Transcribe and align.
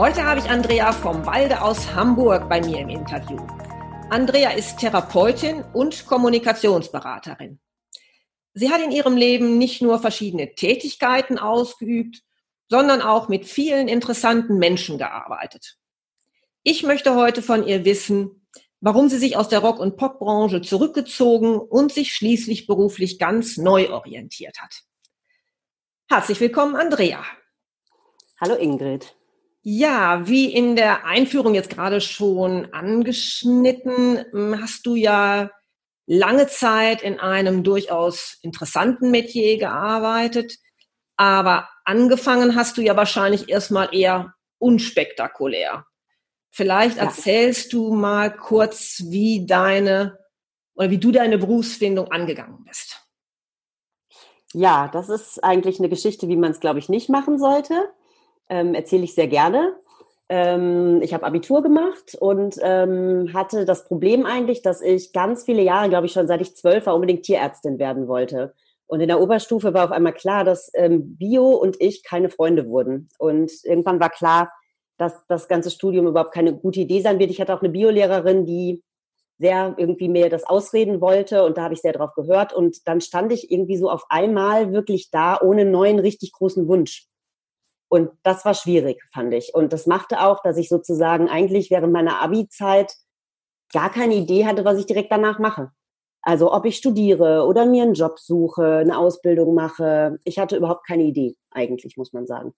Heute 0.00 0.24
habe 0.24 0.40
ich 0.40 0.48
Andrea 0.48 0.92
vom 0.92 1.26
Walde 1.26 1.60
aus 1.60 1.92
Hamburg 1.94 2.48
bei 2.48 2.62
mir 2.62 2.78
im 2.78 2.88
Interview. 2.88 3.36
Andrea 4.08 4.52
ist 4.52 4.78
Therapeutin 4.78 5.62
und 5.74 6.06
Kommunikationsberaterin. 6.06 7.60
Sie 8.54 8.70
hat 8.70 8.80
in 8.80 8.92
ihrem 8.92 9.14
Leben 9.14 9.58
nicht 9.58 9.82
nur 9.82 9.98
verschiedene 9.98 10.54
Tätigkeiten 10.54 11.38
ausgeübt, 11.38 12.22
sondern 12.70 13.02
auch 13.02 13.28
mit 13.28 13.44
vielen 13.44 13.88
interessanten 13.88 14.56
Menschen 14.56 14.96
gearbeitet. 14.96 15.76
Ich 16.62 16.82
möchte 16.82 17.14
heute 17.14 17.42
von 17.42 17.66
ihr 17.66 17.84
wissen, 17.84 18.48
warum 18.80 19.10
sie 19.10 19.18
sich 19.18 19.36
aus 19.36 19.50
der 19.50 19.58
Rock- 19.58 19.80
und 19.80 19.98
Popbranche 19.98 20.62
zurückgezogen 20.62 21.58
und 21.58 21.92
sich 21.92 22.14
schließlich 22.14 22.66
beruflich 22.66 23.18
ganz 23.18 23.58
neu 23.58 23.90
orientiert 23.90 24.62
hat. 24.62 24.80
Herzlich 26.08 26.40
willkommen, 26.40 26.74
Andrea. 26.74 27.22
Hallo 28.40 28.54
Ingrid. 28.54 29.19
Ja, 29.62 30.26
wie 30.26 30.52
in 30.54 30.74
der 30.74 31.04
Einführung 31.04 31.54
jetzt 31.54 31.70
gerade 31.70 32.00
schon 32.00 32.72
angeschnitten, 32.72 34.24
hm, 34.30 34.62
hast 34.62 34.86
du 34.86 34.96
ja 34.96 35.50
lange 36.06 36.46
Zeit 36.46 37.02
in 37.02 37.20
einem 37.20 37.62
durchaus 37.62 38.38
interessanten 38.42 39.10
Metier 39.10 39.58
gearbeitet, 39.58 40.56
aber 41.16 41.68
angefangen 41.84 42.56
hast 42.56 42.78
du 42.78 42.82
ja 42.82 42.96
wahrscheinlich 42.96 43.50
erstmal 43.50 43.94
eher 43.94 44.34
unspektakulär. 44.58 45.84
Vielleicht 46.50 46.96
ja. 46.96 47.04
erzählst 47.04 47.72
du 47.74 47.92
mal 47.92 48.34
kurz, 48.34 49.02
wie 49.08 49.46
deine 49.46 50.18
oder 50.74 50.90
wie 50.90 50.98
du 50.98 51.12
deine 51.12 51.36
Berufsfindung 51.36 52.10
angegangen 52.10 52.64
bist. 52.64 52.98
Ja, 54.54 54.88
das 54.88 55.10
ist 55.10 55.44
eigentlich 55.44 55.78
eine 55.78 55.90
Geschichte, 55.90 56.28
wie 56.28 56.36
man 56.36 56.50
es, 56.50 56.60
glaube 56.60 56.78
ich, 56.78 56.88
nicht 56.88 57.10
machen 57.10 57.38
sollte 57.38 57.92
ähm, 58.50 58.74
erzähle 58.74 59.04
ich 59.04 59.14
sehr 59.14 59.28
gerne. 59.28 59.74
Ähm, 60.28 61.00
ich 61.02 61.14
habe 61.14 61.24
Abitur 61.24 61.62
gemacht 61.62 62.16
und 62.20 62.56
ähm, 62.62 63.30
hatte 63.32 63.64
das 63.64 63.84
Problem 63.84 64.26
eigentlich, 64.26 64.60
dass 64.60 64.82
ich 64.82 65.12
ganz 65.12 65.44
viele 65.44 65.62
Jahre, 65.62 65.88
glaube 65.88 66.06
ich 66.06 66.12
schon 66.12 66.26
seit 66.26 66.42
ich 66.42 66.54
zwölf 66.54 66.86
war, 66.86 66.94
unbedingt 66.94 67.22
Tierärztin 67.22 67.78
werden 67.78 68.06
wollte. 68.06 68.52
Und 68.86 69.00
in 69.00 69.08
der 69.08 69.20
Oberstufe 69.20 69.72
war 69.72 69.84
auf 69.84 69.92
einmal 69.92 70.12
klar, 70.12 70.44
dass 70.44 70.70
ähm, 70.74 71.16
Bio 71.16 71.50
und 71.50 71.80
ich 71.80 72.02
keine 72.02 72.28
Freunde 72.28 72.68
wurden. 72.68 73.08
Und 73.18 73.52
irgendwann 73.64 74.00
war 74.00 74.10
klar, 74.10 74.52
dass 74.98 75.26
das 75.28 75.48
ganze 75.48 75.70
Studium 75.70 76.08
überhaupt 76.08 76.32
keine 76.34 76.54
gute 76.54 76.80
Idee 76.80 77.00
sein 77.00 77.18
wird. 77.18 77.30
Ich 77.30 77.40
hatte 77.40 77.54
auch 77.54 77.62
eine 77.62 77.70
Biolehrerin, 77.70 78.46
die 78.46 78.82
sehr 79.38 79.74
irgendwie 79.78 80.08
mir 80.08 80.28
das 80.28 80.44
ausreden 80.44 81.00
wollte 81.00 81.44
und 81.44 81.56
da 81.56 81.62
habe 81.62 81.74
ich 81.74 81.80
sehr 81.80 81.94
drauf 81.94 82.12
gehört 82.14 82.52
und 82.52 82.86
dann 82.86 83.00
stand 83.00 83.32
ich 83.32 83.50
irgendwie 83.50 83.78
so 83.78 83.88
auf 83.90 84.04
einmal 84.10 84.72
wirklich 84.72 85.10
da 85.10 85.40
ohne 85.40 85.64
neuen 85.64 85.98
richtig 85.98 86.32
großen 86.32 86.68
Wunsch. 86.68 87.09
Und 87.90 88.10
das 88.22 88.44
war 88.44 88.54
schwierig, 88.54 89.02
fand 89.12 89.34
ich. 89.34 89.52
Und 89.52 89.72
das 89.72 89.88
machte 89.88 90.20
auch, 90.20 90.40
dass 90.42 90.56
ich 90.56 90.68
sozusagen 90.68 91.28
eigentlich 91.28 91.72
während 91.72 91.92
meiner 91.92 92.22
Abi-Zeit 92.22 92.94
gar 93.72 93.90
keine 93.90 94.14
Idee 94.14 94.46
hatte, 94.46 94.64
was 94.64 94.78
ich 94.78 94.86
direkt 94.86 95.10
danach 95.10 95.40
mache. 95.40 95.72
Also 96.22 96.52
ob 96.52 96.66
ich 96.66 96.76
studiere 96.76 97.44
oder 97.46 97.66
mir 97.66 97.82
einen 97.82 97.94
Job 97.94 98.20
suche, 98.20 98.76
eine 98.76 98.96
Ausbildung 98.96 99.54
mache. 99.54 100.18
Ich 100.22 100.38
hatte 100.38 100.56
überhaupt 100.56 100.86
keine 100.86 101.02
Idee, 101.02 101.36
eigentlich, 101.50 101.96
muss 101.96 102.12
man 102.12 102.28
sagen. 102.28 102.54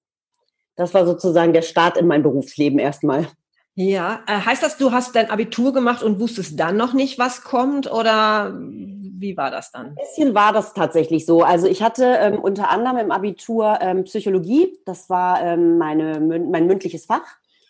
Das 0.77 0.93
war 0.93 1.07
sozusagen 1.07 1.55
der 1.55 1.63
Start 1.63 1.97
in 1.97 2.07
mein 2.07 2.23
Berufsleben 2.23 2.79
erstmal. 2.79 3.27
Ja, 3.75 4.23
äh, 4.27 4.33
heißt 4.33 4.63
das, 4.63 4.77
du 4.77 4.93
hast 4.93 5.17
dein 5.17 5.31
Abitur 5.31 5.73
gemacht 5.73 6.03
und 6.03 6.21
wusstest 6.21 6.61
dann 6.61 6.77
noch 6.77 6.93
nicht, 6.93 7.19
was 7.19 7.43
kommt 7.43 7.91
oder 7.91 8.55
wie 8.55 9.37
war 9.37 9.51
das 9.51 9.71
dann? 9.71 9.87
Ein 9.87 9.95
bisschen 9.95 10.35
war 10.35 10.53
das 10.53 10.75
tatsächlich 10.75 11.25
so. 11.25 11.43
Also 11.43 11.67
ich 11.67 11.83
hatte 11.83 12.05
ähm, 12.05 12.39
unter 12.39 12.71
anderem 12.71 12.99
im 12.99 13.11
Abitur 13.11 13.79
ähm, 13.81 14.05
Psychologie, 14.05 14.79
das 14.85 15.09
war 15.09 15.43
ähm, 15.43 15.79
meine, 15.79 16.21
mein 16.21 16.67
mündliches 16.67 17.07
Fach. 17.07 17.25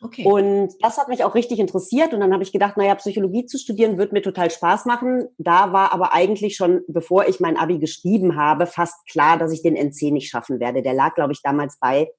Okay. 0.04 0.24
Und 0.24 0.74
das 0.80 0.98
hat 0.98 1.08
mich 1.08 1.22
auch 1.22 1.36
richtig 1.36 1.60
interessiert. 1.60 2.12
Und 2.12 2.20
dann 2.20 2.32
habe 2.32 2.42
ich 2.42 2.50
gedacht, 2.50 2.76
naja, 2.76 2.96
Psychologie 2.96 3.46
zu 3.46 3.56
studieren 3.56 3.98
wird 3.98 4.12
mir 4.12 4.22
total 4.22 4.50
Spaß 4.50 4.84
machen. 4.86 5.28
Da 5.38 5.72
war 5.72 5.92
aber 5.92 6.12
eigentlich 6.12 6.56
schon, 6.56 6.82
bevor 6.88 7.28
ich 7.28 7.38
mein 7.38 7.56
Abi 7.56 7.78
geschrieben 7.78 8.34
habe, 8.34 8.66
fast 8.66 9.06
klar, 9.06 9.38
dass 9.38 9.52
ich 9.52 9.62
den 9.62 9.76
NC 9.76 10.10
nicht 10.10 10.28
schaffen 10.28 10.58
werde. 10.58 10.82
Der 10.82 10.94
lag, 10.94 11.14
glaube 11.14 11.32
ich, 11.32 11.42
damals 11.42 11.78
bei 11.78 12.10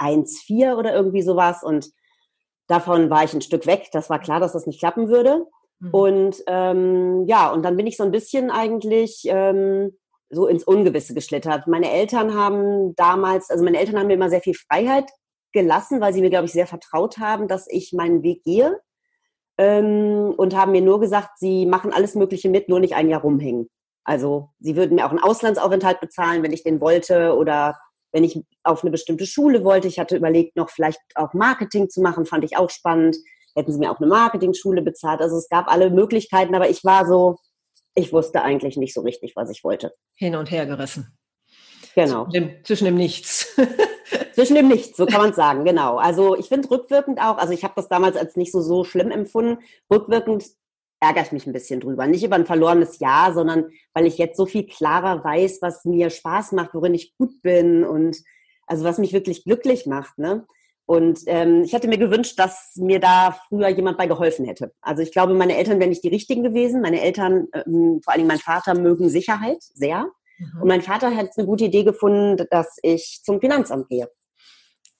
1,4 0.00 0.76
oder 0.76 0.92
irgendwie 0.92 1.22
sowas. 1.22 1.62
Und 1.62 1.90
Davon 2.68 3.10
war 3.10 3.24
ich 3.24 3.34
ein 3.34 3.40
Stück 3.40 3.66
weg. 3.66 3.88
Das 3.92 4.08
war 4.08 4.20
klar, 4.20 4.38
dass 4.38 4.52
das 4.52 4.66
nicht 4.66 4.78
klappen 4.78 5.08
würde. 5.08 5.46
Mhm. 5.80 5.90
Und 5.90 6.42
ähm, 6.46 7.24
ja, 7.26 7.50
und 7.50 7.64
dann 7.64 7.76
bin 7.76 7.86
ich 7.86 7.96
so 7.96 8.04
ein 8.04 8.12
bisschen 8.12 8.50
eigentlich 8.50 9.22
ähm, 9.26 9.96
so 10.30 10.46
ins 10.46 10.64
Ungewisse 10.64 11.14
geschlittert. 11.14 11.66
Meine 11.66 11.90
Eltern 11.90 12.34
haben 12.34 12.94
damals, 12.94 13.50
also 13.50 13.64
meine 13.64 13.78
Eltern 13.78 13.98
haben 13.98 14.06
mir 14.06 14.14
immer 14.14 14.30
sehr 14.30 14.42
viel 14.42 14.54
Freiheit 14.54 15.10
gelassen, 15.52 16.00
weil 16.00 16.12
sie 16.12 16.20
mir, 16.20 16.30
glaube 16.30 16.44
ich, 16.44 16.52
sehr 16.52 16.66
vertraut 16.66 17.18
haben, 17.18 17.48
dass 17.48 17.66
ich 17.68 17.92
meinen 17.92 18.22
Weg 18.22 18.44
gehe. 18.44 18.80
Ähm, 19.56 20.34
und 20.36 20.54
haben 20.54 20.72
mir 20.72 20.82
nur 20.82 21.00
gesagt, 21.00 21.38
sie 21.38 21.66
machen 21.66 21.92
alles 21.92 22.14
Mögliche 22.14 22.48
mit, 22.48 22.68
nur 22.68 22.80
nicht 22.80 22.94
ein 22.94 23.08
Jahr 23.08 23.22
rumhängen. 23.22 23.68
Also 24.04 24.50
sie 24.60 24.76
würden 24.76 24.94
mir 24.94 25.06
auch 25.06 25.10
einen 25.10 25.18
Auslandsaufenthalt 25.22 26.00
bezahlen, 26.00 26.42
wenn 26.42 26.52
ich 26.52 26.62
den 26.62 26.80
wollte, 26.80 27.34
oder 27.36 27.76
wenn 28.12 28.24
ich 28.24 28.40
auf 28.62 28.82
eine 28.82 28.90
bestimmte 28.90 29.26
Schule 29.26 29.64
wollte. 29.64 29.88
Ich 29.88 29.98
hatte 29.98 30.16
überlegt, 30.16 30.56
noch 30.56 30.70
vielleicht 30.70 31.00
auch 31.14 31.34
Marketing 31.34 31.88
zu 31.88 32.00
machen, 32.00 32.26
fand 32.26 32.44
ich 32.44 32.56
auch 32.56 32.70
spannend. 32.70 33.16
Hätten 33.54 33.72
sie 33.72 33.78
mir 33.78 33.90
auch 33.90 33.98
eine 33.98 34.06
Marketing-Schule 34.06 34.82
bezahlt. 34.82 35.20
Also 35.20 35.36
es 35.36 35.48
gab 35.48 35.68
alle 35.68 35.90
Möglichkeiten, 35.90 36.54
aber 36.54 36.70
ich 36.70 36.84
war 36.84 37.06
so, 37.06 37.36
ich 37.94 38.12
wusste 38.12 38.42
eigentlich 38.42 38.76
nicht 38.76 38.94
so 38.94 39.00
richtig, 39.00 39.34
was 39.34 39.50
ich 39.50 39.64
wollte. 39.64 39.92
Hin 40.14 40.36
und 40.36 40.50
her 40.50 40.66
gerissen. 40.66 41.18
Genau. 41.94 42.24
Zwischen 42.24 42.32
dem, 42.32 42.64
zwischen 42.64 42.84
dem 42.84 42.94
Nichts. 42.94 43.56
zwischen 44.34 44.54
dem 44.54 44.68
Nichts, 44.68 44.96
so 44.96 45.06
kann 45.06 45.20
man 45.20 45.32
sagen, 45.32 45.64
genau. 45.64 45.96
Also 45.96 46.36
ich 46.36 46.46
finde 46.46 46.70
rückwirkend 46.70 47.20
auch, 47.20 47.38
also 47.38 47.52
ich 47.52 47.64
habe 47.64 47.74
das 47.76 47.88
damals 47.88 48.16
als 48.16 48.36
nicht 48.36 48.52
so, 48.52 48.60
so 48.60 48.84
schlimm 48.84 49.10
empfunden. 49.10 49.62
Rückwirkend 49.92 50.44
ärgere 51.00 51.22
ich 51.22 51.32
mich 51.32 51.46
ein 51.46 51.52
bisschen 51.52 51.80
drüber. 51.80 52.06
Nicht 52.06 52.24
über 52.24 52.36
ein 52.36 52.46
verlorenes 52.46 52.98
Jahr, 52.98 53.32
sondern 53.32 53.70
weil 53.94 54.06
ich 54.06 54.18
jetzt 54.18 54.36
so 54.36 54.46
viel 54.46 54.66
klarer 54.66 55.22
weiß, 55.22 55.58
was 55.62 55.84
mir 55.84 56.10
Spaß 56.10 56.52
macht, 56.52 56.74
worin 56.74 56.94
ich 56.94 57.16
gut 57.16 57.40
bin 57.42 57.84
und 57.84 58.16
also 58.66 58.84
was 58.84 58.98
mich 58.98 59.12
wirklich 59.12 59.44
glücklich 59.44 59.86
macht. 59.86 60.18
Ne? 60.18 60.46
Und 60.86 61.20
ähm, 61.26 61.62
ich 61.64 61.72
hätte 61.72 61.88
mir 61.88 61.98
gewünscht, 61.98 62.38
dass 62.38 62.72
mir 62.76 62.98
da 62.98 63.38
früher 63.48 63.68
jemand 63.68 63.98
bei 63.98 64.06
geholfen 64.06 64.46
hätte. 64.46 64.72
Also 64.80 65.02
ich 65.02 65.12
glaube, 65.12 65.34
meine 65.34 65.56
Eltern 65.56 65.78
wären 65.78 65.90
nicht 65.90 66.02
die 66.02 66.08
richtigen 66.08 66.42
gewesen. 66.42 66.80
Meine 66.80 67.00
Eltern, 67.00 67.48
ähm, 67.52 68.00
vor 68.02 68.14
allem 68.14 68.26
mein 68.26 68.38
Vater, 68.38 68.74
mögen 68.74 69.08
Sicherheit 69.08 69.62
sehr. 69.74 70.06
Mhm. 70.38 70.62
Und 70.62 70.68
mein 70.68 70.82
Vater 70.82 71.14
hat 71.14 71.30
eine 71.36 71.46
gute 71.46 71.64
Idee 71.64 71.84
gefunden, 71.84 72.44
dass 72.50 72.78
ich 72.82 73.20
zum 73.22 73.40
Finanzamt 73.40 73.88
gehe. 73.88 74.08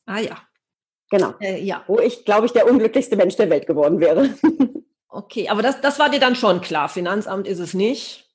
Ah 0.06 0.20
ja. 0.20 0.38
Genau. 1.10 1.32
Äh, 1.40 1.62
ja. 1.62 1.84
Wo 1.86 1.98
ich, 1.98 2.24
glaube 2.24 2.46
ich, 2.46 2.52
der 2.52 2.70
unglücklichste 2.70 3.16
Mensch 3.16 3.36
der 3.36 3.50
Welt 3.50 3.66
geworden 3.66 3.98
wäre. 3.98 4.30
Okay, 5.08 5.48
aber 5.48 5.62
das, 5.62 5.80
das 5.80 5.98
war 5.98 6.10
dir 6.10 6.20
dann 6.20 6.36
schon 6.36 6.60
klar. 6.60 6.88
Finanzamt 6.88 7.46
ist 7.46 7.58
es 7.58 7.74
nicht. 7.74 8.28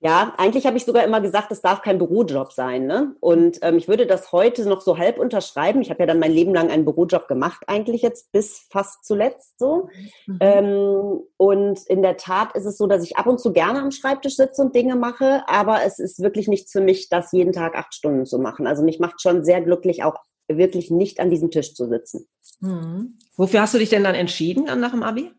Ja, 0.00 0.34
eigentlich 0.36 0.66
habe 0.66 0.76
ich 0.76 0.84
sogar 0.84 1.04
immer 1.04 1.22
gesagt, 1.22 1.50
es 1.50 1.62
darf 1.62 1.80
kein 1.80 1.96
Bürojob 1.96 2.52
sein. 2.52 2.86
Ne? 2.86 3.16
Und 3.20 3.58
ähm, 3.62 3.78
ich 3.78 3.88
würde 3.88 4.06
das 4.06 4.30
heute 4.30 4.68
noch 4.68 4.82
so 4.82 4.98
halb 4.98 5.18
unterschreiben. 5.18 5.80
Ich 5.80 5.88
habe 5.88 6.00
ja 6.00 6.06
dann 6.06 6.18
mein 6.18 6.32
Leben 6.32 6.52
lang 6.52 6.70
einen 6.70 6.84
Bürojob 6.84 7.26
gemacht, 7.28 7.62
eigentlich 7.66 8.02
jetzt 8.02 8.30
bis 8.30 8.66
fast 8.70 9.06
zuletzt 9.06 9.58
so. 9.58 9.88
Mhm. 10.26 10.38
Ähm, 10.40 11.20
und 11.38 11.80
in 11.86 12.02
der 12.02 12.18
Tat 12.18 12.54
ist 12.54 12.66
es 12.66 12.76
so, 12.76 12.86
dass 12.86 13.02
ich 13.02 13.16
ab 13.16 13.26
und 13.26 13.40
zu 13.40 13.54
gerne 13.54 13.80
am 13.80 13.90
Schreibtisch 13.90 14.36
sitze 14.36 14.60
und 14.62 14.76
Dinge 14.76 14.96
mache, 14.96 15.42
aber 15.48 15.82
es 15.82 15.98
ist 15.98 16.20
wirklich 16.20 16.46
nichts 16.46 16.72
für 16.72 16.82
mich, 16.82 17.08
das 17.08 17.32
jeden 17.32 17.52
Tag 17.52 17.74
acht 17.74 17.94
Stunden 17.94 18.26
zu 18.26 18.38
machen. 18.38 18.66
Also 18.66 18.84
mich 18.84 19.00
macht 19.00 19.22
schon 19.22 19.44
sehr 19.44 19.62
glücklich, 19.62 20.04
auch 20.04 20.16
wirklich 20.46 20.90
nicht 20.90 21.20
an 21.20 21.30
diesem 21.30 21.50
Tisch 21.50 21.74
zu 21.74 21.88
sitzen. 21.88 22.28
Mhm. 22.60 23.18
Wofür 23.36 23.62
hast 23.62 23.72
du 23.72 23.78
dich 23.78 23.88
denn 23.88 24.04
dann 24.04 24.14
entschieden 24.14 24.64
nach 24.78 24.90
dem 24.90 25.02
Abi? 25.02 25.32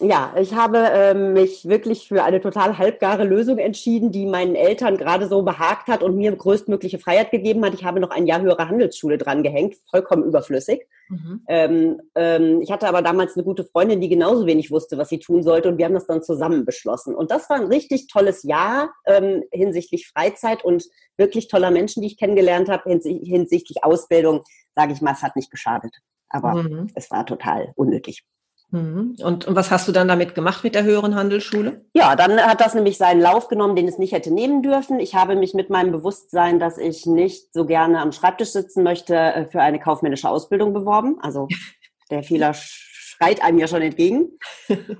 Ja, 0.00 0.32
ich 0.38 0.54
habe 0.54 0.78
ähm, 0.92 1.32
mich 1.32 1.68
wirklich 1.68 2.06
für 2.06 2.22
eine 2.22 2.40
total 2.40 2.78
halbgare 2.78 3.24
Lösung 3.24 3.58
entschieden, 3.58 4.12
die 4.12 4.26
meinen 4.26 4.54
Eltern 4.54 4.96
gerade 4.96 5.28
so 5.28 5.42
behagt 5.42 5.88
hat 5.88 6.02
und 6.02 6.16
mir 6.16 6.34
größtmögliche 6.34 6.98
Freiheit 6.98 7.30
gegeben 7.30 7.64
hat. 7.64 7.74
Ich 7.74 7.84
habe 7.84 7.98
noch 7.98 8.10
ein 8.10 8.26
Jahr 8.26 8.40
höhere 8.40 8.68
Handelsschule 8.68 9.18
dran 9.18 9.42
gehängt, 9.42 9.76
vollkommen 9.90 10.24
überflüssig. 10.24 10.86
Mhm. 11.08 11.42
Ähm, 11.48 12.00
ähm, 12.14 12.60
ich 12.60 12.70
hatte 12.70 12.86
aber 12.88 13.02
damals 13.02 13.34
eine 13.34 13.44
gute 13.44 13.64
Freundin, 13.64 14.00
die 14.00 14.08
genauso 14.08 14.46
wenig 14.46 14.70
wusste, 14.70 14.98
was 14.98 15.08
sie 15.08 15.18
tun 15.18 15.42
sollte 15.42 15.68
und 15.68 15.78
wir 15.78 15.86
haben 15.86 15.94
das 15.94 16.06
dann 16.06 16.22
zusammen 16.22 16.64
beschlossen. 16.64 17.14
Und 17.14 17.30
das 17.30 17.50
war 17.50 17.56
ein 17.56 17.66
richtig 17.66 18.06
tolles 18.06 18.44
Jahr 18.44 18.92
ähm, 19.06 19.42
hinsichtlich 19.50 20.08
Freizeit 20.08 20.64
und 20.64 20.84
wirklich 21.16 21.48
toller 21.48 21.72
Menschen, 21.72 22.02
die 22.02 22.08
ich 22.08 22.18
kennengelernt 22.18 22.68
habe, 22.68 22.88
hinsichtlich 22.88 23.82
Ausbildung, 23.82 24.44
sage 24.76 24.92
ich 24.92 25.00
mal, 25.00 25.12
es 25.12 25.22
hat 25.22 25.34
nicht 25.34 25.50
geschadet. 25.50 25.96
Aber 26.28 26.62
mhm. 26.62 26.88
es 26.94 27.10
war 27.10 27.26
total 27.26 27.72
unnötig. 27.74 28.24
Mhm. 28.70 29.16
Und, 29.22 29.46
und 29.46 29.56
was 29.56 29.70
hast 29.70 29.88
du 29.88 29.92
dann 29.92 30.08
damit 30.08 30.34
gemacht 30.34 30.62
mit 30.62 30.74
der 30.74 30.84
höheren 30.84 31.14
Handelsschule? 31.14 31.84
Ja, 31.94 32.16
dann 32.16 32.38
hat 32.38 32.60
das 32.60 32.74
nämlich 32.74 32.98
seinen 32.98 33.20
Lauf 33.20 33.48
genommen, 33.48 33.76
den 33.76 33.88
es 33.88 33.98
nicht 33.98 34.12
hätte 34.12 34.32
nehmen 34.32 34.62
dürfen. 34.62 35.00
Ich 35.00 35.14
habe 35.14 35.36
mich 35.36 35.54
mit 35.54 35.70
meinem 35.70 35.92
Bewusstsein, 35.92 36.58
dass 36.58 36.76
ich 36.76 37.06
nicht 37.06 37.52
so 37.54 37.64
gerne 37.64 38.00
am 38.00 38.12
Schreibtisch 38.12 38.50
sitzen 38.50 38.82
möchte, 38.82 39.16
äh, 39.16 39.46
für 39.46 39.62
eine 39.62 39.80
kaufmännische 39.80 40.28
Ausbildung 40.28 40.74
beworben. 40.74 41.18
Also 41.20 41.48
der 42.10 42.22
Fehler 42.22 42.52
schreit 42.54 43.42
einem 43.42 43.58
ja 43.58 43.68
schon 43.68 43.82
entgegen. 43.82 44.38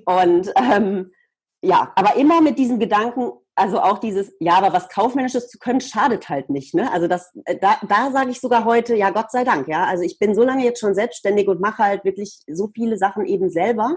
Und 0.04 0.52
ähm, 0.56 1.12
ja, 1.60 1.92
aber 1.96 2.16
immer 2.16 2.40
mit 2.40 2.58
diesem 2.58 2.78
Gedanken, 2.78 3.32
also 3.58 3.81
auch 3.81 3.99
dieses, 3.99 4.32
ja, 4.40 4.55
aber 4.55 4.72
was 4.72 4.88
Kaufmännisches 4.88 5.49
zu 5.49 5.58
können, 5.58 5.81
schadet 5.81 6.28
halt 6.28 6.49
nicht. 6.49 6.75
Ne? 6.75 6.90
Also 6.93 7.08
das, 7.08 7.32
äh, 7.44 7.56
da, 7.60 7.76
da 7.87 8.10
sage 8.12 8.31
ich 8.31 8.40
sogar 8.40 8.64
heute, 8.64 8.94
ja, 8.94 9.10
Gott 9.10 9.31
sei 9.31 9.44
Dank, 9.44 9.69
ja. 9.69 9.84
Also 9.84 10.05
ich 10.05 10.19
bin 10.19 10.34
so 10.34 10.44
lange 10.44 10.64
jetzt 10.64 10.81
schon 10.81 10.94
selbstständig 10.94 11.49
und 11.49 11.60
mache 11.60 11.82
halt 11.82 12.05
wirklich 12.05 12.38
so 12.46 12.69
viele 12.69 12.96
Sachen 12.96 13.26
eben 13.26 13.50
selber. 13.50 13.96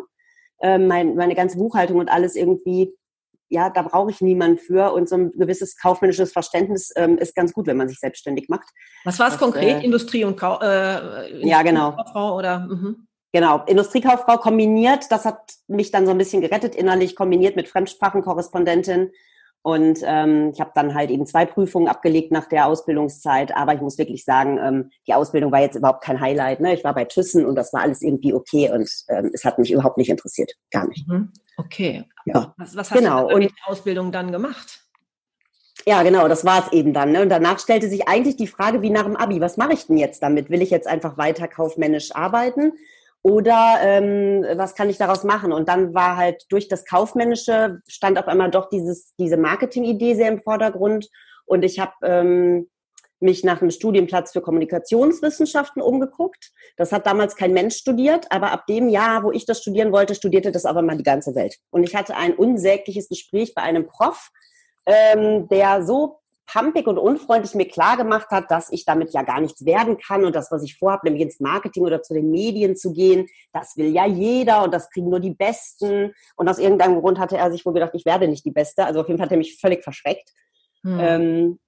Ähm, 0.61 0.87
mein, 0.87 1.15
meine 1.15 1.35
ganze 1.35 1.57
Buchhaltung 1.57 1.97
und 1.97 2.09
alles 2.09 2.35
irgendwie, 2.35 2.93
ja, 3.49 3.69
da 3.69 3.83
brauche 3.83 4.11
ich 4.11 4.21
niemanden 4.21 4.57
für. 4.57 4.93
Und 4.93 5.07
so 5.07 5.15
ein 5.15 5.31
gewisses 5.31 5.77
kaufmännisches 5.77 6.31
Verständnis 6.31 6.91
ähm, 6.95 7.17
ist 7.17 7.35
ganz 7.35 7.53
gut, 7.53 7.67
wenn 7.67 7.77
man 7.77 7.87
sich 7.89 7.99
selbstständig 7.99 8.49
macht. 8.49 8.69
Was 9.05 9.19
war 9.19 9.29
es 9.29 9.37
konkret? 9.37 9.81
Äh, 9.81 9.85
Industrie 9.85 10.23
und 10.23 10.37
Kau 10.37 10.59
äh, 10.59 11.47
Ja, 11.47 11.61
genau. 11.61 11.95
oder? 12.35 12.59
Mhm. 12.59 13.07
Genau, 13.33 13.63
Industriekauffrau 13.65 14.37
kombiniert, 14.37 15.09
das 15.09 15.23
hat 15.23 15.53
mich 15.67 15.89
dann 15.89 16.05
so 16.05 16.11
ein 16.11 16.17
bisschen 16.17 16.41
gerettet 16.41 16.75
innerlich, 16.75 17.15
kombiniert 17.15 17.55
mit 17.55 17.69
Fremdsprachenkorrespondentin 17.69 19.11
und 19.63 19.99
ähm, 20.03 20.51
ich 20.53 20.59
habe 20.59 20.71
dann 20.73 20.95
halt 20.95 21.11
eben 21.11 21.27
zwei 21.27 21.45
Prüfungen 21.45 21.87
abgelegt 21.87 22.31
nach 22.31 22.47
der 22.49 22.65
Ausbildungszeit. 22.65 23.55
Aber 23.55 23.75
ich 23.75 23.81
muss 23.81 23.99
wirklich 23.99 24.25
sagen, 24.25 24.57
ähm, 24.57 24.91
die 25.07 25.13
Ausbildung 25.13 25.51
war 25.51 25.61
jetzt 25.61 25.75
überhaupt 25.75 26.03
kein 26.03 26.19
Highlight. 26.19 26.61
Ne? 26.61 26.73
Ich 26.73 26.83
war 26.83 26.95
bei 26.95 27.05
Thyssen 27.05 27.45
und 27.45 27.55
das 27.55 27.71
war 27.71 27.81
alles 27.81 28.01
irgendwie 28.01 28.33
okay 28.33 28.71
und 28.71 28.89
ähm, 29.09 29.29
es 29.33 29.45
hat 29.45 29.59
mich 29.59 29.71
überhaupt 29.71 29.97
nicht 29.97 30.09
interessiert. 30.09 30.51
Gar 30.71 30.87
nicht. 30.87 31.07
Mhm. 31.07 31.31
Okay. 31.57 32.05
Ja. 32.25 32.55
Was, 32.57 32.75
was 32.75 32.89
hast 32.89 32.97
genau. 32.97 33.29
du 33.29 33.37
mit 33.37 33.51
der 33.51 33.71
Ausbildung 33.71 34.11
dann 34.11 34.31
gemacht? 34.31 34.79
Ja, 35.85 36.01
genau, 36.03 36.27
das 36.27 36.43
war 36.43 36.65
es 36.65 36.73
eben 36.73 36.93
dann. 36.93 37.11
Ne? 37.11 37.21
Und 37.21 37.29
danach 37.29 37.59
stellte 37.59 37.87
sich 37.87 38.07
eigentlich 38.07 38.37
die 38.37 38.47
Frage, 38.47 38.81
wie 38.81 38.89
nach 38.89 39.03
dem 39.03 39.15
Abi, 39.15 39.41
was 39.41 39.57
mache 39.57 39.73
ich 39.73 39.85
denn 39.85 39.97
jetzt 39.97 40.23
damit? 40.23 40.49
Will 40.49 40.61
ich 40.61 40.71
jetzt 40.71 40.87
einfach 40.87 41.17
weiter 41.17 41.47
kaufmännisch 41.47 42.15
arbeiten? 42.15 42.73
Oder 43.23 43.77
ähm, 43.81 44.45
was 44.55 44.73
kann 44.73 44.89
ich 44.89 44.97
daraus 44.97 45.23
machen? 45.23 45.53
Und 45.53 45.67
dann 45.69 45.93
war 45.93 46.17
halt 46.17 46.45
durch 46.49 46.67
das 46.67 46.85
Kaufmännische 46.85 47.81
stand 47.87 48.17
auf 48.17 48.27
einmal 48.27 48.49
doch 48.49 48.69
dieses, 48.69 49.13
diese 49.19 49.37
Marketing-Idee 49.37 50.15
sehr 50.15 50.29
im 50.29 50.41
Vordergrund. 50.41 51.07
Und 51.45 51.63
ich 51.63 51.79
habe 51.79 51.93
ähm, 52.03 52.69
mich 53.21 53.43
nach 53.43 53.61
einem 53.61 53.69
Studienplatz 53.69 54.31
für 54.31 54.41
Kommunikationswissenschaften 54.41 55.81
umgeguckt. 55.81 56.51
Das 56.75 56.91
hat 56.91 57.05
damals 57.05 57.35
kein 57.35 57.53
Mensch 57.53 57.75
studiert, 57.75 58.25
aber 58.31 58.51
ab 58.51 58.65
dem 58.67 58.89
Jahr, 58.89 59.23
wo 59.23 59.31
ich 59.31 59.45
das 59.45 59.61
studieren 59.61 59.91
wollte, 59.91 60.15
studierte 60.15 60.51
das 60.51 60.65
aber 60.65 60.81
mal 60.81 60.97
die 60.97 61.03
ganze 61.03 61.35
Welt. 61.35 61.57
Und 61.69 61.83
ich 61.83 61.95
hatte 61.95 62.15
ein 62.15 62.33
unsägliches 62.33 63.07
Gespräch 63.07 63.53
bei 63.53 63.61
einem 63.61 63.87
Prof, 63.87 64.31
ähm, 64.87 65.47
der 65.49 65.85
so 65.85 66.20
pampig 66.45 66.87
und 66.87 66.97
unfreundlich 66.97 67.55
mir 67.55 67.67
klar 67.67 67.97
gemacht 67.97 68.29
hat, 68.31 68.51
dass 68.51 68.71
ich 68.71 68.85
damit 68.85 69.13
ja 69.13 69.23
gar 69.23 69.39
nichts 69.39 69.65
werden 69.65 69.97
kann 69.97 70.25
und 70.25 70.35
das, 70.35 70.51
was 70.51 70.63
ich 70.63 70.77
vorhabe, 70.77 71.05
nämlich 71.05 71.23
ins 71.23 71.39
Marketing 71.39 71.83
oder 71.83 72.01
zu 72.01 72.13
den 72.13 72.29
Medien 72.29 72.75
zu 72.75 72.93
gehen, 72.93 73.27
das 73.53 73.77
will 73.77 73.93
ja 73.93 74.05
jeder 74.05 74.63
und 74.63 74.73
das 74.73 74.89
kriegen 74.89 75.09
nur 75.09 75.19
die 75.19 75.33
Besten. 75.33 76.13
Und 76.35 76.49
aus 76.49 76.59
irgendeinem 76.59 76.99
Grund 76.99 77.19
hatte 77.19 77.37
er 77.37 77.51
sich 77.51 77.65
wohl 77.65 77.73
gedacht, 77.73 77.91
ich 77.93 78.05
werde 78.05 78.27
nicht 78.27 78.45
die 78.45 78.51
Beste. 78.51 78.85
Also 78.85 79.01
auf 79.01 79.07
jeden 79.07 79.17
Fall 79.17 79.25
hat 79.25 79.31
er 79.31 79.37
mich 79.37 79.59
völlig 79.59 79.83
verschreckt. 79.83 80.29
Hm. 80.83 80.99
Ähm, 80.99 81.59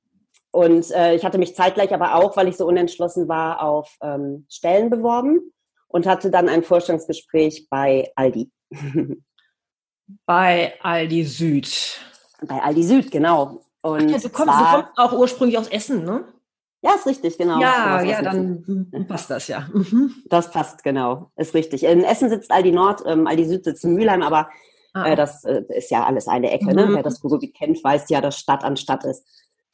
und 0.52 0.92
äh, 0.92 1.16
ich 1.16 1.26
hatte 1.26 1.40
mich 1.40 1.56
zeitgleich 1.56 1.94
aber 1.94 2.16
auch, 2.16 2.38
weil 2.38 2.48
ich 2.48 2.58
so 2.58 2.68
unentschlossen 2.68 3.28
war, 3.28 3.64
auf 3.64 3.98
ähm, 4.02 4.46
Stellen 4.50 4.90
beworben 4.90 5.52
und 5.88 6.06
hatte 6.06 6.30
dann 6.30 6.50
ein 6.50 6.64
Vorstellungsgespräch 6.64 7.68
bei 7.70 8.12
Aldi. 8.16 8.52
bei 10.26 10.74
Aldi 10.82 11.24
Süd. 11.24 12.00
Bei 12.48 12.62
Aldi 12.62 12.84
Süd, 12.84 13.12
genau. 13.12 13.62
Und 13.84 14.10
ja, 14.10 14.18
du, 14.18 14.30
kommst, 14.30 14.54
zwar, 14.54 14.78
du 14.78 14.84
kommst 14.84 14.98
auch 14.98 15.12
ursprünglich 15.20 15.58
aus 15.58 15.68
Essen, 15.68 16.06
ne? 16.06 16.24
Ja, 16.82 16.96
ist 16.96 17.06
richtig, 17.06 17.38
genau. 17.38 17.62
Ja, 17.62 18.02
ja, 18.02 18.22
dann 18.22 19.06
passt 19.08 19.30
das 19.30 19.48
ja. 19.48 19.68
Mhm. 19.74 20.16
Das 20.26 20.52
passt, 20.52 20.84
genau. 20.84 21.32
Ist 21.36 21.54
richtig. 21.54 21.84
In 21.84 22.04
Essen 22.04 22.30
sitzt 22.30 22.52
Aldi 22.52 22.72
Nord, 22.72 23.04
ähm, 23.06 23.28
Aldi 23.28 23.46
Süd 23.46 23.64
sitzt 23.64 23.84
in 23.86 23.94
Mülheim, 23.94 24.22
aber 24.22 24.50
ah. 24.94 25.06
äh, 25.06 25.16
das 25.16 25.44
äh, 25.44 25.64
ist 25.70 25.92
ja 25.92 26.06
alles 26.06 26.28
eine 26.28 26.52
Ecke. 26.52 26.74
Ne? 26.74 26.86
Mhm. 26.86 26.90
Ne? 26.90 26.96
Wer 26.96 27.04
das 27.04 27.24
Ruhrgebiet 27.24 27.56
kennt, 27.56 27.84
weiß 27.84 28.10
ja, 28.10 28.22
dass 28.22 28.38
Stadt 28.38 28.64
an 28.64 28.78
Stadt 28.78 29.04
ist. 29.06 29.26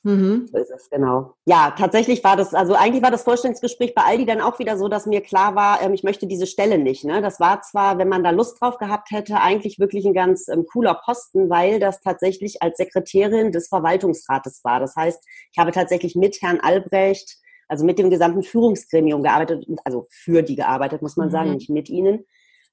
Mhm. 0.03 0.47
So 0.47 0.57
ist 0.57 0.71
es, 0.71 0.89
genau. 0.89 1.33
Ja, 1.45 1.75
tatsächlich 1.77 2.23
war 2.23 2.37
das, 2.37 2.53
also 2.53 2.73
eigentlich 2.73 3.03
war 3.03 3.11
das 3.11 3.23
Vorstellungsgespräch 3.23 3.93
bei 3.93 4.03
Aldi 4.03 4.25
dann 4.25 4.39
auch 4.39 4.57
wieder 4.57 4.77
so, 4.77 4.87
dass 4.87 5.05
mir 5.05 5.21
klar 5.21 5.55
war, 5.55 5.81
ähm, 5.81 5.93
ich 5.93 6.03
möchte 6.03 6.25
diese 6.25 6.47
Stelle 6.47 6.77
nicht. 6.77 7.03
Ne? 7.03 7.21
Das 7.21 7.39
war 7.39 7.61
zwar, 7.61 7.97
wenn 7.97 8.07
man 8.07 8.23
da 8.23 8.29
Lust 8.29 8.61
drauf 8.61 8.77
gehabt 8.77 9.11
hätte, 9.11 9.41
eigentlich 9.41 9.77
wirklich 9.77 10.05
ein 10.05 10.13
ganz 10.13 10.47
ähm, 10.47 10.65
cooler 10.71 10.93
Posten, 11.03 11.49
weil 11.49 11.79
das 11.79 11.99
tatsächlich 11.99 12.61
als 12.61 12.77
Sekretärin 12.77 13.51
des 13.51 13.67
Verwaltungsrates 13.67 14.61
war. 14.63 14.79
Das 14.79 14.95
heißt, 14.95 15.21
ich 15.51 15.57
habe 15.57 15.73
tatsächlich 15.73 16.15
mit 16.15 16.41
Herrn 16.41 16.61
Albrecht, 16.61 17.37
also 17.67 17.85
mit 17.85 17.99
dem 17.99 18.09
gesamten 18.09 18.43
Führungsgremium 18.43 19.21
gearbeitet, 19.21 19.65
also 19.83 20.07
für 20.09 20.43
die 20.43 20.55
gearbeitet, 20.55 21.01
muss 21.01 21.17
man 21.17 21.27
mhm. 21.27 21.31
sagen, 21.31 21.53
nicht 21.55 21.69
mit 21.69 21.89
ihnen. 21.89 22.25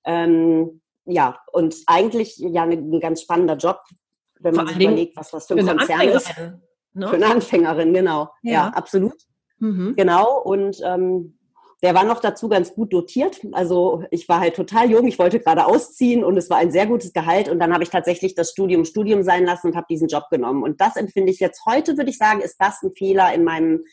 Ähm, 0.05 0.81
ja, 1.05 1.41
und 1.53 1.77
eigentlich 1.87 2.37
ja 2.39 2.63
ein, 2.63 2.93
ein 2.93 3.01
ganz 3.01 3.23
spannender 3.23 3.57
Job, 3.57 3.81
wenn 4.39 4.55
man 4.55 4.69
sich 4.69 4.77
überlegt, 4.77 5.17
was 5.17 5.31
das 5.33 5.47
für 5.49 5.55
ein 5.55 5.67
Konzern 5.67 6.09
ist. 6.09 6.33
Ne? 6.97 7.09
Für 7.09 7.17
eine 7.17 7.27
Anfängerin, 7.27 7.93
genau. 7.93 8.31
Ja, 8.43 8.53
ja 8.53 8.69
absolut. 8.69 9.15
Mhm. 9.59 9.95
Genau. 9.97 10.41
Und 10.43 10.81
ähm, 10.85 11.39
der 11.83 11.95
war 11.95 12.05
noch 12.05 12.21
dazu 12.21 12.49
ganz 12.49 12.75
gut 12.75 12.93
dotiert. 12.93 13.41
Also 13.53 14.03
ich 14.11 14.29
war 14.29 14.41
halt 14.41 14.57
total 14.57 14.91
jung, 14.91 15.07
ich 15.07 15.19
wollte 15.19 15.41
gerade 15.41 15.67
ausziehen 15.67 16.25
und 16.25 16.37
es 16.39 16.49
war 16.49 16.57
ein 16.57 16.73
sehr 16.73 16.87
gutes 16.87 17.13
Gehalt. 17.13 17.49
Und 17.51 17.59
dann 17.59 17.73
habe 17.73 17.85
ich 17.85 17.91
tatsächlich 17.91 18.35
das 18.35 18.51
Studium 18.51 18.85
Studium 18.87 19.23
sein 19.23 19.45
lassen 19.45 19.69
und 19.69 19.77
habe 19.77 19.87
diesen 19.91 20.09
Job 20.09 20.25
genommen. 20.31 20.63
Und 20.63 20.81
das 20.81 20.97
empfinde 20.97 21.31
ich 21.31 21.39
jetzt 21.39 21.67
heute, 21.67 21.97
würde 21.99 22.11
ich 22.11 22.19
sagen, 22.19 22.41
ist 22.41 22.57
das 22.59 22.83
ein 22.83 22.93
Fehler 22.93 23.33
in 23.35 23.45
meinem, 23.45 23.85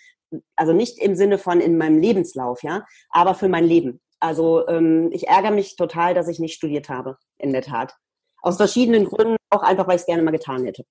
also 0.56 0.72
nicht 0.72 0.98
im 1.00 1.16
Sinne 1.16 1.38
von 1.38 1.60
in 1.60 1.78
meinem 1.78 2.00
Lebenslauf, 2.00 2.64
ja, 2.64 2.86
aber 3.10 3.36
für 3.36 3.50
mein 3.50 3.66
Leben. 3.66 4.00
Also 4.22 4.66
ähm, 4.70 5.10
ich 5.12 5.28
ärgere 5.28 5.52
mich 5.52 5.76
total, 5.76 6.14
dass 6.14 6.30
ich 6.30 6.40
nicht 6.40 6.54
studiert 6.54 6.88
habe, 6.88 7.18
in 7.38 7.52
der 7.52 7.64
Tat. 7.64 7.96
Aus 8.42 8.56
verschiedenen 8.56 9.06
Gründen, 9.06 9.36
auch 9.50 9.62
einfach, 9.62 9.88
weil 9.88 9.96
ich 9.96 10.02
es 10.02 10.08
gerne 10.08 10.24
mal 10.24 10.32
getan 10.32 10.64
hätte. 10.64 10.86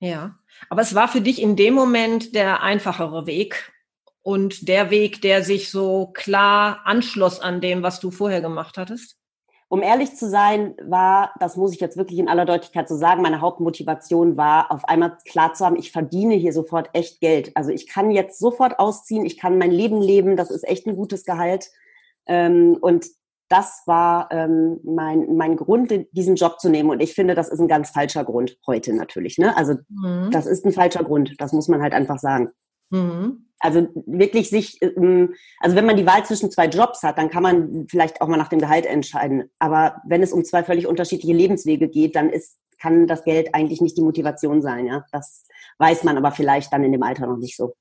Ja, 0.00 0.38
aber 0.70 0.82
es 0.82 0.94
war 0.94 1.08
für 1.08 1.20
dich 1.20 1.42
in 1.42 1.56
dem 1.56 1.74
Moment 1.74 2.34
der 2.34 2.62
einfachere 2.62 3.26
Weg 3.26 3.72
und 4.22 4.68
der 4.68 4.90
Weg, 4.90 5.22
der 5.22 5.42
sich 5.42 5.70
so 5.70 6.08
klar 6.12 6.80
anschloss 6.84 7.40
an 7.40 7.60
dem, 7.60 7.82
was 7.82 7.98
du 7.98 8.10
vorher 8.10 8.40
gemacht 8.40 8.78
hattest? 8.78 9.16
Um 9.70 9.82
ehrlich 9.82 10.16
zu 10.16 10.28
sein, 10.28 10.74
war, 10.82 11.32
das 11.40 11.56
muss 11.56 11.74
ich 11.74 11.80
jetzt 11.80 11.98
wirklich 11.98 12.18
in 12.18 12.28
aller 12.28 12.46
Deutlichkeit 12.46 12.88
so 12.88 12.96
sagen, 12.96 13.20
meine 13.20 13.42
Hauptmotivation 13.42 14.38
war, 14.38 14.72
auf 14.72 14.84
einmal 14.86 15.18
klar 15.26 15.52
zu 15.52 15.66
haben, 15.66 15.76
ich 15.76 15.92
verdiene 15.92 16.34
hier 16.34 16.54
sofort 16.54 16.88
echt 16.94 17.20
Geld. 17.20 17.54
Also 17.54 17.70
ich 17.70 17.86
kann 17.86 18.10
jetzt 18.10 18.38
sofort 18.38 18.78
ausziehen, 18.78 19.26
ich 19.26 19.36
kann 19.36 19.58
mein 19.58 19.70
Leben 19.70 20.00
leben, 20.00 20.36
das 20.36 20.50
ist 20.50 20.66
echt 20.66 20.86
ein 20.86 20.96
gutes 20.96 21.24
Gehalt. 21.24 21.70
Ähm, 22.26 22.78
und 22.80 23.06
das 23.48 23.82
war 23.86 24.28
ähm, 24.30 24.78
mein, 24.84 25.36
mein 25.36 25.56
Grund, 25.56 25.92
diesen 26.12 26.36
Job 26.36 26.60
zu 26.60 26.68
nehmen. 26.68 26.90
Und 26.90 27.00
ich 27.00 27.14
finde, 27.14 27.34
das 27.34 27.48
ist 27.48 27.60
ein 27.60 27.68
ganz 27.68 27.90
falscher 27.90 28.24
Grund 28.24 28.58
heute 28.66 28.92
natürlich. 28.92 29.38
Ne? 29.38 29.56
Also 29.56 29.74
mhm. 29.88 30.30
das 30.30 30.46
ist 30.46 30.64
ein 30.66 30.72
falscher 30.72 31.04
Grund. 31.04 31.34
Das 31.38 31.52
muss 31.52 31.68
man 31.68 31.80
halt 31.80 31.94
einfach 31.94 32.18
sagen. 32.18 32.50
Mhm. 32.90 33.46
Also 33.60 33.88
wirklich 34.06 34.50
sich, 34.50 34.80
ähm, 34.82 35.34
also 35.60 35.76
wenn 35.76 35.86
man 35.86 35.96
die 35.96 36.06
Wahl 36.06 36.24
zwischen 36.24 36.50
zwei 36.50 36.66
Jobs 36.66 37.02
hat, 37.02 37.18
dann 37.18 37.30
kann 37.30 37.42
man 37.42 37.86
vielleicht 37.88 38.20
auch 38.20 38.28
mal 38.28 38.36
nach 38.36 38.48
dem 38.48 38.60
Gehalt 38.60 38.86
entscheiden. 38.86 39.50
Aber 39.58 40.00
wenn 40.06 40.22
es 40.22 40.32
um 40.32 40.44
zwei 40.44 40.62
völlig 40.62 40.86
unterschiedliche 40.86 41.34
Lebenswege 41.34 41.88
geht, 41.88 42.16
dann 42.16 42.30
ist, 42.30 42.58
kann 42.80 43.06
das 43.06 43.24
Geld 43.24 43.54
eigentlich 43.54 43.80
nicht 43.80 43.96
die 43.96 44.02
Motivation 44.02 44.62
sein. 44.62 44.86
Ja, 44.86 45.04
das 45.10 45.44
weiß 45.78 46.04
man 46.04 46.16
aber 46.16 46.32
vielleicht 46.32 46.72
dann 46.72 46.84
in 46.84 46.92
dem 46.92 47.02
Alter 47.02 47.26
noch 47.26 47.38
nicht 47.38 47.56
so. 47.56 47.74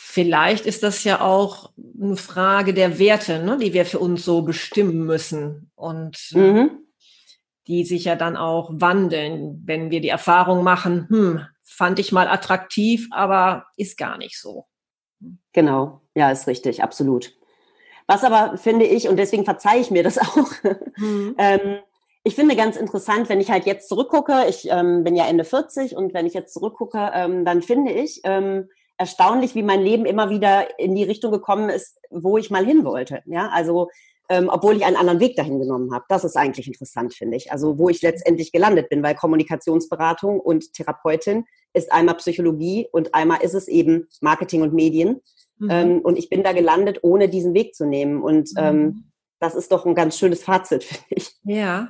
Vielleicht 0.00 0.64
ist 0.64 0.84
das 0.84 1.02
ja 1.02 1.20
auch 1.20 1.72
eine 2.00 2.16
Frage 2.16 2.72
der 2.72 3.00
Werte, 3.00 3.42
ne, 3.42 3.58
die 3.58 3.72
wir 3.72 3.84
für 3.84 3.98
uns 3.98 4.24
so 4.24 4.42
bestimmen 4.42 5.04
müssen 5.04 5.72
und 5.74 6.16
äh, 6.34 6.38
mhm. 6.38 6.70
die 7.66 7.84
sich 7.84 8.04
ja 8.04 8.14
dann 8.14 8.36
auch 8.36 8.70
wandeln, 8.72 9.60
wenn 9.64 9.90
wir 9.90 10.00
die 10.00 10.08
Erfahrung 10.08 10.62
machen, 10.62 11.08
hm, 11.08 11.46
fand 11.64 11.98
ich 11.98 12.12
mal 12.12 12.28
attraktiv, 12.28 13.08
aber 13.10 13.66
ist 13.76 13.98
gar 13.98 14.18
nicht 14.18 14.40
so. 14.40 14.66
Genau, 15.52 16.00
ja, 16.14 16.30
ist 16.30 16.46
richtig, 16.46 16.80
absolut. 16.82 17.34
Was 18.06 18.22
aber 18.22 18.56
finde 18.56 18.86
ich, 18.86 19.08
und 19.08 19.16
deswegen 19.16 19.44
verzeihe 19.44 19.80
ich 19.80 19.90
mir 19.90 20.04
das 20.04 20.18
auch, 20.18 20.48
mhm. 20.96 21.34
ähm, 21.38 21.78
ich 22.22 22.36
finde 22.36 22.54
ganz 22.54 22.76
interessant, 22.76 23.28
wenn 23.28 23.40
ich 23.40 23.50
halt 23.50 23.66
jetzt 23.66 23.88
zurückgucke, 23.88 24.46
ich 24.48 24.68
ähm, 24.70 25.02
bin 25.02 25.16
ja 25.16 25.26
Ende 25.26 25.44
40 25.44 25.96
und 25.96 26.14
wenn 26.14 26.24
ich 26.24 26.34
jetzt 26.34 26.54
zurückgucke, 26.54 27.10
ähm, 27.14 27.44
dann 27.44 27.62
finde 27.62 27.90
ich 27.90 28.20
ähm, 28.22 28.68
erstaunlich, 28.98 29.54
wie 29.54 29.62
mein 29.62 29.80
Leben 29.80 30.04
immer 30.04 30.28
wieder 30.28 30.78
in 30.78 30.94
die 30.94 31.04
Richtung 31.04 31.32
gekommen 31.32 31.70
ist, 31.70 31.98
wo 32.10 32.36
ich 32.36 32.50
mal 32.50 32.66
hin 32.66 32.84
wollte. 32.84 33.22
Ja, 33.26 33.48
also 33.48 33.88
ähm, 34.28 34.50
obwohl 34.52 34.76
ich 34.76 34.84
einen 34.84 34.96
anderen 34.96 35.20
Weg 35.20 35.36
dahin 35.36 35.58
genommen 35.58 35.92
habe. 35.92 36.04
Das 36.08 36.24
ist 36.24 36.36
eigentlich 36.36 36.66
interessant, 36.66 37.14
finde 37.14 37.36
ich. 37.36 37.50
Also 37.50 37.78
wo 37.78 37.88
ich 37.88 38.02
letztendlich 38.02 38.52
gelandet 38.52 38.90
bin, 38.90 39.02
weil 39.02 39.14
Kommunikationsberatung 39.14 40.38
und 40.38 40.74
Therapeutin 40.74 41.46
ist 41.72 41.90
einmal 41.92 42.16
Psychologie 42.16 42.86
und 42.92 43.14
einmal 43.14 43.42
ist 43.42 43.54
es 43.54 43.68
eben 43.68 44.06
Marketing 44.20 44.62
und 44.62 44.74
Medien. 44.74 45.22
Mhm. 45.58 45.70
Ähm, 45.70 46.00
und 46.00 46.18
ich 46.18 46.28
bin 46.28 46.42
da 46.42 46.52
gelandet, 46.52 47.00
ohne 47.02 47.28
diesen 47.28 47.54
Weg 47.54 47.74
zu 47.74 47.86
nehmen. 47.86 48.22
Und 48.22 48.50
ähm, 48.58 48.80
mhm. 48.80 49.04
das 49.40 49.54
ist 49.54 49.72
doch 49.72 49.86
ein 49.86 49.94
ganz 49.94 50.18
schönes 50.18 50.44
Fazit, 50.44 50.84
finde 50.84 51.06
ich. 51.10 51.32
Ja, 51.44 51.88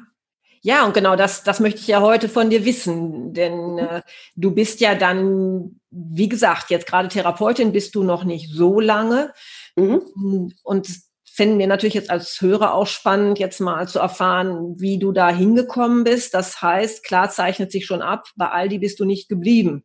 ja, 0.63 0.85
und 0.85 0.95
genau 0.95 1.17
das, 1.17 1.45
das 1.45 1.61
möchte 1.61 1.81
ich 1.81 1.87
ja 1.87 2.01
heute 2.01 2.29
von 2.29 2.51
dir 2.51 2.65
wissen, 2.65 3.33
denn 3.33 3.79
äh, 3.79 4.03
du 4.35 4.51
bist 4.53 4.81
ja 4.81 4.95
dann, 4.95 5.81
wie 5.91 6.29
gesagt, 6.29 6.71
jetzt 6.71 6.87
gerade 6.87 7.09
Therapeutin 7.09 7.73
bist 7.73 7.95
du 7.95 8.03
noch 8.03 8.25
nicht 8.25 8.53
so 8.53 8.81
lange. 8.81 9.33
Mhm. 9.77 10.53
Und 10.63 10.89
finden 11.25 11.61
wir 11.61 11.69
natürlich 11.69 11.95
jetzt 11.95 12.11
als 12.11 12.41
Hörer 12.41 12.75
auch 12.75 12.89
spannend, 12.89 13.39
jetzt 13.39 13.61
mal 13.61 13.87
zu 13.87 14.01
erfahren, 14.01 14.75
wie 14.81 14.99
du 14.99 15.13
da 15.13 15.31
hingekommen 15.31 16.03
bist. 16.03 16.35
Das 16.35 16.61
heißt, 16.61 17.05
klar 17.05 17.31
zeichnet 17.31 17.71
sich 17.71 17.87
schon 17.87 18.03
ab, 18.03 18.27
bei 18.35 18.49
Aldi 18.49 18.79
bist 18.79 18.99
du 18.99 19.05
nicht 19.05 19.29
geblieben. 19.29 19.85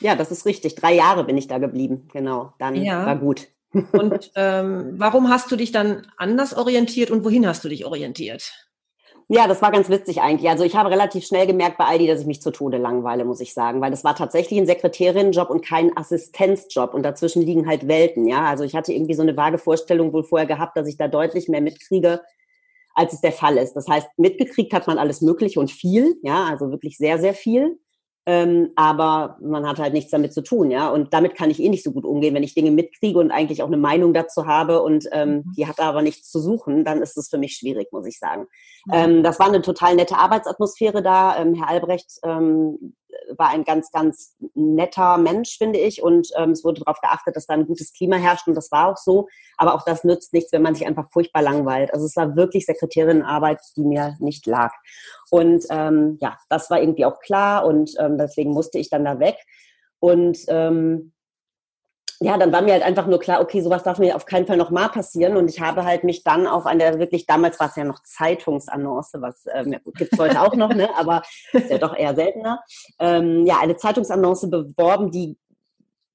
Ja, 0.00 0.16
das 0.16 0.32
ist 0.32 0.46
richtig. 0.46 0.74
Drei 0.74 0.94
Jahre 0.94 1.24
bin 1.24 1.36
ich 1.36 1.46
da 1.46 1.58
geblieben. 1.58 2.08
Genau, 2.12 2.54
dann 2.58 2.74
ja. 2.74 3.06
war 3.06 3.16
gut. 3.16 3.46
Und 3.92 4.32
ähm, 4.34 4.94
warum 4.96 5.28
hast 5.28 5.52
du 5.52 5.56
dich 5.56 5.70
dann 5.70 6.08
anders 6.16 6.54
orientiert 6.54 7.12
und 7.12 7.24
wohin 7.24 7.46
hast 7.46 7.62
du 7.64 7.68
dich 7.68 7.84
orientiert? 7.84 8.52
Ja, 9.32 9.46
das 9.46 9.62
war 9.62 9.70
ganz 9.70 9.88
witzig 9.88 10.20
eigentlich. 10.22 10.50
Also 10.50 10.64
ich 10.64 10.74
habe 10.74 10.90
relativ 10.90 11.24
schnell 11.24 11.46
gemerkt 11.46 11.78
bei 11.78 11.84
Aldi, 11.84 12.08
dass 12.08 12.20
ich 12.20 12.26
mich 12.26 12.42
zu 12.42 12.50
Tode 12.50 12.78
langweile, 12.78 13.24
muss 13.24 13.38
ich 13.40 13.54
sagen, 13.54 13.80
weil 13.80 13.92
das 13.92 14.02
war 14.02 14.16
tatsächlich 14.16 14.58
ein 14.58 14.66
Sekretärinnenjob 14.66 15.50
und 15.50 15.64
kein 15.64 15.96
Assistenzjob 15.96 16.94
und 16.94 17.04
dazwischen 17.04 17.40
liegen 17.42 17.68
halt 17.68 17.86
Welten, 17.86 18.26
ja. 18.26 18.46
Also 18.46 18.64
ich 18.64 18.74
hatte 18.74 18.92
irgendwie 18.92 19.14
so 19.14 19.22
eine 19.22 19.36
vage 19.36 19.58
Vorstellung 19.58 20.12
wohl 20.12 20.24
vorher 20.24 20.48
gehabt, 20.48 20.76
dass 20.76 20.88
ich 20.88 20.96
da 20.96 21.06
deutlich 21.06 21.48
mehr 21.48 21.60
mitkriege, 21.60 22.22
als 22.94 23.12
es 23.12 23.20
der 23.20 23.32
Fall 23.32 23.56
ist. 23.58 23.74
Das 23.74 23.86
heißt, 23.88 24.08
mitgekriegt 24.18 24.72
hat 24.72 24.88
man 24.88 24.98
alles 24.98 25.20
Mögliche 25.20 25.60
und 25.60 25.70
viel, 25.70 26.16
ja, 26.22 26.46
also 26.46 26.70
wirklich 26.72 26.98
sehr, 26.98 27.18
sehr 27.20 27.34
viel. 27.34 27.78
Ähm, 28.32 28.70
aber 28.76 29.38
man 29.40 29.66
hat 29.66 29.80
halt 29.80 29.92
nichts 29.92 30.12
damit 30.12 30.32
zu 30.32 30.40
tun, 30.40 30.70
ja. 30.70 30.88
Und 30.88 31.12
damit 31.12 31.34
kann 31.34 31.50
ich 31.50 31.60
eh 31.60 31.68
nicht 31.68 31.82
so 31.82 31.90
gut 31.90 32.04
umgehen, 32.04 32.32
wenn 32.32 32.44
ich 32.44 32.54
Dinge 32.54 32.70
mitkriege 32.70 33.18
und 33.18 33.32
eigentlich 33.32 33.60
auch 33.60 33.66
eine 33.66 33.76
Meinung 33.76 34.14
dazu 34.14 34.46
habe 34.46 34.82
und 34.82 35.08
ähm, 35.10 35.30
mhm. 35.32 35.52
die 35.56 35.66
hat 35.66 35.80
aber 35.80 36.00
nichts 36.00 36.30
zu 36.30 36.38
suchen, 36.38 36.84
dann 36.84 37.02
ist 37.02 37.16
es 37.16 37.28
für 37.28 37.38
mich 37.38 37.56
schwierig, 37.56 37.88
muss 37.90 38.06
ich 38.06 38.20
sagen. 38.20 38.46
Ähm, 38.92 39.24
das 39.24 39.40
war 39.40 39.48
eine 39.48 39.62
total 39.62 39.96
nette 39.96 40.16
Arbeitsatmosphäre 40.16 41.02
da. 41.02 41.38
Ähm, 41.38 41.54
Herr 41.54 41.70
Albrecht 41.70 42.20
ähm, 42.22 42.94
war 43.36 43.50
ein 43.50 43.64
ganz, 43.64 43.90
ganz 43.90 44.36
netter 44.54 45.18
Mensch, 45.18 45.58
finde 45.58 45.78
ich. 45.78 46.02
Und 46.02 46.28
ähm, 46.36 46.50
es 46.50 46.64
wurde 46.64 46.80
darauf 46.80 47.00
geachtet, 47.00 47.36
dass 47.36 47.46
da 47.46 47.54
ein 47.54 47.66
gutes 47.66 47.92
Klima 47.92 48.16
herrscht. 48.16 48.48
Und 48.48 48.54
das 48.54 48.70
war 48.70 48.88
auch 48.88 48.96
so. 48.96 49.28
Aber 49.56 49.74
auch 49.74 49.84
das 49.84 50.04
nützt 50.04 50.32
nichts, 50.32 50.52
wenn 50.52 50.62
man 50.62 50.74
sich 50.74 50.86
einfach 50.86 51.10
furchtbar 51.10 51.42
langweilt. 51.42 51.92
Also 51.92 52.06
es 52.06 52.16
war 52.16 52.36
wirklich 52.36 52.66
Sekretärinnenarbeit, 52.66 53.60
die 53.76 53.84
mir 53.84 54.16
nicht 54.20 54.46
lag. 54.46 54.72
Und 55.30 55.64
ähm, 55.70 56.18
ja, 56.20 56.36
das 56.48 56.70
war 56.70 56.80
irgendwie 56.80 57.04
auch 57.04 57.20
klar. 57.20 57.64
Und 57.66 57.94
ähm, 57.98 58.18
deswegen 58.18 58.52
musste 58.52 58.78
ich 58.78 58.90
dann 58.90 59.04
da 59.04 59.18
weg. 59.18 59.36
Und 59.98 60.38
ähm, 60.48 61.12
ja, 62.22 62.36
dann 62.36 62.52
war 62.52 62.60
mir 62.60 62.74
halt 62.74 62.82
einfach 62.82 63.06
nur 63.06 63.18
klar, 63.18 63.40
okay, 63.40 63.62
sowas 63.62 63.82
darf 63.82 63.98
mir 63.98 64.14
auf 64.14 64.26
keinen 64.26 64.46
Fall 64.46 64.58
nochmal 64.58 64.90
passieren. 64.90 65.38
Und 65.38 65.48
ich 65.48 65.60
habe 65.60 65.84
halt 65.84 66.04
mich 66.04 66.22
dann 66.22 66.46
auch 66.46 66.66
an 66.66 66.78
der 66.78 66.98
wirklich, 66.98 67.24
damals 67.24 67.58
war 67.58 67.68
es 67.68 67.76
ja 67.76 67.84
noch 67.84 68.02
Zeitungsannonce, 68.02 69.14
was 69.20 69.46
ähm, 69.54 69.72
ja, 69.72 69.78
gibt 69.96 70.12
es 70.12 70.18
heute 70.18 70.40
auch 70.42 70.54
noch, 70.54 70.74
ne? 70.74 70.90
aber 70.98 71.22
ist 71.52 71.70
ja 71.70 71.78
doch 71.78 71.96
eher 71.96 72.14
seltener. 72.14 72.62
Ähm, 72.98 73.46
ja, 73.46 73.58
eine 73.60 73.76
Zeitungsannonce 73.76 74.50
beworben, 74.50 75.10
die 75.10 75.38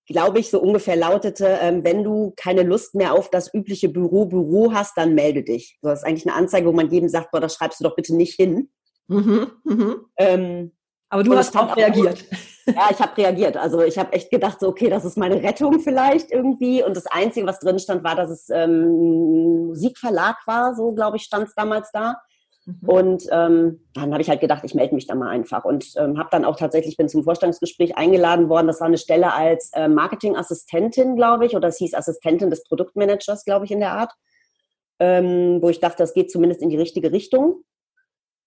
glaube 0.07 0.37
ich, 0.37 0.51
so 0.51 0.61
ungefähr 0.61 0.95
lautete, 0.95 1.57
ähm, 1.61 1.83
wenn 1.83 2.03
du 2.03 2.33
keine 2.35 2.61
Lust 2.61 2.93
mehr 2.93 3.13
auf 3.13 3.31
das 3.31 3.51
übliche 3.51 3.89
Büro, 3.89 4.25
Büro 4.25 4.71
hast, 4.71 4.95
dann 4.97 5.15
melde 5.15 5.41
dich. 5.41 5.79
So, 5.81 5.89
das 5.89 5.99
ist 5.99 6.05
eigentlich 6.05 6.27
eine 6.27 6.35
Anzeige, 6.35 6.67
wo 6.67 6.71
man 6.71 6.91
jedem 6.91 7.09
sagt, 7.09 7.31
boah, 7.31 7.41
das 7.41 7.55
schreibst 7.55 7.79
du 7.79 7.83
doch 7.83 7.95
bitte 7.95 8.15
nicht 8.15 8.35
hin. 8.35 8.69
Mhm, 9.07 9.51
mh. 9.63 9.95
ähm, 10.17 10.71
aber 11.09 11.23
du 11.23 11.35
hast 11.35 11.55
auch 11.57 11.75
reagiert. 11.75 12.25
Ja, 12.67 12.89
ich 12.91 12.99
habe 12.99 13.17
reagiert. 13.17 13.57
Also 13.57 13.81
ich 13.81 13.97
habe 13.97 14.13
echt 14.13 14.31
gedacht, 14.31 14.59
so, 14.59 14.67
okay, 14.67 14.89
das 14.89 15.05
ist 15.05 15.17
meine 15.17 15.41
Rettung 15.43 15.79
vielleicht 15.79 16.31
irgendwie. 16.31 16.83
Und 16.83 16.97
das 16.97 17.05
Einzige, 17.05 17.45
was 17.45 17.59
drin 17.59 17.79
stand, 17.79 18.03
war, 18.03 18.15
dass 18.15 18.29
es 18.29 18.49
ähm, 18.49 18.71
ein 18.71 19.67
Musikverlag 19.67 20.37
war, 20.47 20.75
so 20.75 20.93
glaube 20.93 21.17
ich, 21.17 21.23
stand 21.23 21.47
es 21.47 21.55
damals 21.55 21.91
da. 21.91 22.17
Mhm. 22.65 22.89
Und 22.89 23.23
ähm, 23.31 23.81
dann 23.93 24.11
habe 24.11 24.21
ich 24.21 24.29
halt 24.29 24.41
gedacht, 24.41 24.63
ich 24.63 24.73
melde 24.73 24.95
mich 24.95 25.05
da 25.05 25.15
mal 25.15 25.29
einfach. 25.29 25.63
Und 25.63 25.93
ähm, 25.97 26.17
habe 26.17 26.29
dann 26.31 26.45
auch 26.45 26.55
tatsächlich, 26.55 26.97
bin 26.97 27.07
zum 27.07 27.23
Vorstellungsgespräch 27.23 27.97
eingeladen 27.97 28.49
worden. 28.49 28.67
Das 28.67 28.79
war 28.79 28.87
eine 28.87 28.97
Stelle 28.97 29.33
als 29.33 29.71
äh, 29.73 29.87
Marketingassistentin, 29.87 31.15
glaube 31.15 31.45
ich, 31.45 31.55
oder 31.55 31.67
es 31.67 31.77
hieß 31.77 31.93
Assistentin 31.93 32.49
des 32.49 32.63
Produktmanagers, 32.63 33.45
glaube 33.45 33.65
ich, 33.65 33.71
in 33.71 33.79
der 33.79 33.91
Art. 33.91 34.11
Ähm, 34.97 35.61
wo 35.61 35.69
ich 35.69 35.81
dachte, 35.81 35.97
das 35.97 36.13
geht 36.13 36.31
zumindest 36.31 36.61
in 36.61 36.69
die 36.69 36.77
richtige 36.77 37.11
Richtung. 37.11 37.63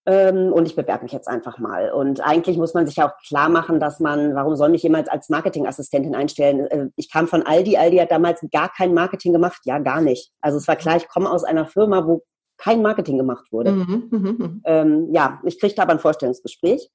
Ähm, 0.09 0.55
und 0.55 0.67
ich 0.67 0.75
bewerbe 0.75 1.03
mich 1.03 1.13
jetzt 1.13 1.29
einfach 1.29 1.59
mal. 1.59 1.93
Und 1.93 2.27
eigentlich 2.27 2.57
muss 2.57 2.73
man 2.73 2.87
sich 2.87 2.97
ja 2.97 3.07
auch 3.07 3.19
klar 3.19 3.51
machen, 3.51 3.79
dass 3.79 4.01
man, 4.01 4.35
warum 4.35 4.57
soll 4.57 4.71
mich 4.71 4.83
jemand 4.83 5.13
als 5.13 5.29
Marketingassistentin 5.29 6.15
einstellen? 6.15 6.67
Äh, 6.67 6.89
ich 6.97 7.13
kam 7.13 7.29
von 7.29 7.43
Aldi. 7.43 7.77
Aldi 7.77 7.99
hat 7.99 8.11
damals 8.11 8.41
gar 8.51 8.71
kein 8.71 8.95
Marketing 8.95 9.35
gemacht. 9.35 9.61
Ja, 9.65 9.79
gar 9.81 10.01
nicht. 10.01 10.33
Also 10.41 10.57
es 10.57 10.67
war 10.67 10.77
klar, 10.77 10.97
ich 10.97 11.09
komme 11.09 11.31
aus 11.31 11.45
einer 11.45 11.67
Firma, 11.67 12.07
wo 12.07 12.23
kein 12.57 12.81
Marketing 12.81 13.19
gemacht 13.19 13.53
wurde. 13.53 13.73
Mhm, 13.73 14.09
mhm, 14.11 14.37
mhm. 14.39 14.63
ähm, 14.65 15.09
ja, 15.13 15.41
ich 15.45 15.61
kriegte 15.61 15.83
aber 15.83 15.93
ein 15.93 15.99
Vorstellungsgespräch. 15.99 16.89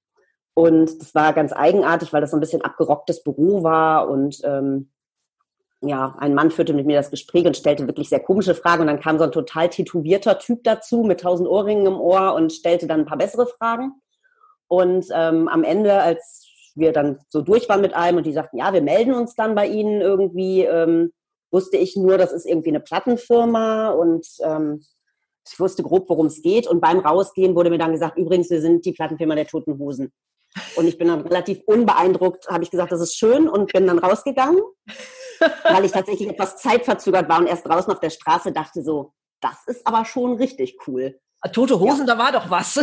Und 0.55 0.99
das 0.99 1.13
war 1.13 1.33
ganz 1.33 1.53
eigenartig, 1.53 2.13
weil 2.13 2.21
das 2.21 2.31
so 2.31 2.37
ein 2.37 2.41
bisschen 2.41 2.63
abgerocktes 2.63 3.21
Büro 3.21 3.61
war 3.61 4.09
und 4.09 4.41
ähm, 4.43 4.89
ja, 5.85 6.15
ein 6.19 6.33
Mann 6.33 6.51
führte 6.51 6.73
mit 6.73 6.85
mir 6.85 6.97
das 6.97 7.11
Gespräch 7.11 7.45
und 7.45 7.57
stellte 7.57 7.87
wirklich 7.87 8.09
sehr 8.09 8.21
komische 8.21 8.55
Fragen. 8.55 8.81
Und 8.81 8.87
dann 8.87 9.01
kam 9.01 9.17
so 9.17 9.25
ein 9.25 9.31
total 9.31 9.69
tätowierter 9.69 10.39
Typ 10.39 10.63
dazu 10.63 11.03
mit 11.03 11.21
tausend 11.21 11.49
Ohrringen 11.49 11.85
im 11.85 11.99
Ohr 11.99 12.33
und 12.35 12.53
stellte 12.53 12.87
dann 12.87 13.01
ein 13.01 13.05
paar 13.05 13.17
bessere 13.17 13.47
Fragen. 13.47 13.93
Und 14.67 15.07
ähm, 15.13 15.47
am 15.47 15.63
Ende, 15.63 16.01
als 16.01 16.47
wir 16.75 16.93
dann 16.93 17.19
so 17.27 17.41
durch 17.41 17.67
waren 17.69 17.81
mit 17.81 17.93
allem 17.93 18.17
und 18.17 18.25
die 18.25 18.33
sagten, 18.33 18.57
ja, 18.57 18.73
wir 18.73 18.81
melden 18.81 19.13
uns 19.13 19.35
dann 19.35 19.55
bei 19.55 19.67
Ihnen 19.67 20.01
irgendwie, 20.01 20.61
ähm, 20.61 21.11
wusste 21.51 21.77
ich 21.77 21.95
nur, 21.95 22.17
das 22.17 22.31
ist 22.31 22.45
irgendwie 22.47 22.69
eine 22.69 22.79
Plattenfirma 22.79 23.89
und 23.89 24.25
ähm, 24.43 24.81
ich 25.45 25.59
wusste 25.59 25.83
grob, 25.83 26.09
worum 26.09 26.27
es 26.27 26.41
geht. 26.41 26.65
Und 26.65 26.79
beim 26.79 26.99
Rausgehen 26.99 27.55
wurde 27.55 27.69
mir 27.69 27.77
dann 27.77 27.91
gesagt, 27.91 28.17
übrigens, 28.17 28.49
wir 28.49 28.61
sind 28.61 28.85
die 28.85 28.93
Plattenfirma 28.93 29.35
der 29.35 29.47
Toten 29.47 29.77
Hosen. 29.77 30.13
Und 30.75 30.87
ich 30.87 30.97
bin 30.97 31.09
dann 31.09 31.21
relativ 31.21 31.61
unbeeindruckt, 31.65 32.47
habe 32.47 32.63
ich 32.63 32.71
gesagt, 32.71 32.91
das 32.91 33.01
ist 33.01 33.17
schön 33.17 33.49
und 33.49 33.73
bin 33.73 33.85
dann 33.85 33.99
rausgegangen 33.99 34.61
weil 35.63 35.85
ich 35.85 35.91
tatsächlich 35.91 36.29
etwas 36.29 36.57
zeitverzögert 36.57 37.29
war 37.29 37.39
und 37.39 37.47
erst 37.47 37.67
draußen 37.67 37.91
auf 37.91 37.99
der 37.99 38.09
Straße 38.09 38.51
dachte 38.51 38.83
so, 38.83 39.13
das 39.41 39.63
ist 39.67 39.85
aber 39.85 40.05
schon 40.05 40.33
richtig 40.33 40.77
cool. 40.87 41.19
Ah, 41.45 41.49
tote 41.49 41.77
Hosen, 41.77 42.07
ja. 42.07 42.15
da 42.15 42.17
war 42.17 42.31
doch 42.31 42.49
was. 42.49 42.75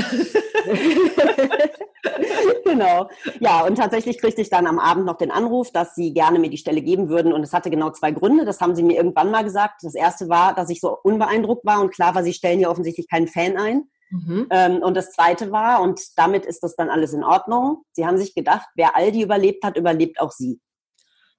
genau. 2.64 3.08
Ja, 3.40 3.64
und 3.64 3.76
tatsächlich 3.76 4.18
kriegte 4.18 4.42
ich 4.42 4.50
dann 4.50 4.66
am 4.66 4.78
Abend 4.78 5.06
noch 5.06 5.16
den 5.16 5.30
Anruf, 5.30 5.70
dass 5.72 5.94
sie 5.94 6.12
gerne 6.12 6.38
mir 6.38 6.50
die 6.50 6.58
Stelle 6.58 6.82
geben 6.82 7.08
würden. 7.08 7.32
Und 7.32 7.42
es 7.42 7.54
hatte 7.54 7.70
genau 7.70 7.88
zwei 7.90 8.10
Gründe. 8.10 8.44
Das 8.44 8.60
haben 8.60 8.74
sie 8.74 8.82
mir 8.82 8.98
irgendwann 8.98 9.30
mal 9.30 9.44
gesagt. 9.44 9.80
Das 9.82 9.94
erste 9.94 10.28
war, 10.28 10.54
dass 10.54 10.68
ich 10.68 10.80
so 10.80 10.94
unbeeindruckt 11.02 11.64
war 11.64 11.80
und 11.80 11.94
klar 11.94 12.14
war, 12.14 12.22
sie 12.22 12.34
stellen 12.34 12.58
hier 12.58 12.70
offensichtlich 12.70 13.08
keinen 13.08 13.28
Fan 13.28 13.56
ein. 13.56 13.84
Mhm. 14.10 14.46
Ähm, 14.50 14.82
und 14.82 14.94
das 14.94 15.12
zweite 15.12 15.52
war, 15.52 15.80
und 15.80 15.98
damit 16.16 16.44
ist 16.44 16.62
das 16.62 16.76
dann 16.76 16.90
alles 16.90 17.14
in 17.14 17.24
Ordnung, 17.24 17.84
sie 17.92 18.04
haben 18.04 18.18
sich 18.18 18.34
gedacht, 18.34 18.68
wer 18.74 18.94
Aldi 18.94 19.22
überlebt 19.22 19.64
hat, 19.64 19.78
überlebt 19.78 20.20
auch 20.20 20.32
sie. 20.32 20.60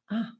Ah. 0.08 0.32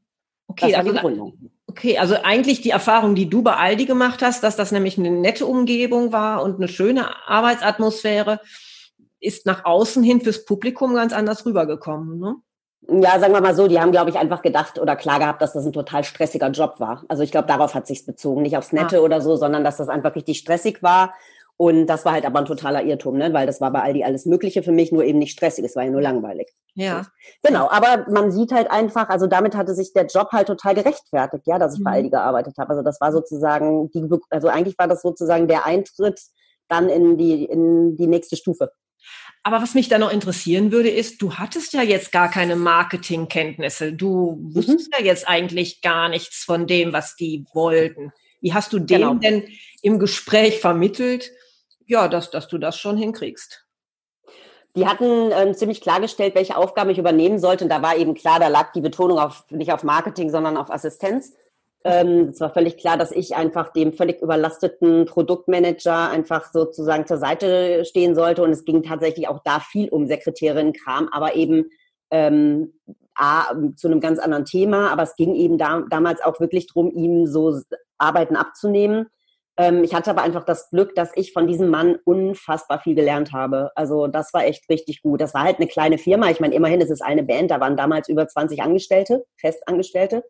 Okay, 0.52 0.74
also, 0.74 1.32
okay, 1.66 1.98
also 1.98 2.16
eigentlich 2.22 2.60
die 2.60 2.70
Erfahrung, 2.70 3.14
die 3.14 3.28
du 3.28 3.42
bei 3.42 3.56
Aldi 3.56 3.86
gemacht 3.86 4.22
hast, 4.22 4.42
dass 4.44 4.56
das 4.56 4.72
nämlich 4.72 4.98
eine 4.98 5.10
nette 5.10 5.46
Umgebung 5.46 6.12
war 6.12 6.42
und 6.42 6.56
eine 6.56 6.68
schöne 6.68 7.26
Arbeitsatmosphäre, 7.26 8.40
ist 9.20 9.46
nach 9.46 9.64
außen 9.64 10.02
hin 10.02 10.20
fürs 10.20 10.44
Publikum 10.44 10.94
ganz 10.94 11.12
anders 11.12 11.46
rübergekommen. 11.46 12.18
Ne? 12.18 12.36
Ja, 13.02 13.18
sagen 13.18 13.32
wir 13.32 13.40
mal 13.40 13.54
so, 13.54 13.68
die 13.68 13.80
haben, 13.80 13.92
glaube 13.92 14.10
ich, 14.10 14.16
einfach 14.16 14.42
gedacht 14.42 14.78
oder 14.78 14.96
klar 14.96 15.20
gehabt, 15.20 15.40
dass 15.40 15.52
das 15.52 15.64
ein 15.64 15.72
total 15.72 16.04
stressiger 16.04 16.50
Job 16.50 16.74
war. 16.78 17.04
Also 17.08 17.22
ich 17.22 17.30
glaube, 17.30 17.46
darauf 17.46 17.74
hat 17.74 17.86
sich's 17.86 18.04
bezogen, 18.04 18.42
nicht 18.42 18.56
aufs 18.56 18.72
Nette 18.72 18.98
ah. 18.98 19.02
oder 19.02 19.20
so, 19.20 19.36
sondern 19.36 19.64
dass 19.64 19.76
das 19.76 19.88
einfach 19.88 20.16
richtig 20.16 20.38
stressig 20.38 20.82
war 20.82 21.14
und 21.62 21.86
das 21.86 22.04
war 22.04 22.14
halt 22.14 22.26
aber 22.26 22.40
ein 22.40 22.44
totaler 22.44 22.82
Irrtum, 22.82 23.18
ne? 23.18 23.32
weil 23.32 23.46
das 23.46 23.60
war 23.60 23.70
bei 23.70 23.82
Aldi 23.82 24.02
alles 24.02 24.26
Mögliche 24.26 24.64
für 24.64 24.72
mich, 24.72 24.90
nur 24.90 25.04
eben 25.04 25.20
nicht 25.20 25.30
stressig. 25.30 25.64
Es 25.64 25.76
war 25.76 25.84
ja 25.84 25.92
nur 25.92 26.02
langweilig. 26.02 26.52
Ja. 26.74 27.06
Genau, 27.44 27.70
aber 27.70 28.04
man 28.10 28.32
sieht 28.32 28.50
halt 28.50 28.68
einfach, 28.68 29.08
also 29.08 29.28
damit 29.28 29.54
hatte 29.54 29.72
sich 29.72 29.92
der 29.92 30.06
Job 30.06 30.32
halt 30.32 30.48
total 30.48 30.74
gerechtfertigt, 30.74 31.46
ja, 31.46 31.60
dass 31.60 31.74
ich 31.74 31.78
mhm. 31.78 31.84
bei 31.84 31.90
Aldi 31.92 32.10
gearbeitet 32.10 32.54
habe. 32.58 32.70
Also 32.70 32.82
das 32.82 33.00
war 33.00 33.12
sozusagen 33.12 33.92
die, 33.92 34.04
also 34.30 34.48
eigentlich 34.48 34.76
war 34.76 34.88
das 34.88 35.02
sozusagen 35.02 35.46
der 35.46 35.64
Eintritt 35.64 36.20
dann 36.66 36.88
in 36.88 37.16
die, 37.16 37.44
in 37.44 37.96
die 37.96 38.08
nächste 38.08 38.34
Stufe. 38.34 38.72
Aber 39.44 39.62
was 39.62 39.74
mich 39.74 39.88
da 39.88 40.00
noch 40.00 40.12
interessieren 40.12 40.72
würde, 40.72 40.90
ist, 40.90 41.22
du 41.22 41.34
hattest 41.34 41.74
ja 41.74 41.82
jetzt 41.82 42.10
gar 42.10 42.28
keine 42.28 42.56
Marketingkenntnisse. 42.56 43.92
Du 43.92 44.32
mhm. 44.32 44.56
wusstest 44.56 44.88
mhm. 44.88 44.98
ja 44.98 45.04
jetzt 45.04 45.28
eigentlich 45.28 45.80
gar 45.80 46.08
nichts 46.08 46.42
von 46.42 46.66
dem, 46.66 46.92
was 46.92 47.14
die 47.14 47.44
wollten. 47.54 48.10
Wie 48.40 48.52
hast 48.52 48.72
du 48.72 48.80
dem 48.80 49.00
genau. 49.00 49.14
denn 49.14 49.44
im 49.80 50.00
Gespräch 50.00 50.58
vermittelt? 50.58 51.30
Ja, 51.92 52.08
dass, 52.08 52.30
dass 52.30 52.48
du 52.48 52.58
das 52.58 52.76
schon 52.76 52.96
hinkriegst. 52.96 53.66
Die 54.74 54.86
hatten 54.86 55.30
äh, 55.30 55.52
ziemlich 55.52 55.82
klargestellt, 55.82 56.34
welche 56.34 56.56
Aufgaben 56.56 56.90
ich 56.90 56.98
übernehmen 56.98 57.38
sollte. 57.38 57.64
Und 57.64 57.70
da 57.70 57.82
war 57.82 57.96
eben 57.96 58.14
klar, 58.14 58.40
da 58.40 58.48
lag 58.48 58.72
die 58.72 58.80
Betonung 58.80 59.18
auf, 59.18 59.44
nicht 59.50 59.72
auf 59.72 59.84
Marketing, 59.84 60.30
sondern 60.30 60.56
auf 60.56 60.72
Assistenz. 60.72 61.34
Ähm, 61.84 62.30
es 62.30 62.40
war 62.40 62.50
völlig 62.50 62.78
klar, 62.78 62.96
dass 62.96 63.12
ich 63.12 63.36
einfach 63.36 63.72
dem 63.72 63.92
völlig 63.92 64.22
überlasteten 64.22 65.04
Produktmanager 65.04 66.08
einfach 66.08 66.50
sozusagen 66.50 67.06
zur 67.06 67.18
Seite 67.18 67.84
stehen 67.84 68.14
sollte. 68.14 68.42
Und 68.42 68.50
es 68.50 68.64
ging 68.64 68.82
tatsächlich 68.82 69.28
auch 69.28 69.40
da 69.44 69.60
viel 69.60 69.90
um 69.90 70.06
Sekretärin-Kram, 70.06 71.10
aber 71.12 71.34
eben 71.34 71.66
ähm, 72.10 72.72
A, 73.14 73.52
zu 73.76 73.88
einem 73.88 74.00
ganz 74.00 74.18
anderen 74.18 74.46
Thema. 74.46 74.90
Aber 74.90 75.02
es 75.02 75.16
ging 75.16 75.34
eben 75.34 75.58
da, 75.58 75.82
damals 75.90 76.22
auch 76.22 76.40
wirklich 76.40 76.68
darum, 76.68 76.90
ihm 76.90 77.26
so 77.26 77.60
Arbeiten 77.98 78.36
abzunehmen. 78.36 79.08
Ähm, 79.58 79.84
ich 79.84 79.94
hatte 79.94 80.10
aber 80.10 80.22
einfach 80.22 80.44
das 80.44 80.70
Glück, 80.70 80.94
dass 80.94 81.12
ich 81.14 81.32
von 81.32 81.46
diesem 81.46 81.68
Mann 81.68 81.98
unfassbar 82.04 82.80
viel 82.80 82.94
gelernt 82.94 83.32
habe. 83.32 83.70
Also 83.74 84.06
das 84.06 84.32
war 84.32 84.44
echt 84.44 84.68
richtig 84.70 85.02
gut. 85.02 85.20
Das 85.20 85.34
war 85.34 85.42
halt 85.42 85.58
eine 85.58 85.68
kleine 85.68 85.98
Firma. 85.98 86.30
Ich 86.30 86.40
meine, 86.40 86.54
immerhin 86.54 86.80
ist 86.80 86.90
es 86.90 87.02
eine 87.02 87.22
Band. 87.22 87.50
Da 87.50 87.60
waren 87.60 87.76
damals 87.76 88.08
über 88.08 88.26
20 88.26 88.62
Angestellte, 88.62 89.24
Festangestellte. 89.36 90.24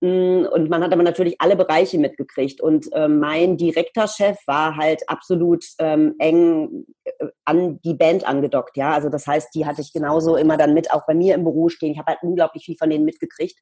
Mm, 0.00 0.46
und 0.52 0.70
man 0.70 0.82
hat 0.82 0.92
aber 0.92 1.02
natürlich 1.02 1.36
alle 1.40 1.56
Bereiche 1.56 1.98
mitgekriegt. 1.98 2.60
Und 2.60 2.90
äh, 2.92 3.08
mein 3.08 3.56
direkter 3.58 4.06
Chef 4.08 4.38
war 4.46 4.76
halt 4.76 5.02
absolut 5.08 5.64
ähm, 5.78 6.14
eng 6.18 6.86
äh, 7.04 7.26
an 7.44 7.80
die 7.82 7.94
Band 7.94 8.26
angedockt. 8.26 8.76
Ja, 8.76 8.92
also 8.92 9.10
das 9.10 9.26
heißt, 9.26 9.54
die 9.54 9.66
hatte 9.66 9.82
ich 9.82 9.92
genauso 9.92 10.36
immer 10.36 10.56
dann 10.56 10.72
mit 10.74 10.90
auch 10.92 11.04
bei 11.06 11.14
mir 11.14 11.34
im 11.34 11.44
Büro 11.44 11.68
stehen. 11.68 11.92
Ich 11.92 11.98
habe 11.98 12.12
halt 12.12 12.22
unglaublich 12.22 12.64
viel 12.64 12.76
von 12.76 12.88
denen 12.90 13.04
mitgekriegt. 13.04 13.58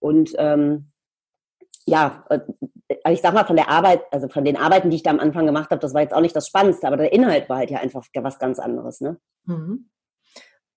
Und 0.00 0.32
ähm, 0.38 0.91
ja, 1.86 2.24
äh, 2.30 2.40
ich 3.10 3.20
sag 3.20 3.34
mal 3.34 3.46
von 3.46 3.56
der 3.56 3.68
Arbeit, 3.68 4.02
also 4.10 4.28
von 4.28 4.44
den 4.44 4.56
Arbeiten, 4.56 4.90
die 4.90 4.96
ich 4.96 5.02
da 5.02 5.10
am 5.10 5.20
Anfang 5.20 5.46
gemacht 5.46 5.70
habe, 5.70 5.80
das 5.80 5.94
war 5.94 6.02
jetzt 6.02 6.14
auch 6.14 6.20
nicht 6.20 6.36
das 6.36 6.46
Spannendste, 6.46 6.86
aber 6.86 6.96
der 6.96 7.12
Inhalt 7.12 7.48
war 7.48 7.58
halt 7.58 7.70
ja 7.70 7.78
einfach 7.78 8.04
was 8.14 8.38
ganz 8.38 8.58
anderes. 8.58 9.00
Ne? 9.00 9.18
Mhm. 9.44 9.88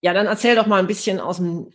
Ja, 0.02 0.14
dann 0.14 0.28
erzähl 0.28 0.56
doch 0.56 0.68
mal 0.68 0.80
ein 0.80 0.88
bisschen 0.88 1.20
aus 1.20 1.38
dem 1.38 1.72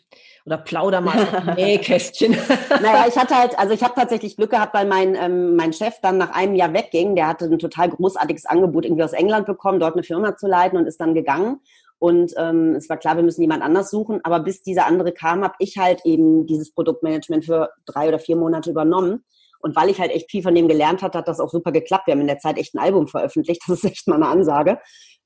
oder 0.47 0.59
plauder 0.59 1.01
mal 1.01 1.19
aus 1.19 1.45
Nähkästchen. 1.57 2.33
naja, 2.71 3.05
ich 3.09 3.17
hatte 3.17 3.37
halt, 3.37 3.59
also 3.59 3.75
ich 3.75 3.83
habe 3.83 3.95
tatsächlich 3.95 4.37
Glück 4.37 4.51
gehabt, 4.51 4.75
weil 4.75 4.87
mein, 4.87 5.15
ähm, 5.15 5.57
mein 5.57 5.73
Chef 5.73 6.01
dann 6.01 6.17
nach 6.19 6.31
einem 6.31 6.55
Jahr 6.55 6.73
wegging. 6.73 7.15
Der 7.15 7.27
hatte 7.27 7.45
ein 7.45 7.59
total 7.59 7.91
großartiges 7.91 8.47
Angebot 8.47 8.85
irgendwie 8.85 9.05
aus 9.05 9.13
England 9.13 9.47
bekommen, 9.47 9.81
dort 9.81 9.95
eine 9.95 10.03
Firma 10.03 10.37
zu 10.37 10.47
leiten 10.47 10.79
und 10.79 10.87
ist 10.87 11.01
dann 11.01 11.15
gegangen. 11.15 11.61
Und 12.01 12.33
ähm, 12.39 12.75
es 12.77 12.89
war 12.89 12.97
klar, 12.97 13.17
wir 13.17 13.23
müssen 13.23 13.43
jemand 13.43 13.63
anders 13.63 13.91
suchen. 13.91 14.21
Aber 14.25 14.41
bis 14.41 14.63
dieser 14.63 14.87
andere 14.87 15.13
kam, 15.13 15.45
habe 15.45 15.55
ich 15.59 15.77
halt 15.77 16.01
eben 16.05 16.47
dieses 16.47 16.73
Produktmanagement 16.73 17.45
für 17.45 17.69
drei 17.85 18.09
oder 18.09 18.19
vier 18.19 18.37
Monate 18.37 18.71
übernommen. 18.71 19.23
Und 19.61 19.77
weil 19.77 19.91
ich 19.91 20.01
halt 20.01 20.11
echt 20.11 20.31
viel 20.31 20.43
von 20.43 20.55
dem 20.55 20.67
gelernt 20.67 21.03
hatte, 21.03 21.19
hat 21.19 21.29
das 21.29 21.41
auch 21.41 21.51
super 21.51 21.73
geklappt. 21.73 22.07
Wir 22.07 22.13
haben 22.13 22.23
in 22.23 22.27
der 22.27 22.39
Zeit 22.39 22.57
echt 22.57 22.75
ein 22.75 22.79
Album 22.79 23.07
veröffentlicht. 23.07 23.63
Das 23.69 23.85
ist 23.85 23.91
echt 23.91 24.09
mal 24.09 24.17
eine 24.17 24.29
Ansage. 24.29 24.79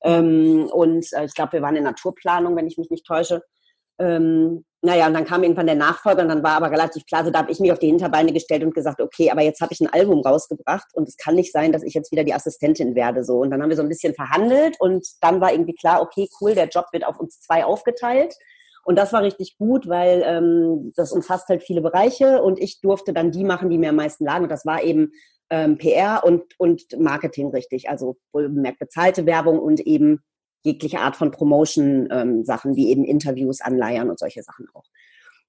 Ähm, 0.02 0.68
und 0.72 1.06
äh, 1.12 1.26
ich 1.26 1.34
glaube, 1.34 1.52
wir 1.52 1.62
waren 1.62 1.76
in 1.76 1.84
Naturplanung, 1.84 2.56
wenn 2.56 2.66
ich 2.66 2.76
mich 2.76 2.90
nicht 2.90 3.06
täusche. 3.06 3.42
Ähm, 4.00 4.64
naja, 4.84 5.06
und 5.06 5.14
dann 5.14 5.24
kam 5.24 5.42
irgendwann 5.42 5.66
der 5.66 5.76
Nachfolger 5.76 6.22
und 6.22 6.28
dann 6.28 6.42
war 6.42 6.52
aber 6.52 6.70
relativ 6.70 7.06
klar, 7.06 7.24
so 7.24 7.30
da 7.30 7.38
habe 7.38 7.50
ich 7.50 7.58
mich 7.58 7.72
auf 7.72 7.78
die 7.78 7.86
Hinterbeine 7.86 8.34
gestellt 8.34 8.62
und 8.62 8.74
gesagt, 8.74 9.00
okay, 9.00 9.30
aber 9.30 9.40
jetzt 9.40 9.62
habe 9.62 9.72
ich 9.72 9.80
ein 9.80 9.90
Album 9.90 10.20
rausgebracht 10.20 10.88
und 10.92 11.08
es 11.08 11.16
kann 11.16 11.34
nicht 11.34 11.52
sein, 11.52 11.72
dass 11.72 11.82
ich 11.82 11.94
jetzt 11.94 12.12
wieder 12.12 12.22
die 12.22 12.34
Assistentin 12.34 12.94
werde. 12.94 13.24
So. 13.24 13.38
Und 13.38 13.50
dann 13.50 13.62
haben 13.62 13.70
wir 13.70 13.76
so 13.76 13.82
ein 13.82 13.88
bisschen 13.88 14.14
verhandelt 14.14 14.76
und 14.78 15.06
dann 15.22 15.40
war 15.40 15.52
irgendwie 15.52 15.74
klar, 15.74 16.02
okay, 16.02 16.28
cool, 16.40 16.54
der 16.54 16.68
Job 16.68 16.86
wird 16.92 17.06
auf 17.06 17.18
uns 17.18 17.40
zwei 17.40 17.64
aufgeteilt. 17.64 18.34
Und 18.84 18.96
das 18.96 19.14
war 19.14 19.22
richtig 19.22 19.56
gut, 19.56 19.88
weil 19.88 20.22
ähm, 20.26 20.92
das 20.94 21.12
umfasst 21.12 21.48
halt 21.48 21.62
viele 21.62 21.80
Bereiche 21.80 22.42
und 22.42 22.60
ich 22.60 22.82
durfte 22.82 23.14
dann 23.14 23.30
die 23.30 23.44
machen, 23.44 23.70
die 23.70 23.78
mir 23.78 23.88
am 23.88 23.96
meisten 23.96 24.26
lagen. 24.26 24.44
Und 24.44 24.52
das 24.52 24.66
war 24.66 24.82
eben 24.82 25.12
ähm, 25.48 25.78
PR 25.78 26.22
und, 26.24 26.42
und 26.58 26.82
Marketing 26.98 27.48
richtig. 27.48 27.88
Also 27.88 28.16
wohlbemerkt 28.32 28.78
bezahlte 28.78 29.24
Werbung 29.24 29.58
und 29.58 29.80
eben 29.80 30.20
jegliche 30.64 31.00
Art 31.00 31.16
von 31.16 31.30
Promotion-Sachen, 31.30 32.70
ähm, 32.70 32.76
wie 32.76 32.90
eben 32.90 33.04
Interviews, 33.04 33.60
Anleiern 33.60 34.10
und 34.10 34.18
solche 34.18 34.42
Sachen 34.42 34.66
auch. 34.74 34.84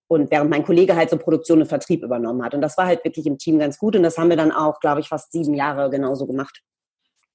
Und 0.07 0.29
während 0.29 0.51
mein 0.51 0.63
Kollege 0.63 0.95
halt 0.95 1.09
so 1.09 1.17
Produktion 1.17 1.61
und 1.61 1.67
Vertrieb 1.67 2.03
übernommen 2.03 2.43
hat. 2.43 2.53
Und 2.53 2.61
das 2.61 2.77
war 2.77 2.85
halt 2.85 3.03
wirklich 3.03 3.25
im 3.25 3.39
Team 3.39 3.57
ganz 3.57 3.79
gut. 3.79 3.95
Und 3.95 4.03
das 4.03 4.17
haben 4.17 4.29
wir 4.29 4.37
dann 4.37 4.51
auch, 4.51 4.79
glaube 4.79 4.99
ich, 4.99 5.07
fast 5.07 5.31
sieben 5.31 5.55
Jahre 5.55 5.89
genauso 5.89 6.27
gemacht. 6.27 6.61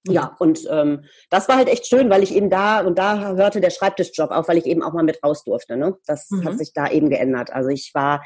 Mhm. 0.05 0.13
Ja, 0.13 0.37
und 0.39 0.69
ähm, 0.71 1.05
das 1.31 1.49
war 1.49 1.57
halt 1.57 1.69
echt 1.69 1.87
schön, 1.87 2.11
weil 2.11 2.23
ich 2.23 2.35
eben 2.35 2.49
da, 2.49 2.81
und 2.83 2.97
da 2.99 3.35
hörte 3.35 3.61
der 3.61 3.71
Schreibtischjob 3.71 4.31
auf, 4.31 4.47
weil 4.47 4.59
ich 4.59 4.67
eben 4.67 4.83
auch 4.83 4.93
mal 4.93 5.03
mit 5.03 5.23
raus 5.25 5.43
durfte. 5.43 5.77
Ne? 5.77 5.97
Das 6.07 6.31
mhm. 6.31 6.45
hat 6.45 6.59
sich 6.59 6.73
da 6.73 6.89
eben 6.89 7.11
geändert. 7.11 7.53
Also 7.53 7.71
ich 7.71 7.91
war 7.95 8.23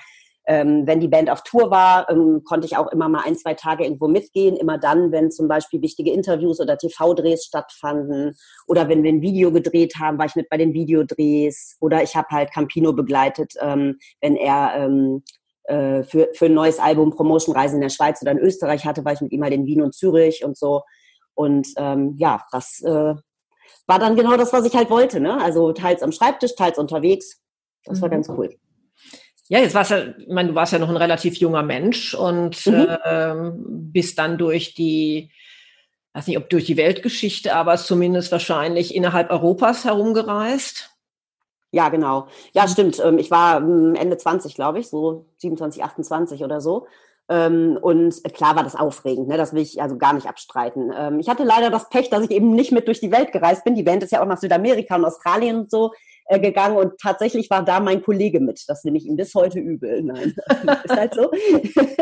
ähm, 0.47 0.87
wenn 0.87 1.01
die 1.01 1.09
Band 1.09 1.31
auf 1.31 1.43
Tour 1.43 1.71
war, 1.71 2.09
ähm, 2.11 2.43
konnte 2.45 2.67
ich 2.67 2.77
auch 2.77 2.89
immer 2.93 3.09
mal 3.09 3.23
ein, 3.25 3.37
zwei 3.37 3.55
Tage 3.55 3.85
irgendwo 3.85 4.09
mitgehen. 4.09 4.57
Immer 4.57 4.79
dann, 4.79 5.11
wenn 5.11 5.31
zum 5.31 5.49
Beispiel 5.49 5.81
wichtige 5.81 6.13
Interviews 6.13 6.61
oder 6.61 6.77
TV-Drehs 6.77 7.45
stattfanden 7.45 8.37
oder 8.67 8.89
wenn 8.89 9.03
wir 9.03 9.13
ein 9.13 9.23
Video 9.23 9.53
gedreht 9.53 9.95
haben, 9.99 10.19
war 10.19 10.27
ich 10.27 10.37
mit 10.37 10.49
bei 10.49 10.59
den 10.59 10.75
Videodrehs 10.75 11.77
oder 11.81 12.03
ich 12.03 12.15
habe 12.15 12.29
halt 12.31 12.53
Campino 12.53 12.93
begleitet, 12.93 13.55
ähm, 13.61 13.99
wenn 14.21 14.37
er 14.37 14.75
ähm, 14.77 15.23
äh, 15.65 16.03
für, 16.03 16.29
für 16.35 16.47
ein 16.47 16.55
neues 16.55 16.79
Album 16.79 17.11
Promotion-Reisen 17.11 17.77
in 17.77 17.83
der 17.83 17.89
Schweiz 17.89 18.21
oder 18.21 18.33
in 18.33 18.39
Österreich 18.39 18.85
hatte, 18.85 19.05
war 19.05 19.15
ich 19.15 19.23
mit 19.23 19.33
ihm 19.33 19.43
halt 19.43 19.55
in 19.55 19.67
Wien 19.67 19.83
und 19.83 19.95
Zürich 19.95 20.45
und 20.45 20.59
so. 20.59 20.83
Und 21.35 21.69
ähm, 21.79 22.17
ja, 22.19 22.45
das 22.53 22.83
äh, 22.83 23.15
war 23.87 23.99
dann 23.99 24.15
genau 24.15 24.37
das, 24.37 24.53
was 24.53 24.67
ich 24.67 24.77
halt 24.77 24.91
wollte. 24.91 25.21
Ne? 25.21 25.41
Also 25.43 25.73
teils 25.73 26.03
am 26.03 26.13
Schreibtisch, 26.13 26.55
teils 26.55 26.79
unterwegs. 26.79 27.43
Das 27.85 28.01
war 28.03 28.09
mhm. 28.09 28.13
ganz 28.13 28.29
cool. 28.29 28.57
Ja, 29.49 29.59
jetzt 29.59 29.75
warst 29.75 29.91
ja, 29.91 30.05
ich 30.19 30.29
meine, 30.29 30.51
du 30.51 30.55
warst 30.55 30.73
ja 30.73 30.79
noch 30.79 30.89
ein 30.89 30.97
relativ 30.97 31.37
junger 31.37 31.63
Mensch 31.63 32.15
und 32.15 32.67
mhm. 32.67 32.89
ähm, 33.05 33.65
bist 33.93 34.19
dann 34.19 34.39
durch 34.39 34.75
die, 34.75 35.31
weiß 36.15 36.27
nicht, 36.27 36.39
ob 36.39 36.49
durch 36.49 36.65
die 36.65 36.79
Weltgeschichte, 36.79 37.55
aber 37.55 37.77
zumindest 37.77 38.33
wahrscheinlich 38.33 38.95
innerhalb 38.95 39.31
Europas 39.31 39.85
herumgereist. 39.85 40.91
Ja, 41.73 41.91
genau. 41.91 42.29
Ja, 42.53 42.63
mhm. 42.63 42.69
stimmt. 42.69 43.01
Ähm, 43.05 43.19
ich 43.19 43.31
war 43.31 43.59
ähm, 43.59 43.95
Ende 43.97 44.17
20, 44.17 44.55
glaube 44.55 44.79
ich, 44.79 44.89
so 44.89 45.27
27, 45.39 45.85
28 45.85 46.43
oder 46.43 46.63
so. 46.63 46.87
Ähm, 47.29 47.79
und 47.81 48.23
klar 48.33 48.57
war 48.57 48.63
das 48.63 48.77
aufregend, 48.77 49.29
ne? 49.29 49.37
das 49.37 49.53
will 49.53 49.63
ich 49.63 49.81
also 49.81 49.97
gar 49.97 50.13
nicht 50.13 50.27
abstreiten. 50.27 50.93
Ich 51.21 51.29
hatte 51.29 51.43
leider 51.43 51.71
das 51.71 51.89
Pech, 51.89 52.11
dass 52.11 52.23
ich 52.23 52.31
eben 52.31 52.55
nicht 52.55 52.71
mit 52.71 52.87
durch 52.87 53.01
die 53.01 53.11
Welt 53.11 53.33
gereist 53.33 53.65
bin. 53.65 53.75
Die 53.75 53.83
Band 53.83 54.03
ist 54.03 54.13
ja 54.13 54.23
auch 54.23 54.27
nach 54.27 54.39
Südamerika 54.39 54.97
und 54.97 55.07
Australien 55.07 55.57
und 55.57 55.71
so 55.71 55.93
äh, 56.27 56.41
gegangen 56.41 56.77
und 56.77 56.99
tatsächlich 56.99 57.51
war 57.51 57.65
da 57.65 57.81
mein 57.81 58.03
Kollege 58.03 58.41
mit. 58.41 58.65
Das 58.67 58.85
nehme 58.85 58.97
ich 58.97 59.07
ihm 59.07 59.17
bis 59.17 59.35
heute 59.35 59.59
übel. 59.59 60.03
Nein, 60.03 60.35
ist 60.85 60.97
halt 60.97 61.15
so. 61.15 61.31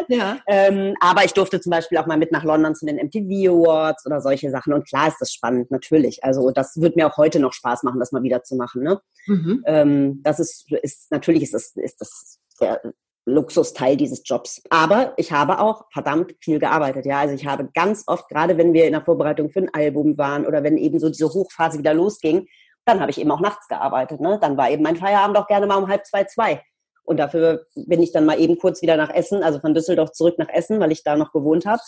ja. 0.09 0.39
ähm, 0.47 0.95
aber 1.01 1.25
ich 1.25 1.33
durfte 1.33 1.61
zum 1.61 1.71
Beispiel 1.71 1.99
auch 1.99 2.07
mal 2.07 2.19
mit 2.19 2.33
nach 2.33 2.45
London 2.45 2.75
zu 2.75 2.87
den 2.87 2.97
MTV 2.97 3.51
Awards 3.51 4.07
oder 4.07 4.21
solche 4.21 4.51
Sachen. 4.51 4.73
Und 4.73 4.87
klar 4.87 5.09
ist 5.09 5.19
das 5.21 5.33
spannend, 5.33 5.71
natürlich. 5.71 6.23
Also 6.23 6.51
das 6.51 6.81
wird 6.81 6.97
mir 6.97 7.09
auch 7.09 7.17
heute 7.17 7.41
noch 7.41 7.53
Spaß 7.53 7.83
machen, 7.83 7.99
das 7.99 8.13
mal 8.13 8.23
wieder 8.23 8.43
zu 8.43 8.57
machen. 8.57 8.83
Ne? 8.83 9.01
Mhm. 9.27 9.63
Ähm, 9.67 10.21
das 10.23 10.39
ist, 10.39 10.71
ist 10.71 11.11
natürlich 11.11 11.43
ist 11.43 11.55
das, 11.55 11.73
ist 11.77 12.01
das 12.01 12.39
der 12.61 12.81
Luxusteil 13.25 13.97
dieses 13.97 14.23
Jobs. 14.25 14.63
Aber 14.71 15.15
ich 15.17 15.33
habe 15.33 15.61
auch 15.61 15.85
verdammt 15.93 16.35
viel 16.41 16.59
gearbeitet. 16.59 17.07
Ja, 17.07 17.21
also 17.21 17.35
ich 17.35 17.47
habe 17.47 17.69
ganz 17.73 18.05
oft, 18.07 18.29
gerade 18.29 18.59
wenn 18.59 18.73
wir 18.73 18.87
in 18.87 18.93
der 18.93 19.03
Vorbereitung 19.03 19.51
für 19.51 19.61
ein 19.61 19.75
Album 19.75 20.19
waren 20.19 20.47
oder 20.47 20.63
wenn 20.63 20.77
eben 20.77 20.99
so 20.99 21.09
diese 21.09 21.33
Hochphase 21.33 21.79
wieder 21.79 21.95
losging, 21.95 22.47
dann 22.85 23.01
habe 23.01 23.11
ich 23.11 23.21
eben 23.21 23.31
auch 23.31 23.41
nachts 23.41 23.69
gearbeitet. 23.69 24.21
Ne? 24.21 24.39
Dann 24.41 24.57
war 24.57 24.71
eben 24.71 24.83
mein 24.83 24.97
Feierabend 24.97 25.37
auch 25.37 25.47
gerne 25.47 25.67
mal 25.67 25.77
um 25.77 25.89
halb 25.89 26.05
zwei, 26.07 26.25
zwei. 26.25 26.63
Und 27.05 27.17
dafür 27.17 27.67
bin 27.75 28.03
ich 28.03 28.13
dann 28.13 28.25
mal 28.25 28.39
eben 28.39 28.59
kurz 28.59 28.83
wieder 28.83 28.97
nach 28.97 29.11
Essen, 29.11 29.43
also 29.43 29.59
von 29.59 29.75
Düsseldorf 29.75 30.13
zurück 30.13 30.39
nach 30.39 30.49
Essen, 30.49 30.81
weil 30.81 30.93
ich 30.93 31.03
da 31.03 31.17
noch 31.17 31.33
gewohnt 31.33 31.67
habe. 31.67 31.83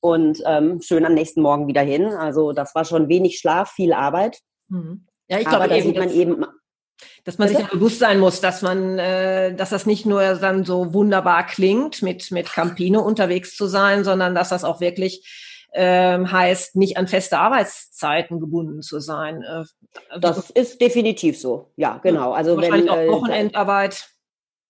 Und 0.00 0.42
ähm, 0.46 0.80
schön 0.82 1.06
am 1.06 1.14
nächsten 1.14 1.42
Morgen 1.42 1.68
wieder 1.68 1.82
hin. 1.82 2.06
Also 2.06 2.52
das 2.52 2.74
war 2.74 2.84
schon 2.84 3.08
wenig 3.08 3.38
Schlaf, 3.38 3.70
viel 3.70 3.92
Arbeit. 3.92 4.40
Mhm. 4.68 5.06
Ja, 5.28 5.38
ich 5.38 5.46
glaube, 5.46 5.68
da 5.68 5.80
sieht 5.80 5.96
man 5.96 6.10
eben, 6.10 6.44
dass 7.24 7.38
man 7.38 7.48
sich 7.48 7.58
ja 7.58 7.66
bewusst 7.66 8.00
sein 8.00 8.18
muss, 8.18 8.40
dass 8.40 8.62
man, 8.62 8.98
äh, 8.98 9.54
dass 9.54 9.70
das 9.70 9.86
nicht 9.86 10.04
nur 10.04 10.34
dann 10.34 10.64
so 10.64 10.92
wunderbar 10.92 11.46
klingt, 11.46 12.02
mit 12.02 12.30
mit 12.30 12.52
Campino 12.52 13.00
unterwegs 13.00 13.56
zu 13.56 13.66
sein, 13.66 14.04
sondern 14.04 14.34
dass 14.34 14.50
das 14.50 14.64
auch 14.64 14.80
wirklich 14.80 15.24
ähm, 15.72 16.30
heißt, 16.30 16.76
nicht 16.76 16.96
an 16.96 17.08
feste 17.08 17.38
Arbeitszeiten 17.38 18.40
gebunden 18.40 18.82
zu 18.82 19.00
sein. 19.00 19.42
Äh, 19.42 19.64
also 20.08 20.20
das 20.20 20.50
ist 20.50 20.80
definitiv 20.80 21.38
so, 21.38 21.72
ja, 21.76 21.98
genau. 21.98 22.32
Also 22.32 22.56
wahrscheinlich 22.56 22.84
wenn, 22.84 22.90
auch 22.90 22.96
äh, 22.96 23.08
Wochenendarbeit. 23.08 24.08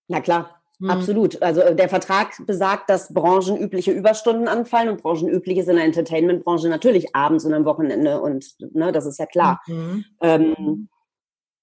Na 0.09 0.21
klar, 0.21 0.63
hm. 0.83 0.91
Absolut. 0.91 1.41
Also 1.41 1.61
äh, 1.61 1.77
der 1.77 1.89
Vertrag 1.89 2.35
besagt, 2.45 2.91
dass 2.91 3.15
branchenübliche 3.15 3.93
Überstunden 3.93 4.49
anfallen 4.49 4.89
und 4.89 5.01
branchenüblich 5.01 5.59
ist 5.59 5.69
in 5.69 5.77
der 5.77 5.85
Entertainment-Branche 5.85 6.69
natürlich 6.69 7.15
abends 7.15 7.45
und 7.45 7.55
am 7.55 7.65
Wochenende 7.65 8.21
und 8.21 8.45
ne, 8.59 8.91
das 8.91 9.07
ist 9.07 9.19
ja 9.19 9.27
klar. 9.27 9.63
Mhm. 9.69 10.05
Ähm, 10.21 10.89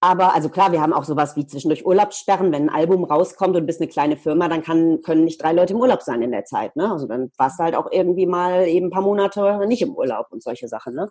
aber 0.02 0.34
also 0.34 0.48
klar, 0.48 0.72
wir 0.72 0.82
haben 0.82 0.94
auch 0.94 1.04
sowas 1.04 1.36
wie 1.36 1.46
zwischendurch 1.46 1.86
Urlaubssperren. 1.86 2.54
Wenn 2.54 2.70
ein 2.70 2.76
Album 2.76 3.04
rauskommt 3.04 3.58
und 3.58 3.66
bist 3.66 3.82
eine 3.82 3.90
kleine 3.90 4.16
Firma, 4.16 4.48
dann 4.48 4.64
kann, 4.64 5.02
können 5.02 5.26
nicht 5.26 5.42
drei 5.42 5.52
Leute 5.52 5.74
im 5.74 5.82
Urlaub 5.82 6.02
sein 6.02 6.22
in 6.22 6.32
der 6.32 6.46
Zeit. 6.46 6.76
Ne? 6.78 6.90
Also 6.90 7.06
dann 7.06 7.32
warst 7.38 7.60
du 7.60 7.64
halt 7.64 7.76
auch 7.76 7.92
irgendwie 7.92 8.26
mal 8.26 8.66
eben 8.68 8.88
ein 8.88 8.92
paar 8.92 9.02
Monate 9.02 9.66
nicht 9.68 9.82
im 9.82 9.94
Urlaub 9.96 10.28
und 10.32 10.42
solche 10.42 10.70
Sachen. 10.70 10.96
Ne? 10.96 11.10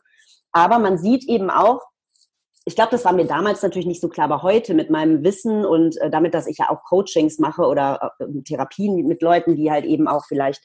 Aber 0.53 0.79
man 0.79 0.97
sieht 0.97 1.29
eben 1.29 1.51
auch, 1.51 1.83
ich 2.65 2.75
glaube, 2.75 2.91
das 2.91 3.05
war 3.05 3.13
mir 3.13 3.27
damals 3.27 3.63
natürlich 3.63 3.87
nicht 3.87 4.01
so 4.01 4.09
klar, 4.09 4.25
aber 4.25 4.43
heute 4.43 4.73
mit 4.73 4.91
meinem 4.91 5.23
Wissen 5.23 5.67
und 5.67 5.99
äh, 5.99 6.11
damit, 6.11 6.33
dass 6.33 6.47
ich 6.47 6.59
ja 6.59 6.71
auch 6.71 6.83
Coachings 6.85 7.39
mache 7.39 7.63
oder 7.63 8.13
äh, 8.19 8.43
Therapien 8.43 9.07
mit 9.07 9.21
Leuten, 9.21 9.55
die 9.55 9.71
halt 9.71 9.85
eben 9.85 10.09
auch 10.09 10.25
vielleicht 10.27 10.65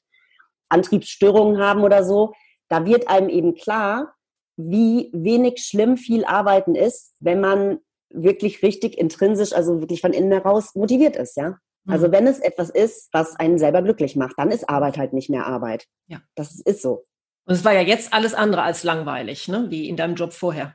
Antriebsstörungen 0.69 1.61
haben 1.61 1.83
oder 1.83 2.03
so, 2.03 2.33
da 2.69 2.85
wird 2.85 3.09
einem 3.09 3.29
eben 3.29 3.53
klar, 3.55 4.13
wie 4.55 5.11
wenig 5.13 5.59
schlimm 5.65 5.97
viel 5.97 6.25
Arbeiten 6.25 6.75
ist, 6.75 7.15
wenn 7.19 7.41
man 7.41 7.79
wirklich 8.13 8.63
richtig 8.63 8.97
intrinsisch, 8.97 9.53
also 9.53 9.81
wirklich 9.81 10.01
von 10.01 10.13
innen 10.13 10.31
heraus 10.31 10.75
motiviert 10.75 11.15
ist, 11.15 11.37
ja. 11.37 11.57
Also 11.87 12.07
mhm. 12.07 12.11
wenn 12.13 12.27
es 12.27 12.39
etwas 12.39 12.69
ist, 12.69 13.09
was 13.11 13.35
einen 13.35 13.57
selber 13.57 13.81
glücklich 13.81 14.15
macht, 14.15 14.35
dann 14.37 14.51
ist 14.51 14.69
Arbeit 14.69 14.97
halt 14.97 15.13
nicht 15.13 15.29
mehr 15.29 15.45
Arbeit. 15.45 15.85
Ja. 16.07 16.21
Das 16.35 16.59
ist 16.59 16.81
so. 16.81 17.05
Und 17.45 17.55
es 17.55 17.65
war 17.65 17.73
ja 17.73 17.81
jetzt 17.81 18.13
alles 18.13 18.33
andere 18.33 18.61
als 18.61 18.83
langweilig, 18.83 19.47
ne? 19.49 19.65
wie 19.69 19.89
in 19.89 19.97
deinem 19.97 20.15
Job 20.15 20.31
vorher. 20.33 20.73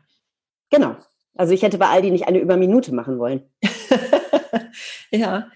Genau. 0.71 0.97
Also 1.35 1.55
ich 1.55 1.63
hätte 1.63 1.79
bei 1.79 1.87
Aldi 1.87 2.11
nicht 2.11 2.29
eine 2.29 2.41
Überminute 2.41 2.93
machen 2.95 3.19
wollen. 3.19 3.51
ja. 5.11 5.49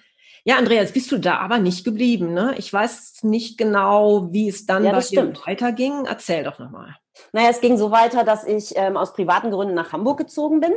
Ja, 0.45 0.57
Andreas, 0.57 0.93
bist 0.93 1.13
du 1.13 1.19
da 1.19 1.39
aber 1.39 1.59
nicht 1.59 1.85
geblieben, 1.85 2.35
ne? 2.35 2.55
Ich 2.57 2.73
weiß 2.73 3.23
nicht 3.23 3.59
genau, 3.59 4.33
wie 4.33 4.49
es 4.49 4.67
dann 4.67 4.85
ja, 4.85 4.91
bei 4.91 5.01
dir 5.01 5.33
weiterging. 5.47 6.05
Erzähl 6.07 6.43
doch 6.43 6.59
nochmal. 6.59 6.97
Naja, 7.33 7.51
es 7.51 7.61
ging 7.61 7.77
so 7.77 7.93
weiter, 7.93 8.25
dass 8.25 8.45
ich 8.45 8.73
ähm, 8.75 8.97
aus 8.97 9.13
privaten 9.13 9.53
Gründen 9.53 9.75
nach 9.75 9.93
Hamburg 9.93 10.19
gezogen 10.19 10.59
bin 10.59 10.73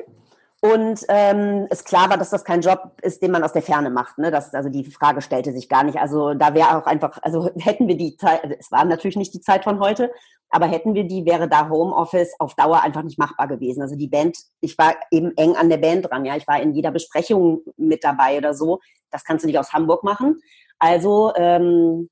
und 0.74 1.06
ähm, 1.10 1.68
es 1.70 1.84
klar 1.84 2.10
war, 2.10 2.18
dass 2.18 2.32
das 2.32 2.44
kein 2.44 2.62
Job 2.62 2.94
ist, 3.02 3.22
den 3.22 3.32
man 3.32 3.44
aus 3.44 3.54
der 3.54 3.62
Ferne 3.62 3.90
macht. 3.90 4.18
Ne? 4.18 4.32
Das, 4.32 4.54
also 4.54 4.70
die 4.70 4.86
Frage 4.86 5.22
stellte 5.22 5.52
sich 5.52 5.70
gar 5.70 5.84
nicht. 5.84 5.98
Also 5.98 6.34
da 6.34 6.54
wäre 6.54 6.78
auch 6.78 6.86
einfach, 6.86 7.20
also 7.22 7.50
hätten 7.60 7.88
wir 7.88 7.98
die 7.98 8.18
Zeit, 8.18 8.42
es 8.60 8.72
war 8.72 8.86
natürlich 8.86 9.18
nicht 9.18 9.34
die 9.34 9.42
Zeit 9.42 9.64
von 9.64 9.80
heute, 9.80 10.12
aber 10.50 10.66
hätten 10.66 10.94
wir 10.94 11.04
die, 11.04 11.26
wäre 11.26 11.48
da 11.48 11.70
Homeoffice 11.70 12.36
auf 12.40 12.56
Dauer 12.56 12.82
einfach 12.82 13.04
nicht 13.04 13.20
machbar 13.20 13.48
gewesen. 13.48 13.82
Also 13.82 13.96
die 13.96 14.08
Band, 14.08 14.38
ich 14.62 14.78
war 14.78 14.96
eben 15.12 15.36
eng 15.38 15.56
an 15.56 15.70
der 15.70 15.78
Band 15.78 16.10
dran, 16.10 16.26
ja, 16.26 16.36
ich 16.36 16.48
war 16.48 16.62
in 16.62 16.74
jeder 16.74 16.92
Besprechung 16.92 17.62
mit 17.78 18.04
dabei 18.04 18.38
oder 18.38 18.54
so. 18.54 18.80
Das 19.12 19.24
kannst 19.24 19.44
du 19.44 19.48
nicht 19.48 19.60
aus 19.60 19.74
Hamburg 19.74 20.04
machen. 20.04 20.40
Also 20.80 21.34
ähm, 21.36 22.10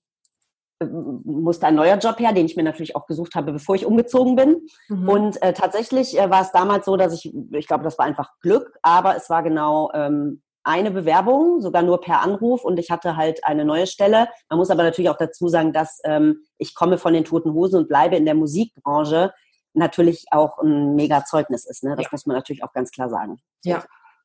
musste 0.86 1.68
ein 1.68 1.76
neuer 1.76 1.98
Job 1.98 2.20
her, 2.20 2.34
den 2.34 2.46
ich 2.46 2.56
mir 2.56 2.64
natürlich 2.64 2.96
auch 2.96 3.06
gesucht 3.06 3.36
habe, 3.36 3.54
bevor 3.54 3.76
ich 3.76 3.86
umgezogen 3.86 4.36
bin. 4.36 4.68
Mhm. 4.88 5.10
Und 5.10 5.42
äh, 5.42 5.54
tatsächlich 5.54 6.20
äh, 6.20 6.30
war 6.30 6.42
es 6.42 6.52
damals 6.52 6.86
so, 6.86 6.98
dass 6.98 7.14
ich, 7.14 7.34
ich 7.52 7.68
glaube, 7.68 7.84
das 7.84 7.98
war 7.98 8.06
einfach 8.06 8.32
Glück, 8.42 8.78
aber 8.82 9.16
es 9.16 9.30
war 9.30 9.44
genau 9.44 9.92
ähm, 9.94 10.42
eine 10.64 10.92
Bewerbung, 10.92 11.62
sogar 11.62 11.84
nur 11.84 12.00
per 12.00 12.22
Anruf 12.22 12.64
und 12.64 12.80
ich 12.80 12.90
hatte 12.90 13.18
halt 13.18 13.44
eine 13.46 13.66
neue 13.66 13.88
Stelle. 13.88 14.30
Man 14.50 14.60
muss 14.60 14.70
aber 14.70 14.84
natürlich 14.84 15.10
auch 15.10 15.18
dazu 15.18 15.50
sagen, 15.50 15.74
dass 15.74 16.00
ähm, 16.06 16.44
ich 16.58 16.74
komme 16.74 16.98
von 16.98 17.14
den 17.14 17.26
Toten 17.26 17.54
Hosen 17.54 17.80
und 17.80 17.90
bleibe 17.90 18.16
in 18.16 18.26
der 18.26 18.36
Musikbranche 18.36 19.34
natürlich 19.74 20.26
auch 20.32 20.60
ein 20.60 20.96
mega 20.96 21.26
Zeugnis 21.26 21.66
ist. 21.66 21.84
Ne? 21.84 21.96
Das 21.96 22.06
ja. 22.06 22.10
muss 22.12 22.26
man 22.26 22.36
natürlich 22.36 22.64
auch 22.64 22.72
ganz 22.74 22.92
klar 22.92 23.10
sagen. 23.10 23.40
Ja. 23.64 23.84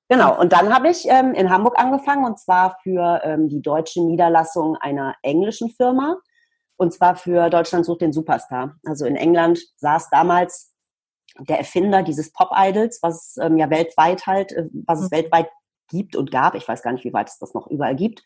Genau, 0.08 0.40
und 0.40 0.54
dann 0.54 0.74
habe 0.74 0.88
ich 0.88 1.04
ähm, 1.06 1.34
in 1.34 1.50
Hamburg 1.50 1.78
angefangen 1.78 2.24
und 2.24 2.38
zwar 2.38 2.78
für 2.82 3.20
ähm, 3.24 3.48
die 3.48 3.60
deutsche 3.60 4.02
Niederlassung 4.02 4.76
einer 4.76 5.14
englischen 5.22 5.68
Firma. 5.68 6.16
Und 6.78 6.94
zwar 6.94 7.16
für 7.16 7.50
Deutschland 7.50 7.84
sucht 7.84 8.00
den 8.00 8.12
Superstar. 8.12 8.76
Also 8.86 9.04
in 9.04 9.16
England 9.16 9.60
saß 9.76 10.10
damals 10.10 10.72
der 11.38 11.58
Erfinder 11.58 12.02
dieses 12.02 12.32
Pop-Idols, 12.32 13.00
was 13.02 13.36
ähm, 13.40 13.58
ja 13.58 13.68
weltweit 13.68 14.26
halt, 14.26 14.52
äh, 14.52 14.68
was 14.86 15.00
es 15.00 15.10
mhm. 15.10 15.16
weltweit 15.16 15.50
gibt 15.90 16.16
und 16.16 16.30
gab. 16.30 16.54
Ich 16.54 16.66
weiß 16.66 16.82
gar 16.82 16.92
nicht, 16.92 17.04
wie 17.04 17.12
weit 17.12 17.28
es 17.28 17.38
das 17.38 17.52
noch 17.52 17.66
überall 17.66 17.96
gibt. 17.96 18.22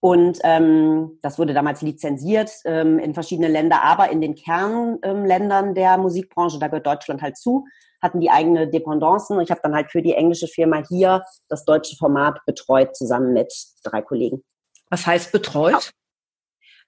Und 0.00 0.38
ähm, 0.42 1.18
das 1.22 1.38
wurde 1.38 1.54
damals 1.54 1.82
lizenziert 1.82 2.50
ähm, 2.64 2.98
in 2.98 3.14
verschiedene 3.14 3.48
Länder, 3.48 3.82
aber 3.82 4.10
in 4.10 4.20
den 4.20 4.34
Kernländern 4.34 5.68
ähm, 5.68 5.74
der 5.74 5.96
Musikbranche, 5.96 6.58
da 6.58 6.66
gehört 6.66 6.86
Deutschland 6.86 7.22
halt 7.22 7.38
zu, 7.38 7.64
hatten 8.02 8.20
die 8.20 8.30
eigene 8.30 8.68
Dependancen. 8.68 9.40
Ich 9.40 9.50
habe 9.50 9.60
dann 9.62 9.74
halt 9.74 9.90
für 9.90 10.02
die 10.02 10.12
englische 10.12 10.48
Firma 10.48 10.82
hier 10.88 11.22
das 11.48 11.64
deutsche 11.64 11.96
Format 11.96 12.40
betreut, 12.44 12.94
zusammen 12.94 13.32
mit 13.32 13.54
drei 13.82 14.02
Kollegen. 14.02 14.44
Was 14.90 15.06
heißt 15.06 15.32
betreut? 15.32 15.92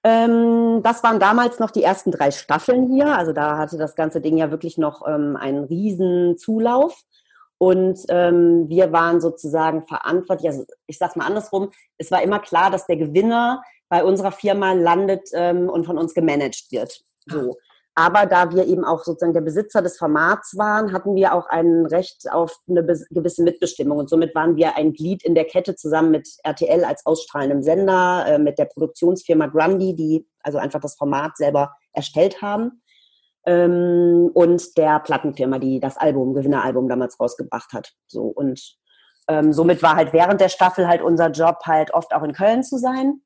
Ähm, 0.07 0.81
das 0.83 1.03
waren 1.03 1.19
damals 1.19 1.59
noch 1.59 1.69
die 1.69 1.83
ersten 1.83 2.11
drei 2.11 2.31
Staffeln 2.31 2.93
hier. 2.93 3.17
Also 3.17 3.33
da 3.33 3.57
hatte 3.57 3.77
das 3.77 3.93
ganze 3.95 4.21
Ding 4.21 4.37
ja 4.37 4.51
wirklich 4.51 4.77
noch 4.77 5.05
ähm, 5.05 5.35
einen 5.35 5.65
riesen 5.65 6.37
Zulauf. 6.37 7.03
Und 7.57 7.99
ähm, 8.07 8.69
wir 8.69 8.93
waren 8.93 9.19
sozusagen 9.19 9.85
verantwortlich, 9.85 10.49
also 10.49 10.65
ich 10.85 10.97
sage 10.97 11.19
mal 11.19 11.25
andersrum, 11.25 11.71
es 11.97 12.09
war 12.09 12.21
immer 12.21 12.39
klar, 12.39 12.71
dass 12.71 12.85
der 12.85 12.95
Gewinner 12.95 13.63
bei 13.89 14.03
unserer 14.03 14.31
Firma 14.31 14.71
landet 14.73 15.27
ähm, 15.33 15.67
und 15.67 15.85
von 15.85 15.97
uns 15.97 16.13
gemanagt 16.13 16.71
wird. 16.71 17.01
So. 17.25 17.57
Aber 17.99 18.27
da 18.27 18.51
wir 18.53 18.67
eben 18.67 18.85
auch 18.85 19.03
sozusagen 19.03 19.33
der 19.33 19.41
Besitzer 19.41 19.81
des 19.81 19.97
Formats 19.97 20.55
waren, 20.55 20.93
hatten 20.93 21.15
wir 21.15 21.33
auch 21.33 21.47
ein 21.47 21.83
Recht 21.87 22.31
auf 22.31 22.59
eine 22.69 22.85
gewisse 23.09 23.41
Mitbestimmung. 23.41 23.97
Und 23.97 24.07
somit 24.07 24.35
waren 24.35 24.55
wir 24.55 24.77
ein 24.77 24.93
Glied 24.93 25.25
in 25.25 25.33
der 25.33 25.45
Kette 25.45 25.73
zusammen 25.73 26.11
mit 26.11 26.29
RTL 26.43 26.85
als 26.85 27.07
ausstrahlendem 27.07 27.63
Sender, 27.63 28.23
äh, 28.27 28.37
mit 28.37 28.59
der 28.59 28.65
Produktionsfirma 28.65 29.47
Grundy, 29.47 29.95
die 29.95 30.27
also 30.43 30.59
einfach 30.59 30.79
das 30.79 30.95
Format 30.95 31.37
selber 31.37 31.73
erstellt 31.91 32.39
haben, 32.43 32.83
ähm, 33.47 34.29
und 34.31 34.77
der 34.77 34.99
Plattenfirma, 34.99 35.57
die 35.57 35.79
das 35.79 35.97
Album, 35.97 36.35
Gewinneralbum 36.35 36.87
damals 36.87 37.19
rausgebracht 37.19 37.73
hat. 37.73 37.93
So 38.05 38.25
und 38.25 38.77
ähm, 39.27 39.53
somit 39.53 39.81
war 39.81 39.95
halt 39.95 40.13
während 40.13 40.39
der 40.39 40.49
Staffel 40.49 40.87
halt 40.87 41.01
unser 41.01 41.31
Job 41.31 41.61
halt 41.65 41.95
oft 41.95 42.13
auch 42.13 42.21
in 42.21 42.33
Köln 42.33 42.61
zu 42.61 42.77
sein 42.77 43.21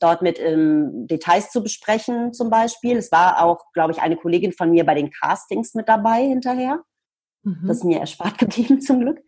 dort 0.00 0.22
mit 0.22 0.38
ähm, 0.38 1.06
Details 1.06 1.50
zu 1.50 1.62
besprechen 1.62 2.32
zum 2.32 2.50
Beispiel. 2.50 2.96
Es 2.96 3.12
war 3.12 3.42
auch, 3.42 3.72
glaube 3.72 3.92
ich, 3.92 4.00
eine 4.00 4.16
Kollegin 4.16 4.52
von 4.52 4.70
mir 4.70 4.84
bei 4.84 4.94
den 4.94 5.10
Castings 5.10 5.74
mit 5.74 5.88
dabei 5.88 6.22
hinterher. 6.22 6.82
Mhm. 7.42 7.64
Das 7.66 7.78
ist 7.78 7.84
mir 7.84 8.00
erspart 8.00 8.38
geblieben 8.38 8.80
zum 8.80 9.00
Glück. 9.00 9.22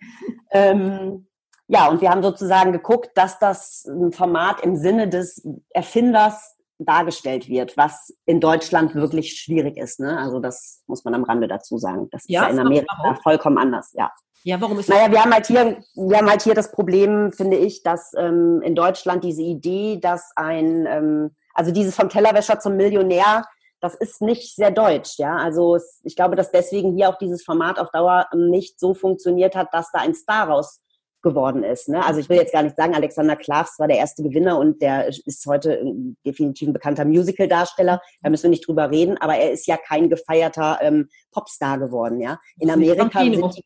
ähm, 0.51 1.27
ja, 1.71 1.89
und 1.89 2.01
wir 2.01 2.11
haben 2.11 2.23
sozusagen 2.23 2.73
geguckt, 2.73 3.11
dass 3.15 3.39
das 3.39 3.87
Format 4.13 4.63
im 4.63 4.77
Sinne 4.77 5.09
des 5.09 5.47
Erfinders 5.71 6.57
dargestellt 6.79 7.49
wird, 7.49 7.77
was 7.77 8.17
in 8.25 8.41
Deutschland 8.41 8.95
wirklich 8.95 9.39
schwierig 9.39 9.77
ist. 9.77 10.01
Ne? 10.01 10.17
Also 10.17 10.41
das 10.41 10.83
muss 10.87 11.05
man 11.05 11.15
am 11.15 11.25
Rande 11.25 11.49
dazu 11.49 11.77
sagen. 11.77 12.09
Das 12.11 12.25
ja, 12.27 12.43
ist 12.43 12.47
ja 12.47 12.53
in 12.53 12.67
Amerika 12.67 13.19
vollkommen 13.23 13.59
anders, 13.59 13.93
ja. 13.95 14.11
Ja, 14.45 14.61
warum 14.61 14.79
ist 14.79 14.89
das? 14.89 14.97
Naja, 14.97 15.11
wir 15.11 15.23
haben 15.23 15.33
halt 15.33 15.47
hier, 15.47 15.79
wir 15.95 16.17
haben 16.19 16.31
halt 16.31 16.43
hier 16.43 16.55
das 16.55 16.71
Problem, 16.73 17.33
finde 17.33 17.57
ich, 17.57 17.83
dass 17.83 18.13
ähm, 18.17 18.63
in 18.63 18.75
Deutschland 18.75 19.25
diese 19.25 19.43
Idee, 19.43 19.99
dass 20.01 20.33
ein, 20.37 20.87
ähm, 20.87 21.31
also 21.55 21.71
dieses 21.71 21.97
vom 21.97 22.09
Tellerwäscher 22.09 22.61
zum 22.61 22.77
Millionär, 22.77 23.45
das 23.81 23.95
ist 23.95 24.23
nicht 24.23 24.57
sehr 24.57 24.71
deutsch, 24.71 25.19
ja. 25.19 25.37
Also 25.37 25.77
es, 25.77 26.01
ich 26.05 26.17
glaube, 26.17 26.37
dass 26.37 26.51
deswegen 26.51 26.95
hier 26.97 27.09
auch 27.09 27.19
dieses 27.19 27.45
Format 27.45 27.79
auf 27.79 27.91
Dauer 27.91 28.27
nicht 28.35 28.81
so 28.81 28.95
funktioniert 28.95 29.55
hat, 29.55 29.69
dass 29.73 29.91
da 29.93 30.01
ein 30.01 30.15
Star 30.15 30.49
raus 30.49 30.83
geworden 31.23 31.65
ist. 31.65 31.89
Ne? 31.89 32.05
Also 32.05 32.21
ich 32.21 32.29
will 32.29 32.37
jetzt 32.37 32.53
gar 32.53 32.63
nicht 32.63 32.77
sagen, 32.77 32.95
Alexander 32.95 33.37
Klavs 33.37 33.79
war 33.79 33.89
der 33.89 33.99
erste 33.99 34.23
Gewinner 34.23 34.59
und 34.59 34.81
der 34.81 35.09
ist 35.09 35.47
heute 35.47 35.83
definitiv 36.25 36.69
ein 36.69 36.73
bekannter 36.73 37.05
Musical-Darsteller. 37.05 38.01
Da 38.23 38.31
müssen 38.31 38.45
wir 38.45 38.51
nicht 38.51 38.67
drüber 38.67 38.91
reden, 38.91 39.19
aber 39.19 39.37
er 39.37 39.51
ist 39.51 39.67
ja 39.67 39.77
kein 39.77 40.09
gefeierter 40.09 40.79
ähm, 40.81 41.09
Popstar 41.33 41.79
geworden. 41.79 42.21
Ja, 42.21 42.39
in 42.59 42.71
Amerika 42.71 43.21
sind 43.21 43.35
die, 43.35 43.65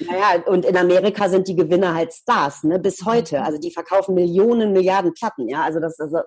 naja, 0.00 0.42
und 0.46 0.64
in 0.64 0.76
Amerika 0.76 1.28
sind 1.28 1.48
die 1.48 1.56
Gewinner 1.56 1.94
halt 1.94 2.12
Stars, 2.12 2.64
ne, 2.64 2.78
bis 2.78 3.04
heute. 3.04 3.38
Mhm. 3.38 3.44
Also 3.44 3.58
die 3.58 3.70
verkaufen 3.70 4.14
Millionen, 4.14 4.72
Milliarden 4.72 5.14
Platten, 5.14 5.48
ja. 5.48 5.62
Also 5.62 5.80
das 5.80 5.98
also 6.00 6.18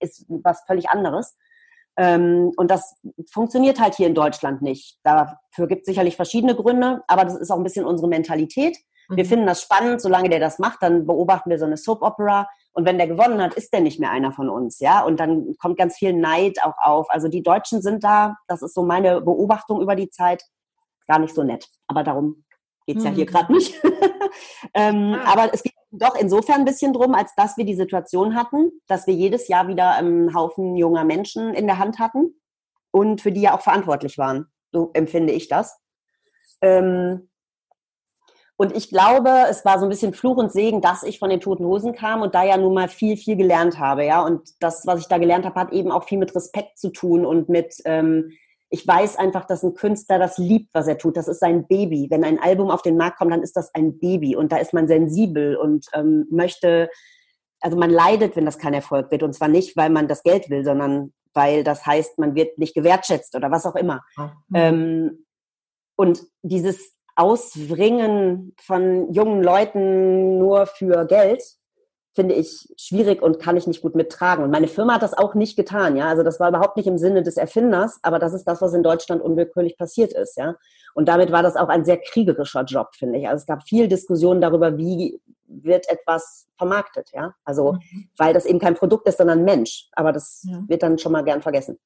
ist 0.00 0.26
was 0.28 0.62
völlig 0.66 0.88
anderes. 0.88 1.36
Ähm, 1.96 2.52
und 2.56 2.70
das 2.70 2.96
funktioniert 3.30 3.80
halt 3.80 3.94
hier 3.94 4.06
in 4.06 4.14
Deutschland 4.14 4.62
nicht. 4.62 4.98
Dafür 5.02 5.66
gibt 5.66 5.82
es 5.82 5.86
sicherlich 5.86 6.16
verschiedene 6.16 6.54
Gründe, 6.54 7.02
aber 7.06 7.24
das 7.24 7.36
ist 7.36 7.50
auch 7.50 7.56
ein 7.56 7.64
bisschen 7.64 7.86
unsere 7.86 8.08
Mentalität. 8.08 8.76
Wir 9.08 9.24
mhm. 9.24 9.28
finden 9.28 9.46
das 9.46 9.62
spannend, 9.62 10.00
solange 10.00 10.28
der 10.28 10.40
das 10.40 10.58
macht, 10.58 10.82
dann 10.82 11.06
beobachten 11.06 11.48
wir 11.50 11.58
so 11.58 11.64
eine 11.64 11.76
Soap 11.76 12.02
Opera. 12.02 12.48
Und 12.72 12.84
wenn 12.84 12.98
der 12.98 13.06
gewonnen 13.06 13.40
hat, 13.40 13.54
ist 13.54 13.72
der 13.72 13.80
nicht 13.80 13.98
mehr 13.98 14.10
einer 14.10 14.32
von 14.32 14.50
uns, 14.50 14.80
ja. 14.80 15.02
Und 15.02 15.18
dann 15.18 15.56
kommt 15.58 15.78
ganz 15.78 15.96
viel 15.96 16.12
Neid 16.12 16.58
auch 16.62 16.76
auf. 16.76 17.06
Also 17.08 17.28
die 17.28 17.42
Deutschen 17.42 17.80
sind 17.80 18.04
da, 18.04 18.36
das 18.48 18.62
ist 18.62 18.74
so 18.74 18.84
meine 18.84 19.22
Beobachtung 19.22 19.80
über 19.80 19.96
die 19.96 20.10
Zeit, 20.10 20.42
gar 21.06 21.18
nicht 21.18 21.34
so 21.34 21.42
nett. 21.42 21.68
Aber 21.86 22.02
darum 22.02 22.44
geht's 22.86 23.00
mhm. 23.00 23.06
ja 23.06 23.12
hier 23.12 23.24
mhm. 23.24 23.28
gerade 23.28 23.52
nicht. 23.52 23.74
ähm, 24.74 25.14
ah. 25.14 25.32
Aber 25.32 25.54
es 25.54 25.62
geht 25.62 25.74
doch 25.90 26.16
insofern 26.16 26.60
ein 26.60 26.64
bisschen 26.64 26.92
drum, 26.92 27.14
als 27.14 27.34
dass 27.36 27.56
wir 27.56 27.64
die 27.64 27.74
Situation 27.74 28.34
hatten, 28.34 28.70
dass 28.86 29.06
wir 29.06 29.14
jedes 29.14 29.48
Jahr 29.48 29.68
wieder 29.68 29.94
einen 29.94 30.34
Haufen 30.34 30.76
junger 30.76 31.04
Menschen 31.04 31.54
in 31.54 31.66
der 31.66 31.78
Hand 31.78 31.98
hatten 31.98 32.34
und 32.90 33.20
für 33.20 33.32
die 33.32 33.42
ja 33.42 33.56
auch 33.56 33.60
verantwortlich 33.60 34.18
waren. 34.18 34.46
So 34.72 34.90
empfinde 34.94 35.32
ich 35.32 35.48
das. 35.48 35.78
Ähm, 36.60 37.28
und 38.58 38.74
ich 38.74 38.88
glaube, 38.88 39.30
es 39.50 39.64
war 39.66 39.78
so 39.78 39.84
ein 39.84 39.90
bisschen 39.90 40.14
Fluch 40.14 40.38
und 40.38 40.50
Segen, 40.50 40.80
dass 40.80 41.02
ich 41.02 41.18
von 41.18 41.28
den 41.28 41.40
Toten 41.40 41.66
Hosen 41.66 41.92
kam 41.92 42.22
und 42.22 42.34
da 42.34 42.42
ja 42.42 42.56
nun 42.56 42.72
mal 42.72 42.88
viel, 42.88 43.18
viel 43.18 43.36
gelernt 43.36 43.78
habe, 43.78 44.06
ja. 44.06 44.24
Und 44.24 44.50
das, 44.60 44.86
was 44.86 45.00
ich 45.00 45.08
da 45.08 45.18
gelernt 45.18 45.44
habe, 45.44 45.60
hat 45.60 45.72
eben 45.72 45.92
auch 45.92 46.04
viel 46.04 46.18
mit 46.18 46.34
Respekt 46.34 46.78
zu 46.78 46.90
tun 46.90 47.26
und 47.26 47.50
mit, 47.50 47.76
ähm, 47.84 48.32
ich 48.76 48.86
weiß 48.86 49.16
einfach, 49.16 49.46
dass 49.46 49.62
ein 49.62 49.72
Künstler 49.72 50.18
das 50.18 50.36
liebt, 50.36 50.74
was 50.74 50.86
er 50.86 50.98
tut. 50.98 51.16
Das 51.16 51.28
ist 51.28 51.40
sein 51.40 51.66
Baby. 51.66 52.08
Wenn 52.10 52.24
ein 52.24 52.38
Album 52.38 52.70
auf 52.70 52.82
den 52.82 52.98
Markt 52.98 53.16
kommt, 53.16 53.32
dann 53.32 53.42
ist 53.42 53.56
das 53.56 53.74
ein 53.74 53.98
Baby 53.98 54.36
und 54.36 54.52
da 54.52 54.58
ist 54.58 54.74
man 54.74 54.86
sensibel 54.86 55.56
und 55.56 55.86
ähm, 55.94 56.26
möchte, 56.30 56.90
also 57.60 57.78
man 57.78 57.88
leidet, 57.88 58.36
wenn 58.36 58.44
das 58.44 58.58
kein 58.58 58.74
Erfolg 58.74 59.10
wird. 59.10 59.22
Und 59.22 59.32
zwar 59.32 59.48
nicht, 59.48 59.78
weil 59.78 59.88
man 59.88 60.08
das 60.08 60.22
Geld 60.22 60.50
will, 60.50 60.62
sondern 60.62 61.14
weil 61.32 61.64
das 61.64 61.86
heißt, 61.86 62.18
man 62.18 62.34
wird 62.34 62.58
nicht 62.58 62.74
gewertschätzt 62.74 63.34
oder 63.34 63.50
was 63.50 63.64
auch 63.64 63.76
immer. 63.76 64.04
Mhm. 64.18 64.30
Ähm, 64.54 65.26
und 65.96 66.22
dieses 66.42 66.92
Ausbringen 67.14 68.54
von 68.60 69.10
jungen 69.10 69.42
Leuten 69.42 70.36
nur 70.38 70.66
für 70.66 71.06
Geld, 71.06 71.42
finde 72.16 72.34
ich 72.34 72.66
schwierig 72.76 73.22
und 73.22 73.38
kann 73.38 73.56
ich 73.56 73.66
nicht 73.66 73.82
gut 73.82 73.94
mittragen. 73.94 74.42
Und 74.42 74.50
meine 74.50 74.66
Firma 74.66 74.94
hat 74.94 75.02
das 75.02 75.14
auch 75.14 75.34
nicht 75.34 75.54
getan, 75.54 75.96
ja. 75.96 76.08
Also 76.08 76.22
das 76.22 76.40
war 76.40 76.48
überhaupt 76.48 76.76
nicht 76.76 76.86
im 76.86 76.98
Sinne 76.98 77.22
des 77.22 77.36
Erfinders, 77.36 78.00
aber 78.02 78.18
das 78.18 78.32
ist 78.32 78.44
das, 78.44 78.60
was 78.62 78.72
in 78.72 78.82
Deutschland 78.82 79.22
unwillkürlich 79.22 79.76
passiert 79.76 80.12
ist, 80.14 80.36
ja. 80.36 80.56
Und 80.94 81.08
damit 81.08 81.30
war 81.30 81.42
das 81.42 81.56
auch 81.56 81.68
ein 81.68 81.84
sehr 81.84 81.98
kriegerischer 81.98 82.64
Job, 82.64 82.88
finde 82.96 83.18
ich. 83.18 83.28
Also 83.28 83.42
es 83.42 83.46
gab 83.46 83.62
viel 83.68 83.86
Diskussion 83.86 84.40
darüber, 84.40 84.78
wie 84.78 85.20
wird 85.46 85.88
etwas 85.88 86.48
vermarktet, 86.56 87.10
ja. 87.12 87.34
Also, 87.44 87.74
mhm. 87.74 88.08
weil 88.16 88.32
das 88.32 88.46
eben 88.46 88.58
kein 88.58 88.74
Produkt 88.74 89.06
ist, 89.06 89.18
sondern 89.18 89.40
ein 89.40 89.44
Mensch. 89.44 89.88
Aber 89.92 90.12
das 90.12 90.44
ja. 90.48 90.62
wird 90.66 90.82
dann 90.82 90.98
schon 90.98 91.12
mal 91.12 91.22
gern 91.22 91.42
vergessen. 91.42 91.78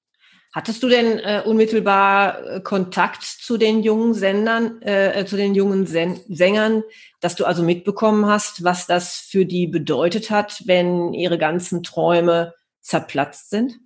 Hattest 0.52 0.82
du 0.82 0.88
denn 0.88 1.20
äh, 1.20 1.42
unmittelbar 1.44 2.44
äh, 2.44 2.60
Kontakt 2.60 3.22
zu 3.22 3.56
den 3.56 3.84
jungen 3.84 4.14
Sendern, 4.14 4.82
äh, 4.82 5.24
zu 5.24 5.36
den 5.36 5.54
jungen 5.54 5.86
Sen 5.86 6.20
Sängern, 6.28 6.82
dass 7.20 7.36
du 7.36 7.44
also 7.44 7.62
mitbekommen 7.62 8.26
hast, 8.26 8.64
was 8.64 8.86
das 8.86 9.14
für 9.14 9.46
die 9.46 9.68
bedeutet 9.68 10.30
hat, 10.30 10.62
wenn 10.66 11.14
ihre 11.14 11.38
ganzen 11.38 11.84
Träume 11.84 12.54
zerplatzt 12.80 13.50
sind? 13.50 13.78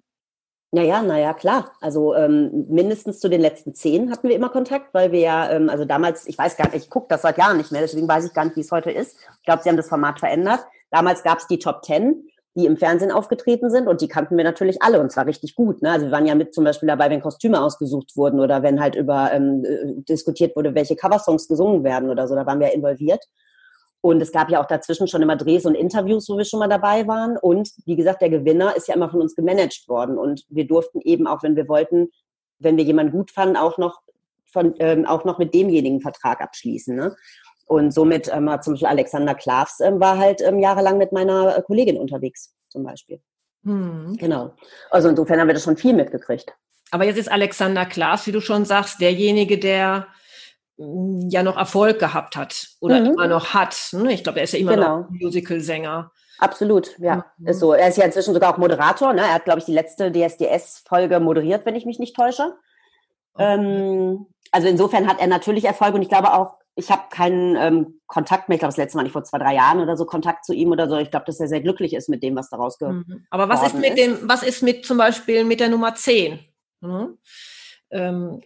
Naja, 0.72 1.02
naja, 1.02 1.34
klar. 1.34 1.70
Also 1.80 2.16
ähm, 2.16 2.66
mindestens 2.68 3.20
zu 3.20 3.28
den 3.28 3.42
letzten 3.42 3.74
zehn 3.74 4.10
hatten 4.10 4.28
wir 4.28 4.34
immer 4.34 4.48
Kontakt, 4.48 4.92
weil 4.94 5.12
wir 5.12 5.20
ja, 5.20 5.50
ähm, 5.50 5.68
also 5.68 5.84
damals, 5.84 6.26
ich 6.26 6.38
weiß 6.38 6.56
gar 6.56 6.64
nicht, 6.64 6.82
ich 6.82 6.90
gucke 6.90 7.06
das 7.10 7.22
seit 7.22 7.38
Jahren 7.38 7.58
nicht 7.58 7.72
mehr, 7.72 7.82
deswegen 7.82 8.08
weiß 8.08 8.24
ich 8.24 8.32
gar 8.32 8.44
nicht, 8.44 8.56
wie 8.56 8.62
es 8.62 8.72
heute 8.72 8.90
ist. 8.90 9.18
Ich 9.38 9.44
glaube, 9.44 9.62
sie 9.62 9.68
haben 9.68 9.76
das 9.76 9.88
Format 9.88 10.18
verändert. 10.18 10.66
Damals 10.90 11.22
gab 11.22 11.38
es 11.38 11.46
die 11.46 11.58
Top 11.58 11.82
Ten 11.82 12.26
die 12.56 12.66
im 12.66 12.76
Fernsehen 12.76 13.10
aufgetreten 13.10 13.70
sind 13.70 13.88
und 13.88 14.00
die 14.00 14.08
kannten 14.08 14.36
wir 14.36 14.44
natürlich 14.44 14.80
alle 14.80 15.00
und 15.00 15.10
zwar 15.10 15.26
richtig 15.26 15.54
gut. 15.56 15.82
Ne? 15.82 15.90
Also 15.90 16.06
wir 16.06 16.12
waren 16.12 16.26
ja 16.26 16.34
mit 16.34 16.54
zum 16.54 16.64
Beispiel 16.64 16.86
dabei, 16.86 17.10
wenn 17.10 17.20
Kostüme 17.20 17.60
ausgesucht 17.60 18.16
wurden 18.16 18.38
oder 18.40 18.62
wenn 18.62 18.80
halt 18.80 18.94
über 18.94 19.32
ähm, 19.32 19.64
äh, 19.64 20.02
diskutiert 20.02 20.54
wurde, 20.54 20.74
welche 20.74 20.94
Coversongs 20.94 21.48
gesungen 21.48 21.82
werden 21.82 22.10
oder 22.10 22.28
so, 22.28 22.34
da 22.34 22.46
waren 22.46 22.60
wir 22.60 22.72
involviert. 22.72 23.24
Und 24.00 24.20
es 24.20 24.32
gab 24.32 24.50
ja 24.50 24.62
auch 24.62 24.66
dazwischen 24.66 25.08
schon 25.08 25.22
immer 25.22 25.34
Drehs 25.34 25.64
und 25.64 25.74
Interviews, 25.74 26.28
wo 26.28 26.36
wir 26.36 26.44
schon 26.44 26.60
mal 26.60 26.68
dabei 26.68 27.08
waren. 27.08 27.38
Und 27.38 27.70
wie 27.86 27.96
gesagt, 27.96 28.20
der 28.20 28.28
Gewinner 28.28 28.76
ist 28.76 28.86
ja 28.86 28.94
immer 28.94 29.08
von 29.08 29.22
uns 29.22 29.34
gemanagt 29.34 29.88
worden. 29.88 30.18
Und 30.18 30.44
wir 30.50 30.66
durften 30.66 31.00
eben 31.00 31.26
auch, 31.26 31.42
wenn 31.42 31.56
wir 31.56 31.68
wollten, 31.68 32.08
wenn 32.58 32.76
wir 32.76 32.84
jemanden 32.84 33.12
gut 33.12 33.30
fanden, 33.30 33.56
auch 33.56 33.78
noch 33.78 34.02
von, 34.44 34.74
ähm, 34.78 35.06
auch 35.06 35.24
noch 35.24 35.38
mit 35.38 35.54
demjenigen 35.54 36.02
Vertrag 36.02 36.42
abschließen. 36.42 36.94
Ne? 36.94 37.16
Und 37.66 37.92
somit 37.92 38.28
ähm, 38.32 38.50
zum 38.60 38.74
Beispiel 38.74 38.88
Alexander 38.88 39.34
Klavs 39.34 39.80
ähm, 39.80 40.00
war 40.00 40.18
halt 40.18 40.42
ähm, 40.42 40.58
jahrelang 40.58 40.98
mit 40.98 41.12
meiner 41.12 41.56
äh, 41.58 41.62
Kollegin 41.62 41.98
unterwegs, 41.98 42.54
zum 42.68 42.84
Beispiel. 42.84 43.20
Hm. 43.64 44.16
Genau. 44.18 44.54
Also 44.90 45.08
insofern 45.08 45.40
haben 45.40 45.48
wir 45.48 45.54
das 45.54 45.64
schon 45.64 45.76
viel 45.76 45.94
mitgekriegt. 45.94 46.54
Aber 46.90 47.04
jetzt 47.04 47.18
ist 47.18 47.32
Alexander 47.32 47.86
Klavs, 47.86 48.26
wie 48.26 48.32
du 48.32 48.40
schon 48.40 48.64
sagst, 48.64 49.00
derjenige, 49.00 49.58
der 49.58 50.06
mm, 50.76 51.28
ja 51.28 51.42
noch 51.42 51.56
Erfolg 51.56 51.98
gehabt 51.98 52.36
hat 52.36 52.68
oder 52.80 53.00
mhm. 53.00 53.06
immer 53.06 53.26
noch 53.26 53.54
hat. 53.54 53.76
Ne? 53.92 54.12
Ich 54.12 54.22
glaube, 54.22 54.38
er 54.38 54.44
ist 54.44 54.52
ja 54.52 54.60
immer 54.60 54.76
genau. 54.76 54.98
noch 55.00 55.10
Musical-Sänger. 55.10 56.12
Absolut, 56.38 56.98
ja, 56.98 57.26
mhm. 57.38 57.48
ist 57.48 57.60
so. 57.60 57.72
Er 57.72 57.88
ist 57.88 57.96
ja 57.96 58.04
inzwischen 58.04 58.34
sogar 58.34 58.54
auch 58.54 58.58
Moderator. 58.58 59.12
Ne? 59.12 59.22
Er 59.22 59.34
hat, 59.34 59.44
glaube 59.44 59.60
ich, 59.60 59.64
die 59.64 59.72
letzte 59.72 60.12
DSDS-Folge 60.12 61.18
moderiert, 61.20 61.64
wenn 61.64 61.74
ich 61.74 61.86
mich 61.86 61.98
nicht 61.98 62.14
täusche. 62.14 62.54
Okay. 63.34 63.54
Ähm, 63.54 64.26
also 64.52 64.68
insofern 64.68 65.08
hat 65.08 65.20
er 65.20 65.26
natürlich 65.26 65.64
Erfolg 65.64 65.94
und 65.94 66.02
ich 66.02 66.08
glaube 66.08 66.32
auch, 66.32 66.58
ich 66.76 66.90
habe 66.90 67.04
keinen 67.10 67.56
ähm, 67.56 68.00
Kontakt 68.06 68.48
mehr. 68.48 68.56
Ich 68.56 68.60
glaube, 68.60 68.72
das 68.72 68.76
letzte 68.76 68.96
Mal 68.96 69.04
nicht 69.04 69.12
vor 69.12 69.24
zwei, 69.24 69.38
drei 69.38 69.54
Jahren 69.54 69.80
oder 69.80 69.96
so 69.96 70.06
Kontakt 70.06 70.44
zu 70.44 70.52
ihm 70.52 70.72
oder 70.72 70.88
so. 70.88 70.96
Ich 70.96 71.10
glaube, 71.10 71.26
dass 71.26 71.38
er 71.38 71.48
sehr 71.48 71.60
glücklich 71.60 71.94
ist 71.94 72.08
mit 72.08 72.22
dem, 72.22 72.34
was 72.34 72.50
daraus 72.50 72.78
gehört. 72.78 73.06
Mhm. 73.06 73.26
Aber 73.30 73.48
was 73.48 73.64
ist 73.64 73.74
mit 73.74 73.96
dem, 73.96 74.18
was 74.22 74.42
ist 74.42 74.62
mit 74.62 74.84
zum 74.84 74.98
Beispiel 74.98 75.44
mit 75.44 75.60
der 75.60 75.68
Nummer 75.68 75.94
10? 75.94 76.40
Mhm. 76.80 77.18
Ähm, 77.90 78.40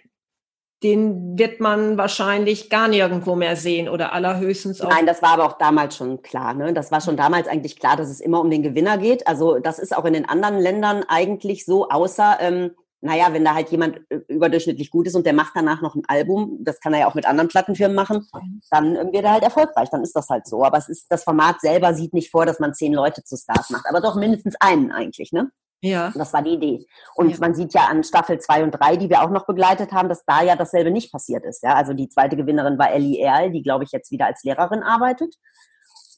den 0.83 1.37
wird 1.39 1.59
man 1.59 1.99
wahrscheinlich 1.99 2.71
gar 2.71 2.87
nirgendwo 2.87 3.35
mehr 3.35 3.57
sehen 3.57 3.89
oder 3.89 4.13
allerhöchstens 4.13 4.81
auch. 4.81 4.91
Nein, 4.91 5.07
das 5.07 5.23
war 5.23 5.31
aber 5.31 5.45
auch 5.45 5.59
damals 5.59 5.97
schon 5.97 6.23
klar. 6.23 6.55
Ne? 6.55 6.73
Das 6.73 6.93
war 6.93 7.01
schon 7.01 7.17
damals 7.17 7.49
eigentlich 7.49 7.81
klar, 7.81 7.97
dass 7.97 8.09
es 8.09 8.21
immer 8.21 8.41
um 8.41 8.51
den 8.51 8.63
Gewinner 8.63 8.99
geht. 8.99 9.27
Also 9.27 9.59
das 9.59 9.81
ist 9.81 9.97
auch 9.97 10.05
in 10.05 10.13
den 10.13 10.29
anderen 10.29 10.59
Ländern 10.59 11.03
eigentlich 11.09 11.65
so, 11.65 11.89
außer 11.89 12.37
ähm, 12.41 12.77
naja, 13.01 13.33
wenn 13.33 13.45
da 13.45 13.55
halt 13.55 13.71
jemand 13.71 14.01
äh, 14.11 14.17
überdurchschnittlich 14.29 14.91
gut 14.91 15.07
ist 15.07 15.15
und 15.15 15.25
der 15.25 15.33
macht 15.33 15.53
danach 15.55 15.83
noch 15.83 15.95
ein 15.95 16.03
Album, 16.09 16.59
das 16.61 16.81
kann 16.81 16.95
er 16.95 17.01
ja 17.01 17.07
auch 17.09 17.15
mit 17.15 17.27
anderen 17.27 17.49
Plattenfirmen 17.49 17.95
machen, 17.95 18.27
dann 18.71 18.97
ähm, 18.97 19.13
wird 19.13 19.25
er 19.25 19.33
halt 19.33 19.45
erfolgreich, 19.45 19.89
dann 19.91 20.03
ist 20.03 20.17
das 20.17 20.29
halt 20.29 20.47
so. 20.47 20.65
Aber 20.65 20.79
es 20.79 20.89
ist, 20.89 21.07
das 21.09 21.25
Format 21.25 21.61
selber 21.61 21.95
sieht 21.95 22.13
nicht 22.13 22.31
vor, 22.31 22.45
dass 22.45 22.59
man 22.59 22.75
zehn 22.75 22.93
Leute 22.93 23.23
zu 23.23 23.37
Stars 23.37 23.71
macht, 23.71 23.87
aber 23.89 24.01
doch 24.01 24.17
mindestens 24.17 24.57
einen 24.61 24.91
eigentlich, 24.91 25.33
ne? 25.33 25.51
Ja. 25.81 26.13
Das 26.15 26.33
war 26.33 26.43
die 26.43 26.55
Idee. 26.55 26.87
Und 27.15 27.31
ja. 27.31 27.37
man 27.39 27.55
sieht 27.55 27.73
ja 27.73 27.87
an 27.87 28.03
Staffel 28.03 28.41
zwei 28.41 28.65
und 28.65 28.73
drei, 28.73 28.97
die 28.97 29.09
wir 29.09 29.23
auch 29.23 29.31
noch 29.31 29.47
begleitet 29.47 29.93
haben, 29.93 30.09
dass 30.09 30.25
da 30.25 30.43
ja 30.43 30.57
dasselbe 30.57 30.91
nicht 30.91 31.13
passiert 31.13 31.45
ist. 31.45 31.63
Ja, 31.63 31.75
also 31.75 31.93
die 31.93 32.09
zweite 32.09 32.37
Gewinnerin 32.37 32.79
war 32.79 32.91
Ellie 32.91 33.21
Erl, 33.21 33.53
die 33.53 33.63
glaube 33.63 33.85
ich 33.85 33.93
jetzt 33.93 34.11
wieder 34.11 34.27
als 34.27 34.43
Lehrerin 34.43 34.83
arbeitet, 34.83 35.37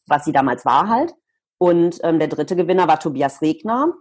was 0.07 0.25
sie 0.25 0.33
damals 0.33 0.65
war 0.65 0.89
halt. 0.89 1.13
Und 1.59 1.99
ähm, 2.05 2.19
der 2.19 2.29
dritte 2.29 2.57
Gewinner 2.57 2.89
war 2.89 2.99
Tobias 3.01 3.43
Regner, 3.43 3.93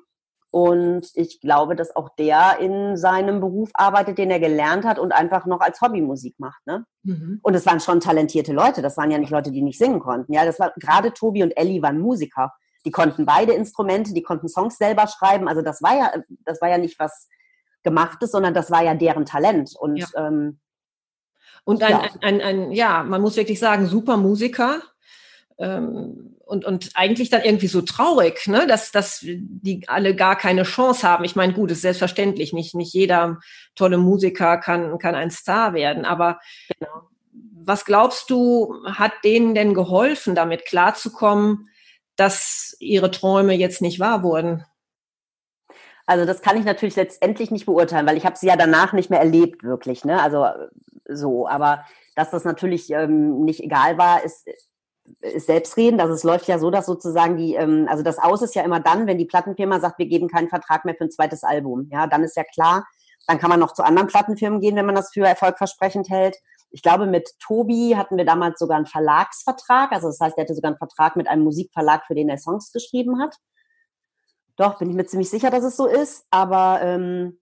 und 0.51 1.07
ich 1.13 1.41
glaube, 1.41 1.75
dass 1.75 1.95
auch 1.95 2.09
der 2.15 2.57
in 2.59 2.97
seinem 2.97 3.39
Beruf 3.39 3.69
arbeitet, 3.73 4.17
den 4.17 4.31
er 4.31 4.39
gelernt 4.39 4.83
hat 4.83 4.97
und 4.97 5.11
einfach 5.11 5.45
noch 5.45 5.59
als 5.59 5.79
Hobby 5.81 6.01
Musik 6.01 6.35
macht. 6.39 6.65
Ne? 6.65 6.85
Mhm. 7.03 7.39
Und 7.43 7.53
es 7.53 7.67
waren 7.67 7.79
schon 7.79 7.99
talentierte 7.99 8.51
Leute. 8.51 8.81
Das 8.81 8.97
waren 8.97 9.11
ja 9.11 9.19
nicht 9.19 9.29
Leute, 9.29 9.51
die 9.51 9.61
nicht 9.61 9.77
singen 9.77 9.99
konnten. 9.99 10.33
Ja, 10.33 10.45
das 10.45 10.59
war 10.59 10.73
gerade 10.77 11.13
Tobi 11.13 11.43
und 11.43 11.51
Ellie 11.51 11.83
waren 11.83 11.99
Musiker. 11.99 12.51
Die 12.83 12.91
konnten 12.91 13.25
beide 13.25 13.53
Instrumente, 13.53 14.13
die 14.13 14.23
konnten 14.23 14.47
Songs 14.47 14.77
selber 14.77 15.05
schreiben. 15.07 15.47
Also 15.47 15.61
das 15.61 15.83
war 15.83 15.95
ja, 15.95 16.13
das 16.45 16.61
war 16.61 16.69
ja 16.69 16.79
nicht 16.79 16.97
was 16.97 17.27
Gemachtes, 17.83 18.31
sondern 18.31 18.55
das 18.55 18.71
war 18.71 18.83
ja 18.83 18.95
deren 18.95 19.25
Talent. 19.25 19.75
Und 19.77 19.97
ja. 19.97 20.07
Ähm, 20.15 20.59
und 21.63 21.83
ein, 21.83 21.91
ja. 21.91 22.01
Ein, 22.21 22.21
ein, 22.21 22.41
ein, 22.41 22.71
ja, 22.71 23.03
man 23.03 23.21
muss 23.21 23.37
wirklich 23.37 23.59
sagen, 23.59 23.85
super 23.85 24.17
Musiker. 24.17 24.81
Ähm, 25.59 26.35
und, 26.49 26.65
und 26.65 26.89
eigentlich 26.95 27.29
dann 27.29 27.43
irgendwie 27.43 27.67
so 27.67 27.81
traurig, 27.81 28.47
ne? 28.47 28.65
dass, 28.65 28.91
dass 28.91 29.19
die 29.21 29.83
alle 29.87 30.15
gar 30.15 30.35
keine 30.35 30.63
Chance 30.63 31.07
haben. 31.07 31.23
Ich 31.23 31.35
meine, 31.35 31.53
gut, 31.53 31.69
ist 31.69 31.81
selbstverständlich, 31.81 32.53
nicht, 32.53 32.73
nicht 32.73 32.91
jeder 32.91 33.37
tolle 33.75 33.99
Musiker 33.99 34.57
kann, 34.57 34.97
kann 34.97 35.13
ein 35.13 35.29
Star 35.29 35.73
werden, 35.73 36.05
aber 36.05 36.39
genau. 36.79 37.07
was 37.31 37.85
glaubst 37.85 38.31
du, 38.31 38.73
hat 38.85 39.11
denen 39.23 39.53
denn 39.53 39.75
geholfen, 39.75 40.33
damit 40.33 40.65
klarzukommen, 40.65 41.69
dass 42.15 42.75
ihre 42.79 43.11
Träume 43.11 43.53
jetzt 43.53 43.81
nicht 43.81 43.99
wahr 43.99 44.23
wurden? 44.23 44.65
Also 46.07 46.25
das 46.25 46.41
kann 46.41 46.57
ich 46.57 46.65
natürlich 46.65 46.95
letztendlich 46.95 47.51
nicht 47.51 47.67
beurteilen, 47.67 48.07
weil 48.07 48.17
ich 48.17 48.25
habe 48.25 48.35
sie 48.35 48.47
ja 48.47 48.55
danach 48.55 48.93
nicht 48.93 49.11
mehr 49.11 49.19
erlebt, 49.19 49.63
wirklich. 49.63 50.03
Ne? 50.03 50.19
Also 50.19 50.47
so, 51.07 51.47
aber 51.47 51.85
dass 52.15 52.31
das 52.31 52.43
natürlich 52.43 52.89
ähm, 52.89 53.43
nicht 53.45 53.59
egal 53.59 53.99
war, 53.99 54.23
ist, 54.23 54.47
ist 55.21 55.47
selbstredend. 55.47 56.01
Also 56.01 56.13
es 56.13 56.23
läuft 56.23 56.47
ja 56.47 56.59
so, 56.59 56.71
dass 56.71 56.85
sozusagen 56.85 57.37
die, 57.37 57.55
ähm, 57.55 57.87
also 57.89 58.03
das 58.03 58.19
Aus 58.19 58.41
ist 58.41 58.55
ja 58.55 58.63
immer 58.63 58.79
dann, 58.79 59.07
wenn 59.07 59.17
die 59.17 59.25
Plattenfirma 59.25 59.79
sagt, 59.79 59.99
wir 59.99 60.07
geben 60.07 60.27
keinen 60.27 60.49
Vertrag 60.49 60.85
mehr 60.85 60.95
für 60.95 61.05
ein 61.05 61.11
zweites 61.11 61.43
Album. 61.43 61.87
Ja, 61.91 62.07
dann 62.07 62.23
ist 62.23 62.35
ja 62.35 62.43
klar, 62.43 62.87
dann 63.27 63.39
kann 63.39 63.49
man 63.49 63.59
noch 63.59 63.73
zu 63.73 63.83
anderen 63.83 64.07
Plattenfirmen 64.07 64.59
gehen, 64.59 64.75
wenn 64.75 64.85
man 64.85 64.95
das 64.95 65.11
für 65.13 65.25
erfolgversprechend 65.25 66.09
hält. 66.09 66.37
Ich 66.71 66.83
glaube, 66.83 67.07
mit 67.07 67.29
Tobi 67.39 67.95
hatten 67.95 68.17
wir 68.17 68.25
damals 68.25 68.59
sogar 68.59 68.77
einen 68.77 68.85
Verlagsvertrag. 68.85 69.91
Also 69.91 70.07
das 70.07 70.19
heißt, 70.19 70.37
er 70.37 70.43
hatte 70.43 70.55
sogar 70.55 70.69
einen 70.69 70.77
Vertrag 70.77 71.15
mit 71.15 71.27
einem 71.27 71.43
Musikverlag, 71.43 72.05
für 72.05 72.15
den 72.15 72.29
er 72.29 72.37
Songs 72.37 72.71
geschrieben 72.71 73.19
hat. 73.19 73.35
Doch, 74.55 74.77
bin 74.77 74.89
ich 74.89 74.95
mir 74.95 75.05
ziemlich 75.05 75.29
sicher, 75.29 75.49
dass 75.49 75.63
es 75.63 75.77
so 75.77 75.87
ist. 75.87 76.25
Aber 76.29 76.79
ähm, 76.81 77.38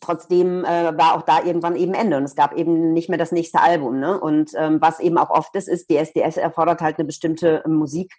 trotzdem 0.00 0.64
äh, 0.64 0.96
war 0.96 1.14
auch 1.14 1.22
da 1.22 1.42
irgendwann 1.44 1.76
eben 1.76 1.94
Ende 1.94 2.16
und 2.16 2.24
es 2.24 2.34
gab 2.34 2.54
eben 2.56 2.92
nicht 2.92 3.08
mehr 3.08 3.18
das 3.18 3.32
nächste 3.32 3.60
Album. 3.60 3.98
Ne? 3.98 4.18
Und 4.20 4.52
ähm, 4.56 4.80
was 4.80 5.00
eben 5.00 5.18
auch 5.18 5.30
oft 5.30 5.54
ist, 5.56 5.68
ist, 5.68 5.90
DSDS 5.90 6.36
erfordert 6.36 6.80
halt 6.80 6.98
eine 6.98 7.06
bestimmte 7.06 7.64
äh, 7.64 7.68
Musik, 7.68 8.12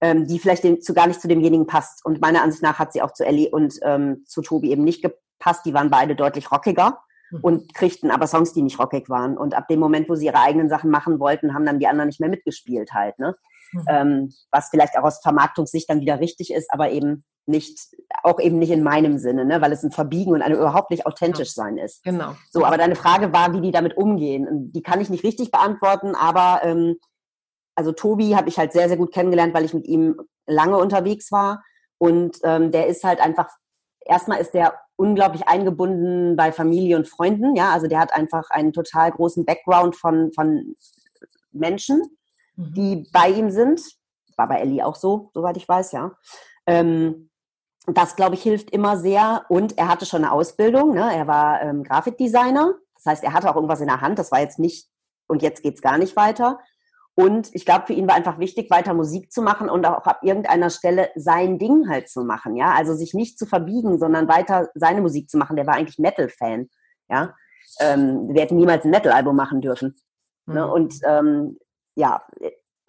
ähm, 0.00 0.26
die 0.26 0.38
vielleicht 0.38 0.64
den, 0.64 0.80
zu, 0.80 0.94
gar 0.94 1.06
nicht 1.06 1.20
zu 1.20 1.28
demjenigen 1.28 1.66
passt. 1.66 2.04
Und 2.04 2.20
meiner 2.20 2.42
Ansicht 2.42 2.62
nach 2.62 2.78
hat 2.78 2.92
sie 2.92 3.02
auch 3.02 3.12
zu 3.12 3.24
Ellie 3.24 3.50
und 3.50 3.78
ähm, 3.82 4.24
zu 4.26 4.42
Tobi 4.42 4.70
eben 4.70 4.84
nicht 4.84 5.02
gepasst. 5.02 5.64
Die 5.64 5.74
waren 5.74 5.90
beide 5.90 6.14
deutlich 6.14 6.50
rockiger 6.50 6.98
mhm. 7.30 7.40
und 7.40 7.74
kriegten 7.74 8.10
aber 8.10 8.26
Songs, 8.26 8.52
die 8.52 8.62
nicht 8.62 8.78
rockig 8.78 9.08
waren. 9.08 9.36
Und 9.36 9.54
ab 9.54 9.68
dem 9.68 9.80
Moment, 9.80 10.08
wo 10.08 10.14
sie 10.14 10.26
ihre 10.26 10.40
eigenen 10.40 10.68
Sachen 10.68 10.90
machen 10.90 11.20
wollten, 11.20 11.54
haben 11.54 11.66
dann 11.66 11.78
die 11.78 11.86
anderen 11.86 12.08
nicht 12.08 12.20
mehr 12.20 12.30
mitgespielt 12.30 12.92
halt. 12.92 13.18
Ne? 13.18 13.36
Mhm. 13.74 13.84
Ähm, 13.88 14.32
was 14.50 14.68
vielleicht 14.70 14.96
auch 14.98 15.04
aus 15.04 15.20
Vermarktungssicht 15.20 15.88
dann 15.90 16.00
wieder 16.00 16.20
richtig 16.20 16.52
ist, 16.52 16.72
aber 16.72 16.90
eben 16.90 17.24
nicht, 17.46 17.78
auch 18.22 18.40
eben 18.40 18.58
nicht 18.58 18.70
in 18.70 18.82
meinem 18.82 19.18
Sinne, 19.18 19.44
ne? 19.44 19.60
weil 19.60 19.72
es 19.72 19.82
ein 19.82 19.90
Verbiegen 19.90 20.32
und 20.32 20.42
eine 20.42 20.54
überhaupt 20.54 20.90
nicht 20.90 21.06
authentisch 21.06 21.54
ja. 21.56 21.64
sein 21.64 21.76
ist. 21.76 22.02
Genau. 22.02 22.34
So, 22.50 22.64
aber 22.64 22.78
deine 22.78 22.96
Frage 22.96 23.32
war, 23.32 23.52
wie 23.52 23.60
die 23.60 23.70
damit 23.70 23.96
umgehen. 23.96 24.72
Die 24.72 24.82
kann 24.82 25.00
ich 25.00 25.10
nicht 25.10 25.24
richtig 25.24 25.50
beantworten, 25.50 26.14
aber 26.14 26.60
ähm, 26.62 26.96
also 27.74 27.92
Tobi 27.92 28.36
habe 28.36 28.48
ich 28.48 28.58
halt 28.58 28.72
sehr, 28.72 28.88
sehr 28.88 28.96
gut 28.96 29.12
kennengelernt, 29.12 29.52
weil 29.52 29.64
ich 29.64 29.74
mit 29.74 29.86
ihm 29.86 30.16
lange 30.46 30.78
unterwegs 30.78 31.30
war. 31.32 31.62
Und 31.98 32.38
ähm, 32.44 32.70
der 32.70 32.86
ist 32.86 33.04
halt 33.04 33.20
einfach, 33.20 33.48
erstmal 34.00 34.40
ist 34.40 34.54
der 34.54 34.74
unglaublich 34.96 35.48
eingebunden 35.48 36.36
bei 36.36 36.52
Familie 36.52 36.96
und 36.96 37.08
Freunden, 37.08 37.56
ja, 37.56 37.72
also 37.72 37.88
der 37.88 37.98
hat 37.98 38.12
einfach 38.12 38.50
einen 38.50 38.72
total 38.72 39.10
großen 39.10 39.44
Background 39.44 39.96
von, 39.96 40.32
von 40.32 40.76
Menschen, 41.50 42.02
mhm. 42.56 42.74
die 42.74 43.08
bei 43.12 43.28
ihm 43.30 43.50
sind. 43.50 43.80
War 44.36 44.48
bei 44.48 44.58
Ellie 44.58 44.84
auch 44.84 44.96
so, 44.96 45.30
soweit 45.32 45.56
ich 45.56 45.68
weiß, 45.68 45.92
ja. 45.92 46.12
Ähm, 46.66 47.30
das, 47.86 48.16
glaube 48.16 48.34
ich, 48.34 48.42
hilft 48.42 48.70
immer 48.70 48.96
sehr. 48.96 49.44
Und 49.48 49.78
er 49.78 49.88
hatte 49.88 50.06
schon 50.06 50.24
eine 50.24 50.32
Ausbildung. 50.32 50.94
Ne? 50.94 51.14
Er 51.14 51.26
war 51.26 51.60
ähm, 51.62 51.84
Grafikdesigner. 51.84 52.74
Das 52.96 53.06
heißt, 53.06 53.24
er 53.24 53.32
hatte 53.32 53.50
auch 53.50 53.56
irgendwas 53.56 53.80
in 53.80 53.88
der 53.88 54.00
Hand. 54.00 54.18
Das 54.18 54.32
war 54.32 54.40
jetzt 54.40 54.58
nicht, 54.58 54.88
und 55.26 55.42
jetzt 55.42 55.62
geht's 55.62 55.82
gar 55.82 55.98
nicht 55.98 56.16
weiter. 56.16 56.58
Und 57.16 57.54
ich 57.54 57.64
glaube, 57.64 57.86
für 57.86 57.92
ihn 57.92 58.08
war 58.08 58.16
einfach 58.16 58.38
wichtig, 58.38 58.70
weiter 58.70 58.92
Musik 58.92 59.30
zu 59.30 59.40
machen 59.40 59.68
und 59.68 59.86
auch 59.86 60.04
ab 60.04 60.20
irgendeiner 60.22 60.68
Stelle 60.70 61.10
sein 61.14 61.58
Ding 61.58 61.88
halt 61.88 62.08
zu 62.08 62.24
machen, 62.24 62.56
ja. 62.56 62.72
Also 62.74 62.94
sich 62.94 63.14
nicht 63.14 63.38
zu 63.38 63.46
verbiegen, 63.46 63.98
sondern 63.98 64.26
weiter 64.26 64.68
seine 64.74 65.00
Musik 65.00 65.30
zu 65.30 65.38
machen. 65.38 65.54
Der 65.54 65.66
war 65.66 65.74
eigentlich 65.74 65.98
Metal-Fan, 65.98 66.68
ja. 67.08 67.34
Ähm, 67.78 68.28
wir 68.34 68.42
hätten 68.42 68.56
niemals 68.56 68.84
ein 68.84 68.90
Metal-Album 68.90 69.36
machen 69.36 69.60
dürfen. 69.60 69.94
Ne? 70.46 70.54
Mhm. 70.54 70.54
Ne? 70.54 70.72
Und 70.72 70.94
ähm, 71.06 71.58
ja, 71.94 72.22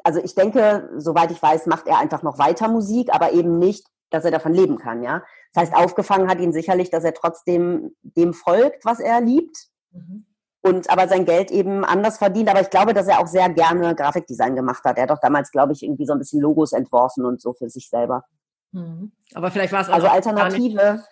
also 0.04 0.22
ich 0.24 0.36
denke, 0.36 0.90
soweit 0.98 1.32
ich 1.32 1.42
weiß, 1.42 1.66
macht 1.66 1.88
er 1.88 2.00
einfach 2.00 2.24
noch 2.24 2.38
weiter 2.38 2.68
Musik, 2.68 3.14
aber 3.14 3.34
eben 3.34 3.58
nicht, 3.60 3.86
dass 4.10 4.26
er 4.26 4.32
davon 4.32 4.54
leben 4.54 4.78
kann, 4.78 5.04
ja. 5.04 5.24
Das 5.54 5.64
heißt, 5.64 5.76
aufgefangen 5.76 6.30
hat 6.30 6.40
ihn 6.40 6.54
sicherlich, 6.54 6.90
dass 6.90 7.04
er 7.04 7.14
trotzdem 7.14 7.96
dem 8.02 8.34
folgt, 8.34 8.86
was 8.86 9.00
er 9.00 9.22
liebt. 9.22 9.68
Mhm 9.92 10.26
und 10.66 10.90
aber 10.90 11.08
sein 11.08 11.26
Geld 11.26 11.52
eben 11.52 11.86
anders 11.86 12.18
verdient. 12.18 12.50
Aber 12.50 12.60
ich 12.60 12.72
glaube, 12.72 12.96
dass 12.96 13.08
er 13.08 13.20
auch 13.20 13.28
sehr 13.28 13.50
gerne 13.50 13.94
Grafikdesign 13.94 14.56
gemacht 14.56 14.84
hat. 14.84 14.98
Er 14.98 15.04
hat 15.04 15.12
doch 15.12 15.20
damals, 15.22 15.52
glaube 15.52 15.74
ich, 15.74 15.84
irgendwie 15.84 16.08
so 16.08 16.14
ein 16.14 16.20
bisschen 16.20 16.42
Logos 16.42 16.74
entworfen 16.74 17.24
und 17.24 17.40
so 17.40 17.54
für 17.54 17.70
sich 17.70 17.88
selber. 17.88 18.24
Mhm. 18.72 19.12
Aber 19.36 19.52
vielleicht 19.52 19.72
war 19.72 19.82
es 19.82 19.90
also 19.90 20.08
Alternative. 20.08 21.04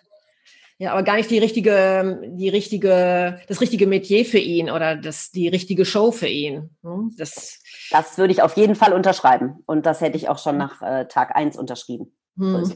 Ja, 0.78 0.92
aber 0.92 1.04
gar 1.04 1.14
nicht 1.14 1.30
die 1.30 1.38
richtige, 1.38 2.20
die 2.24 2.48
richtige, 2.48 3.40
das 3.46 3.60
richtige 3.60 3.86
Metier 3.86 4.24
für 4.24 4.38
ihn 4.38 4.70
oder 4.70 4.96
das, 4.96 5.30
die 5.30 5.46
richtige 5.46 5.84
Show 5.84 6.10
für 6.10 6.26
ihn. 6.26 6.70
Hm? 6.82 7.14
Das, 7.16 7.62
das 7.90 8.18
würde 8.18 8.32
ich 8.32 8.42
auf 8.42 8.56
jeden 8.56 8.74
Fall 8.74 8.92
unterschreiben. 8.92 9.62
Und 9.66 9.86
das 9.86 10.00
hätte 10.00 10.16
ich 10.16 10.28
auch 10.28 10.38
schon 10.38 10.56
nach 10.56 10.82
äh, 10.82 11.06
Tag 11.06 11.36
1 11.36 11.56
unterschrieben. 11.56 12.16
Hm. 12.36 12.64
So 12.64 12.74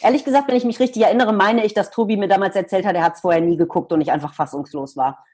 Ehrlich 0.00 0.24
gesagt, 0.24 0.48
wenn 0.48 0.56
ich 0.56 0.64
mich 0.64 0.80
richtig 0.80 1.02
erinnere, 1.02 1.32
meine 1.32 1.64
ich, 1.64 1.72
dass 1.72 1.90
Tobi 1.90 2.16
mir 2.16 2.28
damals 2.28 2.56
erzählt 2.56 2.84
hat, 2.84 2.96
er 2.96 3.04
hat 3.04 3.14
es 3.14 3.20
vorher 3.20 3.40
nie 3.40 3.56
geguckt 3.56 3.92
und 3.92 4.00
ich 4.00 4.10
einfach 4.10 4.34
fassungslos 4.34 4.96
war. 4.96 5.24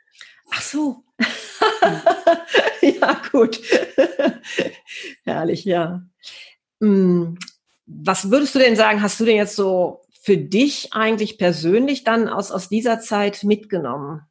Ach 0.53 0.61
so. 0.61 1.05
ja, 2.81 3.21
gut. 3.33 3.61
Herrlich, 5.25 5.65
ja. 5.65 6.03
Hm, 6.81 7.39
was 7.87 8.31
würdest 8.31 8.55
du 8.55 8.59
denn 8.59 8.77
sagen, 8.77 9.03
hast 9.03 9.19
du 9.21 9.25
denn 9.25 9.37
jetzt 9.37 9.57
so 9.57 10.03
für 10.23 10.37
dich 10.37 10.93
eigentlich 10.93 11.39
persönlich 11.39 12.05
dann 12.05 12.29
aus, 12.29 12.51
aus 12.51 12.69
dieser 12.69 13.01
Zeit 13.01 13.43
mitgenommen? 13.45 14.23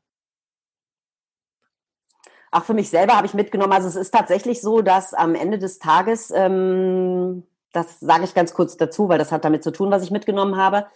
Auch 2.52 2.64
für 2.64 2.74
mich 2.74 2.90
selber 2.90 3.16
habe 3.16 3.28
ich 3.28 3.34
mitgenommen. 3.34 3.74
Also 3.74 3.88
es 3.88 3.96
ist 3.96 4.12
tatsächlich 4.12 4.62
so, 4.62 4.82
dass 4.82 5.14
am 5.14 5.36
Ende 5.36 5.60
des 5.60 5.80
Tages, 5.80 6.32
ähm, 6.34 7.44
das 7.74 8.00
sage 8.00 8.24
ich 8.24 8.34
ganz 8.34 8.54
kurz 8.54 8.78
dazu, 8.78 9.10
weil 9.10 9.20
das 9.20 9.32
hat 9.32 9.46
damit 9.46 9.64
zu 9.64 9.72
tun, 9.72 9.92
was 9.92 10.04
ich 10.04 10.12
mitgenommen 10.12 10.58
habe, 10.58 10.88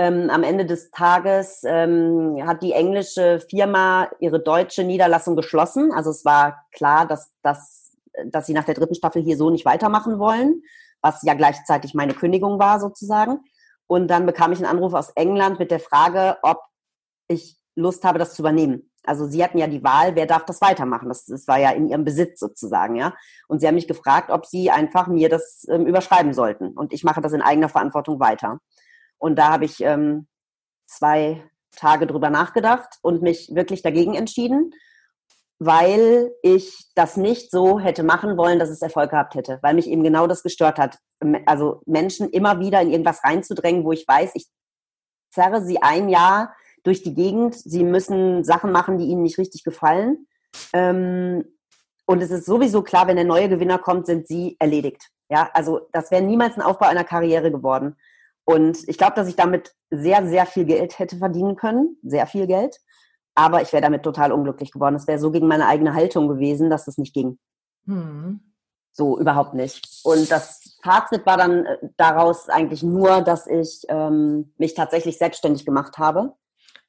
ähm, 0.00 0.30
am 0.30 0.44
Ende 0.44 0.64
des 0.64 0.90
Tages 0.90 1.62
ähm, 1.66 2.38
hat 2.46 2.62
die 2.62 2.72
englische 2.72 3.38
Firma 3.50 4.08
ihre 4.18 4.40
deutsche 4.40 4.82
Niederlassung 4.82 5.36
geschlossen. 5.36 5.92
Also 5.92 6.08
es 6.08 6.24
war 6.24 6.64
klar, 6.72 7.06
dass, 7.06 7.34
dass, 7.42 7.92
dass 8.24 8.46
sie 8.46 8.54
nach 8.54 8.64
der 8.64 8.76
dritten 8.76 8.94
Staffel 8.94 9.20
hier 9.20 9.36
so 9.36 9.50
nicht 9.50 9.66
weitermachen 9.66 10.18
wollen, 10.18 10.62
was 11.02 11.22
ja 11.22 11.34
gleichzeitig 11.34 11.92
meine 11.92 12.14
Kündigung 12.14 12.58
war 12.58 12.80
sozusagen. 12.80 13.40
Und 13.86 14.08
dann 14.08 14.24
bekam 14.24 14.52
ich 14.52 14.58
einen 14.58 14.74
Anruf 14.74 14.94
aus 14.94 15.10
England 15.10 15.58
mit 15.58 15.70
der 15.70 15.80
Frage, 15.80 16.38
ob 16.42 16.62
ich 17.28 17.59
Lust 17.80 18.04
habe, 18.04 18.18
das 18.18 18.34
zu 18.34 18.42
übernehmen. 18.42 18.90
Also 19.04 19.26
sie 19.26 19.42
hatten 19.42 19.58
ja 19.58 19.66
die 19.66 19.82
Wahl, 19.82 20.14
wer 20.14 20.26
darf 20.26 20.44
das 20.44 20.60
weitermachen. 20.60 21.08
Das, 21.08 21.24
das 21.24 21.48
war 21.48 21.58
ja 21.58 21.70
in 21.70 21.88
ihrem 21.88 22.04
Besitz 22.04 22.38
sozusagen, 22.38 22.96
ja. 22.96 23.14
Und 23.48 23.60
sie 23.60 23.66
haben 23.66 23.74
mich 23.74 23.88
gefragt, 23.88 24.30
ob 24.30 24.46
sie 24.46 24.70
einfach 24.70 25.06
mir 25.06 25.28
das 25.28 25.66
ähm, 25.70 25.86
überschreiben 25.86 26.34
sollten. 26.34 26.68
Und 26.68 26.92
ich 26.92 27.04
mache 27.04 27.20
das 27.20 27.32
in 27.32 27.42
eigener 27.42 27.68
Verantwortung 27.68 28.20
weiter. 28.20 28.60
Und 29.18 29.36
da 29.36 29.50
habe 29.50 29.64
ich 29.64 29.80
ähm, 29.80 30.26
zwei 30.86 31.42
Tage 31.76 32.06
drüber 32.06 32.30
nachgedacht 32.30 32.98
und 33.02 33.22
mich 33.22 33.50
wirklich 33.54 33.82
dagegen 33.82 34.14
entschieden, 34.14 34.72
weil 35.58 36.32
ich 36.42 36.90
das 36.94 37.16
nicht 37.16 37.50
so 37.50 37.78
hätte 37.78 38.02
machen 38.02 38.36
wollen, 38.36 38.58
dass 38.58 38.70
es 38.70 38.82
Erfolg 38.82 39.10
gehabt 39.10 39.34
hätte, 39.34 39.58
weil 39.62 39.74
mich 39.74 39.88
eben 39.88 40.02
genau 40.02 40.26
das 40.26 40.42
gestört 40.42 40.78
hat. 40.78 40.98
Also 41.46 41.82
Menschen 41.86 42.30
immer 42.30 42.60
wieder 42.60 42.80
in 42.80 42.90
irgendwas 42.90 43.22
reinzudrängen, 43.22 43.84
wo 43.84 43.92
ich 43.92 44.06
weiß, 44.08 44.32
ich 44.34 44.46
zerre 45.30 45.62
sie 45.62 45.80
ein 45.82 46.08
Jahr 46.08 46.54
durch 46.82 47.02
die 47.02 47.14
Gegend, 47.14 47.54
sie 47.54 47.84
müssen 47.84 48.44
Sachen 48.44 48.72
machen, 48.72 48.98
die 48.98 49.06
ihnen 49.06 49.22
nicht 49.22 49.38
richtig 49.38 49.64
gefallen. 49.64 50.26
Ähm, 50.72 51.44
und 52.06 52.22
es 52.22 52.30
ist 52.30 52.46
sowieso 52.46 52.82
klar, 52.82 53.06
wenn 53.06 53.16
der 53.16 53.24
neue 53.24 53.48
Gewinner 53.48 53.78
kommt, 53.78 54.06
sind 54.06 54.26
sie 54.26 54.56
erledigt. 54.58 55.10
Ja, 55.28 55.48
also 55.54 55.82
das 55.92 56.10
wäre 56.10 56.22
niemals 56.22 56.56
ein 56.56 56.62
Aufbau 56.62 56.86
einer 56.86 57.04
Karriere 57.04 57.52
geworden. 57.52 57.96
Und 58.44 58.88
ich 58.88 58.98
glaube, 58.98 59.14
dass 59.14 59.28
ich 59.28 59.36
damit 59.36 59.74
sehr, 59.90 60.26
sehr 60.26 60.44
viel 60.44 60.64
Geld 60.64 60.98
hätte 60.98 61.16
verdienen 61.18 61.54
können, 61.54 61.98
sehr 62.02 62.26
viel 62.26 62.48
Geld. 62.48 62.78
Aber 63.36 63.62
ich 63.62 63.72
wäre 63.72 63.82
damit 63.82 64.02
total 64.02 64.32
unglücklich 64.32 64.72
geworden. 64.72 64.96
Es 64.96 65.06
wäre 65.06 65.20
so 65.20 65.30
gegen 65.30 65.46
meine 65.46 65.66
eigene 65.66 65.94
Haltung 65.94 66.26
gewesen, 66.26 66.68
dass 66.68 66.84
das 66.84 66.98
nicht 66.98 67.14
ging. 67.14 67.38
Hm. 67.86 68.40
So, 68.92 69.18
überhaupt 69.20 69.54
nicht. 69.54 69.86
Und 70.02 70.30
das 70.30 70.76
Fazit 70.82 71.24
war 71.24 71.36
dann 71.36 71.64
äh, 71.64 71.78
daraus 71.96 72.48
eigentlich 72.48 72.82
nur, 72.82 73.22
dass 73.22 73.46
ich 73.46 73.82
ähm, 73.88 74.52
mich 74.58 74.74
tatsächlich 74.74 75.16
selbstständig 75.16 75.64
gemacht 75.64 75.98
habe. 75.98 76.34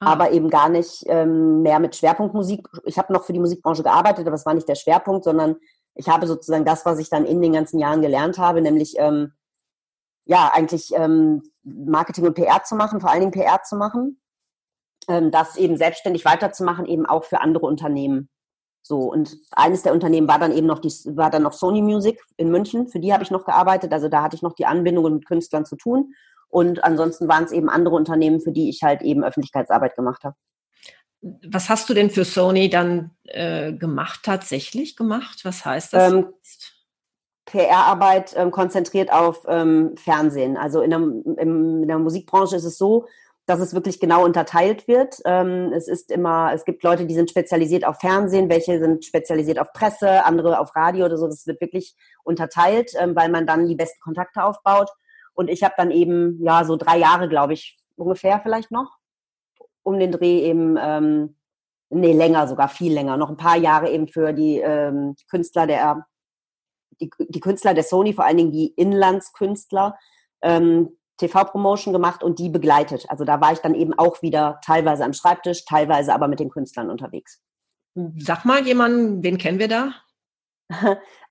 Ah. 0.01 0.13
Aber 0.13 0.31
eben 0.31 0.49
gar 0.49 0.67
nicht 0.67 1.03
ähm, 1.05 1.61
mehr 1.61 1.79
mit 1.79 1.95
Schwerpunktmusik. 1.95 2.67
Ich 2.85 2.97
habe 2.97 3.13
noch 3.13 3.23
für 3.23 3.33
die 3.33 3.39
Musikbranche 3.39 3.83
gearbeitet, 3.83 4.25
aber 4.25 4.35
es 4.35 4.45
war 4.45 4.55
nicht 4.55 4.67
der 4.67 4.75
Schwerpunkt, 4.75 5.23
sondern 5.23 5.57
ich 5.93 6.09
habe 6.09 6.25
sozusagen 6.25 6.65
das, 6.65 6.85
was 6.85 6.99
ich 6.99 7.09
dann 7.09 7.25
in 7.25 7.41
den 7.41 7.53
ganzen 7.53 7.77
Jahren 7.77 8.01
gelernt 8.01 8.37
habe, 8.39 8.61
nämlich 8.61 8.95
ähm, 8.97 9.33
ja, 10.25 10.51
eigentlich 10.53 10.91
ähm, 10.95 11.43
Marketing 11.63 12.25
und 12.25 12.33
PR 12.33 12.63
zu 12.63 12.75
machen, 12.75 12.99
vor 12.99 13.11
allen 13.11 13.19
Dingen 13.19 13.31
PR 13.31 13.61
zu 13.63 13.75
machen, 13.75 14.19
ähm, 15.07 15.29
das 15.29 15.55
eben 15.55 15.77
selbstständig 15.77 16.25
weiterzumachen, 16.25 16.85
eben 16.85 17.05
auch 17.05 17.23
für 17.23 17.41
andere 17.41 17.67
Unternehmen. 17.67 18.29
So, 18.83 19.01
und 19.01 19.37
eines 19.51 19.83
der 19.83 19.93
Unternehmen 19.93 20.27
war 20.27 20.39
dann 20.39 20.51
eben 20.51 20.65
noch 20.65 20.79
die, 20.79 20.89
war 21.15 21.29
dann 21.29 21.43
noch 21.43 21.53
Sony 21.53 21.83
Music 21.83 22.19
in 22.37 22.49
München, 22.49 22.87
für 22.87 22.99
die 22.99 23.13
habe 23.13 23.23
ich 23.23 23.29
noch 23.29 23.45
gearbeitet, 23.45 23.93
also 23.93 24.07
da 24.07 24.23
hatte 24.23 24.35
ich 24.35 24.41
noch 24.41 24.53
die 24.53 24.65
Anbindungen 24.65 25.13
mit 25.13 25.27
Künstlern 25.27 25.65
zu 25.65 25.75
tun. 25.75 26.15
Und 26.51 26.83
ansonsten 26.83 27.27
waren 27.27 27.45
es 27.45 27.51
eben 27.51 27.69
andere 27.69 27.95
Unternehmen, 27.95 28.41
für 28.41 28.51
die 28.51 28.69
ich 28.69 28.83
halt 28.83 29.01
eben 29.01 29.23
Öffentlichkeitsarbeit 29.23 29.95
gemacht 29.95 30.23
habe. 30.23 30.35
Was 31.21 31.69
hast 31.69 31.89
du 31.89 31.93
denn 31.93 32.09
für 32.09 32.25
Sony 32.25 32.69
dann 32.69 33.11
äh, 33.23 33.73
gemacht, 33.73 34.21
tatsächlich 34.23 34.95
gemacht? 34.95 35.41
Was 35.43 35.65
heißt 35.65 35.93
das? 35.93 36.11
Ähm, 36.11 36.27
PR-Arbeit 37.45 38.33
ähm, 38.35 38.51
konzentriert 38.51 39.11
auf 39.11 39.45
ähm, 39.47 39.95
Fernsehen. 39.97 40.57
Also 40.57 40.81
in 40.81 40.89
der, 40.89 40.99
in 41.41 41.87
der 41.87 41.99
Musikbranche 41.99 42.55
ist 42.55 42.63
es 42.63 42.77
so, 42.77 43.07
dass 43.45 43.59
es 43.59 43.73
wirklich 43.73 43.99
genau 43.99 44.23
unterteilt 44.23 44.87
wird. 44.87 45.17
Ähm, 45.25 45.71
es 45.73 45.87
ist 45.87 46.11
immer, 46.11 46.53
es 46.53 46.65
gibt 46.65 46.83
Leute, 46.83 47.05
die 47.05 47.13
sind 47.13 47.29
spezialisiert 47.29 47.85
auf 47.85 47.99
Fernsehen, 47.99 48.49
welche 48.49 48.79
sind 48.79 49.05
spezialisiert 49.05 49.59
auf 49.59 49.73
Presse, 49.73 50.25
andere 50.25 50.59
auf 50.59 50.75
Radio 50.75 51.05
oder 51.05 51.17
so. 51.17 51.27
Das 51.27 51.45
wird 51.47 51.61
wirklich 51.61 51.95
unterteilt, 52.23 52.91
ähm, 52.97 53.15
weil 53.15 53.29
man 53.29 53.45
dann 53.45 53.67
die 53.67 53.75
besten 53.75 53.99
Kontakte 53.99 54.43
aufbaut. 54.43 54.89
Und 55.33 55.49
ich 55.49 55.63
habe 55.63 55.73
dann 55.77 55.91
eben, 55.91 56.43
ja, 56.43 56.63
so 56.63 56.75
drei 56.75 56.97
Jahre, 56.97 57.29
glaube 57.29 57.53
ich, 57.53 57.77
ungefähr 57.95 58.39
vielleicht 58.41 58.71
noch, 58.71 58.97
um 59.83 59.99
den 59.99 60.11
Dreh 60.11 60.41
eben, 60.41 60.77
ähm, 60.79 61.35
nee, 61.89 62.13
länger 62.13 62.47
sogar, 62.47 62.69
viel 62.69 62.93
länger, 62.93 63.17
noch 63.17 63.29
ein 63.29 63.37
paar 63.37 63.57
Jahre 63.57 63.89
eben 63.89 64.07
für 64.07 64.33
die 64.33 64.59
ähm, 64.59 65.15
Künstler 65.29 65.67
der 65.67 66.05
die, 67.01 67.09
die 67.29 67.39
Künstler 67.39 67.73
der 67.73 67.83
Sony, 67.83 68.13
vor 68.13 68.25
allen 68.25 68.37
Dingen 68.37 68.51
die 68.51 68.67
Inlandskünstler, 68.67 69.97
ähm, 70.41 70.97
TV-Promotion 71.17 71.93
gemacht 71.93 72.23
und 72.23 72.39
die 72.39 72.49
begleitet. 72.49 73.05
Also 73.09 73.25
da 73.25 73.41
war 73.41 73.53
ich 73.53 73.59
dann 73.59 73.75
eben 73.75 73.93
auch 73.93 74.21
wieder 74.21 74.59
teilweise 74.65 75.03
am 75.03 75.13
Schreibtisch, 75.13 75.65
teilweise 75.65 76.13
aber 76.13 76.27
mit 76.27 76.39
den 76.39 76.49
Künstlern 76.49 76.89
unterwegs. 76.89 77.41
Sag 78.17 78.45
mal 78.45 78.65
jemanden, 78.65 79.21
wen 79.21 79.37
kennen 79.37 79.59
wir 79.59 79.67
da? 79.67 79.93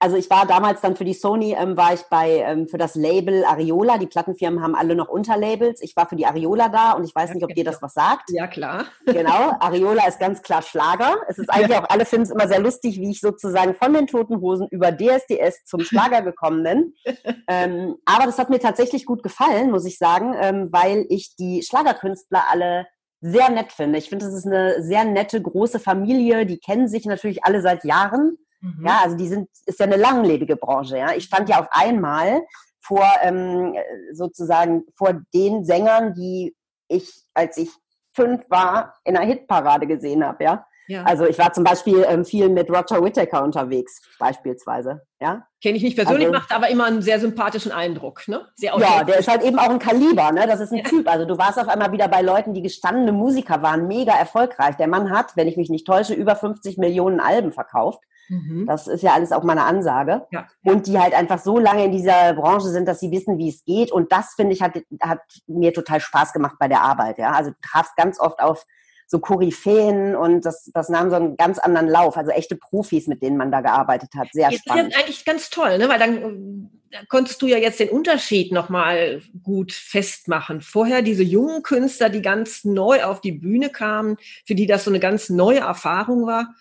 Also 0.03 0.17
ich 0.17 0.31
war 0.31 0.47
damals 0.47 0.81
dann 0.81 0.97
für 0.97 1.05
die 1.05 1.13
Sony, 1.13 1.55
ähm, 1.59 1.77
war 1.77 1.93
ich 1.93 2.01
bei, 2.05 2.39
ähm, 2.39 2.69
für 2.69 2.79
das 2.79 2.95
Label 2.95 3.45
Ariola. 3.45 3.99
Die 3.99 4.07
Plattenfirmen 4.07 4.63
haben 4.63 4.75
alle 4.75 4.95
noch 4.95 5.09
Unterlabels. 5.09 5.83
Ich 5.83 5.95
war 5.95 6.09
für 6.09 6.17
die 6.17 6.25
Ariola 6.25 6.71
da 6.71 6.93
und 6.93 7.05
ich 7.05 7.15
weiß 7.15 7.35
nicht, 7.35 7.45
ob 7.45 7.55
dir 7.55 7.65
das 7.65 7.83
was 7.83 7.93
sagt. 7.93 8.31
Ja, 8.31 8.47
klar. 8.47 8.87
Genau, 9.05 9.57
Ariola 9.61 10.09
ist 10.09 10.19
ganz 10.19 10.41
klar 10.41 10.63
Schlager. 10.63 11.19
Es 11.29 11.37
ist 11.37 11.51
eigentlich 11.51 11.77
auch, 11.77 11.91
alle 11.91 12.07
finden 12.07 12.23
es 12.25 12.31
immer 12.31 12.49
sehr 12.49 12.61
lustig, 12.61 12.99
wie 12.99 13.11
ich 13.11 13.21
sozusagen 13.21 13.75
von 13.75 13.93
den 13.93 14.07
Toten 14.07 14.41
Hosen 14.41 14.69
über 14.71 14.91
DSDS 14.91 15.67
zum 15.67 15.81
Schlager 15.81 16.23
gekommen 16.23 16.63
bin. 16.63 16.95
ähm, 17.47 17.97
aber 18.07 18.25
das 18.25 18.39
hat 18.39 18.49
mir 18.49 18.59
tatsächlich 18.59 19.05
gut 19.05 19.23
gefallen, 19.23 19.71
muss 19.71 19.85
ich 19.85 19.99
sagen, 19.99 20.35
ähm, 20.41 20.69
weil 20.73 21.05
ich 21.11 21.37
die 21.37 21.63
Schlagerkünstler 21.63 22.45
alle 22.51 22.87
sehr 23.21 23.51
nett 23.51 23.73
finde. 23.73 23.99
Ich 23.99 24.09
finde, 24.09 24.25
das 24.25 24.35
ist 24.35 24.47
eine 24.47 24.83
sehr 24.83 25.05
nette, 25.05 25.43
große 25.43 25.79
Familie. 25.79 26.47
Die 26.47 26.59
kennen 26.59 26.89
sich 26.89 27.05
natürlich 27.05 27.45
alle 27.45 27.61
seit 27.61 27.85
Jahren. 27.85 28.39
Mhm. 28.61 28.87
Ja, 28.87 29.01
also 29.03 29.17
die 29.17 29.29
sind, 29.29 29.49
ist 29.67 29.81
ja 29.81 29.87
eine 29.87 29.97
langlebige 29.97 30.57
Branche. 30.57 30.99
Ja, 30.99 31.13
ich 31.15 31.25
stand 31.25 31.49
ja 31.49 31.61
auf 31.61 31.69
einmal 31.71 32.43
vor 32.81 33.07
ähm, 33.23 33.75
sozusagen 34.13 34.85
vor 34.97 35.21
den 35.35 35.65
Sängern, 35.65 36.15
die 36.15 36.55
ich, 36.89 37.25
als 37.35 37.57
ich 37.57 37.71
fünf 38.15 38.49
war, 38.49 38.95
in 39.05 39.17
einer 39.17 39.27
Hitparade 39.27 39.87
gesehen 39.87 40.25
habe. 40.25 40.43
Ja, 40.45 40.67
Ja. 40.89 41.05
Also 41.05 41.25
ich 41.25 41.39
war 41.39 41.53
zum 41.53 41.63
Beispiel 41.63 42.05
ähm, 42.09 42.25
viel 42.25 42.49
mit 42.49 42.69
Roger 42.69 43.03
Whittaker 43.03 43.45
unterwegs, 43.45 44.03
beispielsweise. 44.19 45.03
Ja? 45.21 45.47
Kenne 45.63 45.77
ich 45.77 45.85
nicht 45.85 45.95
persönlich, 45.95 46.27
also, 46.27 46.39
macht 46.39 46.53
aber 46.53 46.69
immer 46.69 46.87
einen 46.87 47.01
sehr 47.01 47.21
sympathischen 47.21 47.71
Eindruck. 47.71 48.27
Ne? 48.27 48.45
Sehr 48.57 48.75
ja, 48.77 49.05
der 49.05 49.19
ist 49.19 49.29
halt 49.29 49.45
eben 49.45 49.59
auch 49.61 49.71
ein 49.71 49.79
Kaliber, 49.79 50.33
ne? 50.33 50.49
das 50.49 50.59
ist 50.59 50.73
ein 50.73 50.79
ja. 50.79 50.85
Typ. 50.85 51.09
Also 51.09 51.27
du 51.27 51.39
warst 51.39 51.61
auf 51.61 51.69
einmal 51.69 51.93
wieder 51.93 52.09
bei 52.09 52.23
Leuten, 52.23 52.55
die 52.55 52.63
gestandene 52.63 53.13
Musiker 53.13 53.63
waren, 53.63 53.87
mega 53.87 54.15
erfolgreich. 54.15 54.77
Der 54.79 54.89
Mann 54.89 55.11
hat, 55.11 55.37
wenn 55.37 55.47
ich 55.47 55.57
mich 55.57 55.71
nicht 55.71 55.87
täusche, 55.87 56.15
über 56.15 56.35
50 56.35 56.77
Millionen 56.79 57.21
Alben 57.21 57.53
verkauft. 57.53 58.01
Mhm. 58.31 58.65
Das 58.67 58.87
ist 58.87 59.03
ja 59.03 59.13
alles 59.13 59.33
auch 59.33 59.43
meine 59.43 59.65
Ansage. 59.65 60.27
Ja. 60.31 60.47
Und 60.63 60.87
die 60.87 60.99
halt 60.99 61.15
einfach 61.15 61.41
so 61.41 61.59
lange 61.59 61.85
in 61.85 61.93
dieser 61.93 62.35
Branche 62.35 62.69
sind, 62.69 62.87
dass 62.87 63.01
sie 63.01 63.11
wissen, 63.11 63.39
wie 63.39 63.49
es 63.49 63.65
geht. 63.65 63.91
Und 63.91 64.13
das, 64.13 64.35
finde 64.37 64.53
ich, 64.53 64.63
hat, 64.63 64.77
hat 65.03 65.21
mir 65.49 65.75
total 65.75 66.01
Spaß 66.01 66.33
gemacht 66.33 66.55
bei 66.59 66.69
der 66.69 66.83
Arbeit. 66.83 67.19
Ja? 67.19 67.33
Also 67.33 67.51
du 67.51 67.57
trafst 67.61 67.97
ganz 67.97 68.21
oft 68.21 68.41
auf 68.41 68.65
so 69.09 69.19
Koryphäen 69.19 70.15
und 70.15 70.47
das, 70.47 70.71
das 70.73 70.89
nahm 70.89 71.11
so 71.11 71.17
einen 71.17 71.37
ganz 71.37 71.59
anderen 71.59 71.89
Lauf. 71.89 72.17
Also 72.17 72.31
echte 72.31 72.55
Profis, 72.55 73.09
mit 73.09 73.23
denen 73.23 73.37
man 73.37 73.51
da 73.51 73.61
gearbeitet 73.61 74.11
hat. 74.17 74.29
Sehr 74.33 74.51
jetzt 74.51 74.61
spannend. 74.61 74.93
Das 74.93 74.99
ist 74.99 75.05
eigentlich 75.05 75.25
ganz 75.25 75.51
toll, 75.51 75.79
ne? 75.79 75.89
weil 75.89 75.99
dann 75.99 76.71
konntest 77.09 77.43
du 77.43 77.49
ja 77.49 77.59
jetzt 77.59 77.81
den 77.81 77.89
Unterschied 77.89 78.53
nochmal 78.53 79.21
gut 79.43 79.73
festmachen. 79.73 80.61
Vorher 80.61 81.03
diese 81.03 81.25
jungen 81.25 81.65
Künstler, 81.65 82.09
die 82.09 82.23
ganz 82.23 82.65
neu 82.65 83.03
auf 83.03 83.21
die 83.21 83.33
Bühne 83.33 83.71
kamen, 83.71 84.17
für 84.47 84.55
die 84.55 84.67
das 84.67 84.85
so 84.85 84.93
eine 84.93 85.01
ganz 85.01 85.29
neue 85.29 85.61
Erfahrung 85.61 86.27
war. 86.27 86.55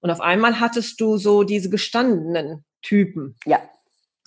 Und 0.00 0.10
auf 0.10 0.20
einmal 0.20 0.60
hattest 0.60 1.00
du 1.00 1.16
so 1.16 1.42
diese 1.42 1.70
gestandenen 1.70 2.64
Typen. 2.82 3.36
Ja, 3.44 3.60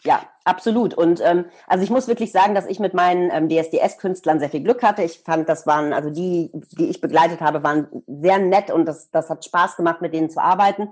ja, 0.03 0.24
absolut. 0.45 0.95
Und 0.95 1.22
ähm, 1.24 1.45
also 1.67 1.84
ich 1.84 1.91
muss 1.91 2.07
wirklich 2.07 2.32
sagen, 2.32 2.55
dass 2.55 2.65
ich 2.65 2.80
mit 2.80 2.93
meinen 2.93 3.30
ähm, 3.32 3.49
DSDS-Künstlern 3.49 4.39
sehr 4.39 4.49
viel 4.49 4.63
Glück 4.63 4.82
hatte. 4.82 5.03
Ich 5.03 5.19
fand, 5.19 5.47
das 5.47 5.67
waren, 5.67 5.93
also 5.93 6.09
die, 6.09 6.49
die 6.72 6.89
ich 6.89 7.01
begleitet 7.01 7.39
habe, 7.39 7.61
waren 7.61 7.88
sehr 8.07 8.39
nett 8.39 8.72
und 8.72 8.86
das, 8.86 9.11
das 9.11 9.30
hat 9.30 9.45
Spaß 9.45 9.78
gemacht, 9.78 10.01
mit 10.01 10.13
denen 10.13 10.30
zu 10.30 10.41
arbeiten. 10.41 10.89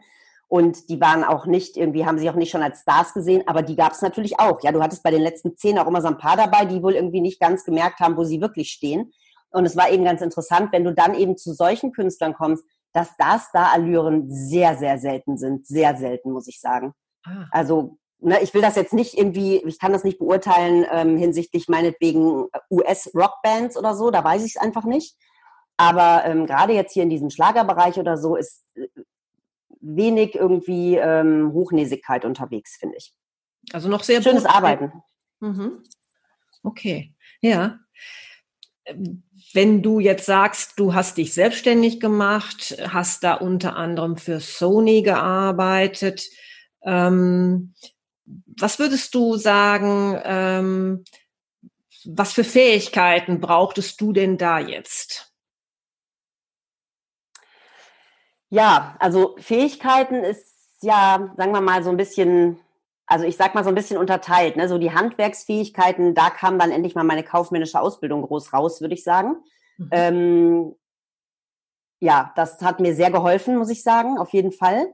Und 0.47 0.89
die 0.89 1.01
waren 1.01 1.23
auch 1.23 1.45
nicht, 1.45 1.75
irgendwie 1.75 2.05
haben 2.05 2.19
sich 2.19 2.29
auch 2.29 2.35
nicht 2.35 2.51
schon 2.51 2.63
als 2.63 2.81
Stars 2.81 3.13
gesehen, 3.13 3.43
aber 3.47 3.61
die 3.61 3.75
gab 3.75 3.93
es 3.93 4.01
natürlich 4.01 4.39
auch. 4.39 4.61
Ja, 4.63 4.71
du 4.71 4.81
hattest 4.81 5.03
bei 5.03 5.11
den 5.11 5.21
letzten 5.21 5.57
zehn 5.57 5.77
auch 5.79 5.87
immer 5.87 6.01
so 6.01 6.07
ein 6.07 6.17
paar 6.17 6.37
dabei, 6.37 6.65
die 6.65 6.81
wohl 6.81 6.93
irgendwie 6.93 7.21
nicht 7.21 7.39
ganz 7.39 7.63
gemerkt 7.63 7.99
haben, 7.99 8.17
wo 8.17 8.23
sie 8.23 8.41
wirklich 8.41 8.71
stehen. 8.71 9.11
Und 9.51 9.65
es 9.65 9.75
war 9.75 9.89
eben 9.89 10.03
ganz 10.03 10.21
interessant, 10.21 10.71
wenn 10.71 10.83
du 10.83 10.93
dann 10.93 11.15
eben 11.15 11.37
zu 11.37 11.53
solchen 11.53 11.91
Künstlern 11.91 12.33
kommst, 12.33 12.63
dass 12.93 13.15
da 13.17 13.39
Star-Allüren 13.39 14.29
sehr, 14.29 14.77
sehr 14.77 14.97
selten 14.97 15.37
sind. 15.37 15.67
Sehr 15.67 15.95
selten, 15.95 16.31
muss 16.31 16.47
ich 16.47 16.59
sagen. 16.59 16.93
Ah. 17.23 17.45
Also 17.51 17.97
ne, 18.19 18.41
ich 18.41 18.53
will 18.53 18.61
das 18.61 18.75
jetzt 18.75 18.93
nicht 18.93 19.17
irgendwie, 19.17 19.57
ich 19.57 19.79
kann 19.79 19.93
das 19.93 20.03
nicht 20.03 20.19
beurteilen 20.19 20.85
ähm, 20.91 21.17
hinsichtlich 21.17 21.67
meinetwegen 21.67 22.45
US-Rockbands 22.69 23.77
oder 23.77 23.95
so, 23.95 24.11
da 24.11 24.23
weiß 24.23 24.43
ich 24.45 24.55
es 24.55 24.61
einfach 24.61 24.85
nicht. 24.85 25.15
Aber 25.77 26.25
ähm, 26.25 26.45
gerade 26.45 26.73
jetzt 26.73 26.93
hier 26.93 27.03
in 27.03 27.09
diesem 27.09 27.29
Schlagerbereich 27.29 27.97
oder 27.97 28.17
so 28.17 28.35
ist 28.35 28.65
äh, 28.75 28.87
wenig 29.79 30.35
irgendwie 30.35 30.97
ähm, 30.97 31.53
Hochnäsigkeit 31.53 32.25
unterwegs, 32.25 32.75
finde 32.77 32.97
ich. 32.97 33.13
Also 33.71 33.87
noch 33.87 34.03
sehr 34.03 34.21
schönes 34.21 34.45
Arbeiten. 34.45 34.91
Mhm. 35.39 35.83
Okay, 36.63 37.15
ja. 37.41 37.79
Wenn 39.53 39.81
du 39.81 39.99
jetzt 39.99 40.25
sagst, 40.25 40.79
du 40.79 40.93
hast 40.93 41.17
dich 41.17 41.33
selbstständig 41.33 41.99
gemacht, 41.99 42.77
hast 42.87 43.23
da 43.23 43.33
unter 43.33 43.75
anderem 43.75 44.17
für 44.17 44.39
Sony 44.39 45.01
gearbeitet, 45.01 46.29
ähm, 46.83 47.73
was 48.45 48.77
würdest 48.77 49.15
du 49.15 49.37
sagen, 49.37 50.19
ähm, 50.23 51.03
was 52.05 52.33
für 52.33 52.43
Fähigkeiten 52.43 53.41
brauchtest 53.41 53.99
du 53.99 54.13
denn 54.13 54.37
da 54.37 54.59
jetzt? 54.59 55.33
Ja, 58.49 58.95
also 58.99 59.35
Fähigkeiten 59.39 60.23
ist 60.23 60.49
ja, 60.81 61.33
sagen 61.37 61.51
wir 61.51 61.61
mal, 61.61 61.83
so 61.83 61.89
ein 61.89 61.97
bisschen, 61.97 62.59
also 63.09 63.25
ich 63.25 63.37
sag 63.37 63.55
mal 63.55 63.63
so 63.63 63.69
ein 63.69 63.75
bisschen 63.75 63.97
unterteilt. 63.97 64.55
Ne? 64.55 64.69
So 64.69 64.77
die 64.77 64.93
Handwerksfähigkeiten, 64.93 66.13
da 66.13 66.29
kam 66.29 66.59
dann 66.59 66.71
endlich 66.71 66.93
mal 66.93 67.03
meine 67.03 67.23
kaufmännische 67.23 67.81
Ausbildung 67.81 68.21
groß 68.21 68.53
raus, 68.53 68.81
würde 68.81 68.93
ich 68.93 69.03
sagen. 69.03 69.35
Mhm. 69.77 69.89
Ähm, 69.91 70.75
ja, 71.99 72.31
das 72.35 72.61
hat 72.61 72.79
mir 72.79 72.93
sehr 72.93 73.11
geholfen, 73.11 73.57
muss 73.57 73.69
ich 73.69 73.83
sagen, 73.83 74.17
auf 74.17 74.31
jeden 74.31 74.51
Fall 74.51 74.93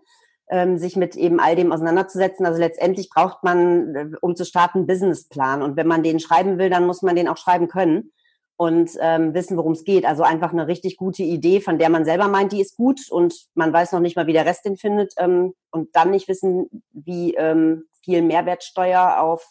ähm, 0.49 0.77
sich 0.77 0.95
mit 0.95 1.15
eben 1.15 1.39
all 1.39 1.55
dem 1.55 1.73
auseinanderzusetzen. 1.73 2.45
Also 2.45 2.59
letztendlich 2.59 3.09
braucht 3.09 3.43
man, 3.43 3.95
äh, 3.95 4.07
um 4.21 4.35
zu 4.35 4.45
starten, 4.45 4.79
einen 4.79 4.87
Businessplan. 4.87 5.61
Und 5.61 5.75
wenn 5.75 5.87
man 5.87 6.01
den 6.01 6.19
schreiben 6.19 6.57
will, 6.57 6.69
dann 6.69 6.87
muss 6.87 7.01
man 7.01 7.15
den 7.15 7.27
auch 7.27 7.37
schreiben 7.37 7.67
können 7.67 8.11
und 8.57 8.91
ähm, 9.01 9.33
wissen, 9.33 9.57
worum 9.57 9.73
es 9.73 9.83
geht. 9.83 10.05
Also 10.05 10.23
einfach 10.23 10.53
eine 10.53 10.67
richtig 10.67 10.95
gute 10.95 11.23
Idee, 11.23 11.59
von 11.59 11.77
der 11.77 11.89
man 11.89 12.05
selber 12.05 12.29
meint, 12.29 12.53
die 12.53 12.61
ist 12.61 12.77
gut 12.77 13.09
und 13.09 13.47
man 13.55 13.73
weiß 13.73 13.91
noch 13.91 13.99
nicht 13.99 14.15
mal, 14.15 14.27
wie 14.27 14.33
der 14.33 14.45
Rest 14.45 14.65
den 14.65 14.77
findet 14.77 15.13
ähm, 15.17 15.53
und 15.71 15.93
dann 15.95 16.11
nicht 16.11 16.29
wissen, 16.29 16.83
wie 16.93 17.33
ähm, 17.35 17.85
viel 18.05 18.21
Mehrwertsteuer 18.21 19.19
auf 19.19 19.45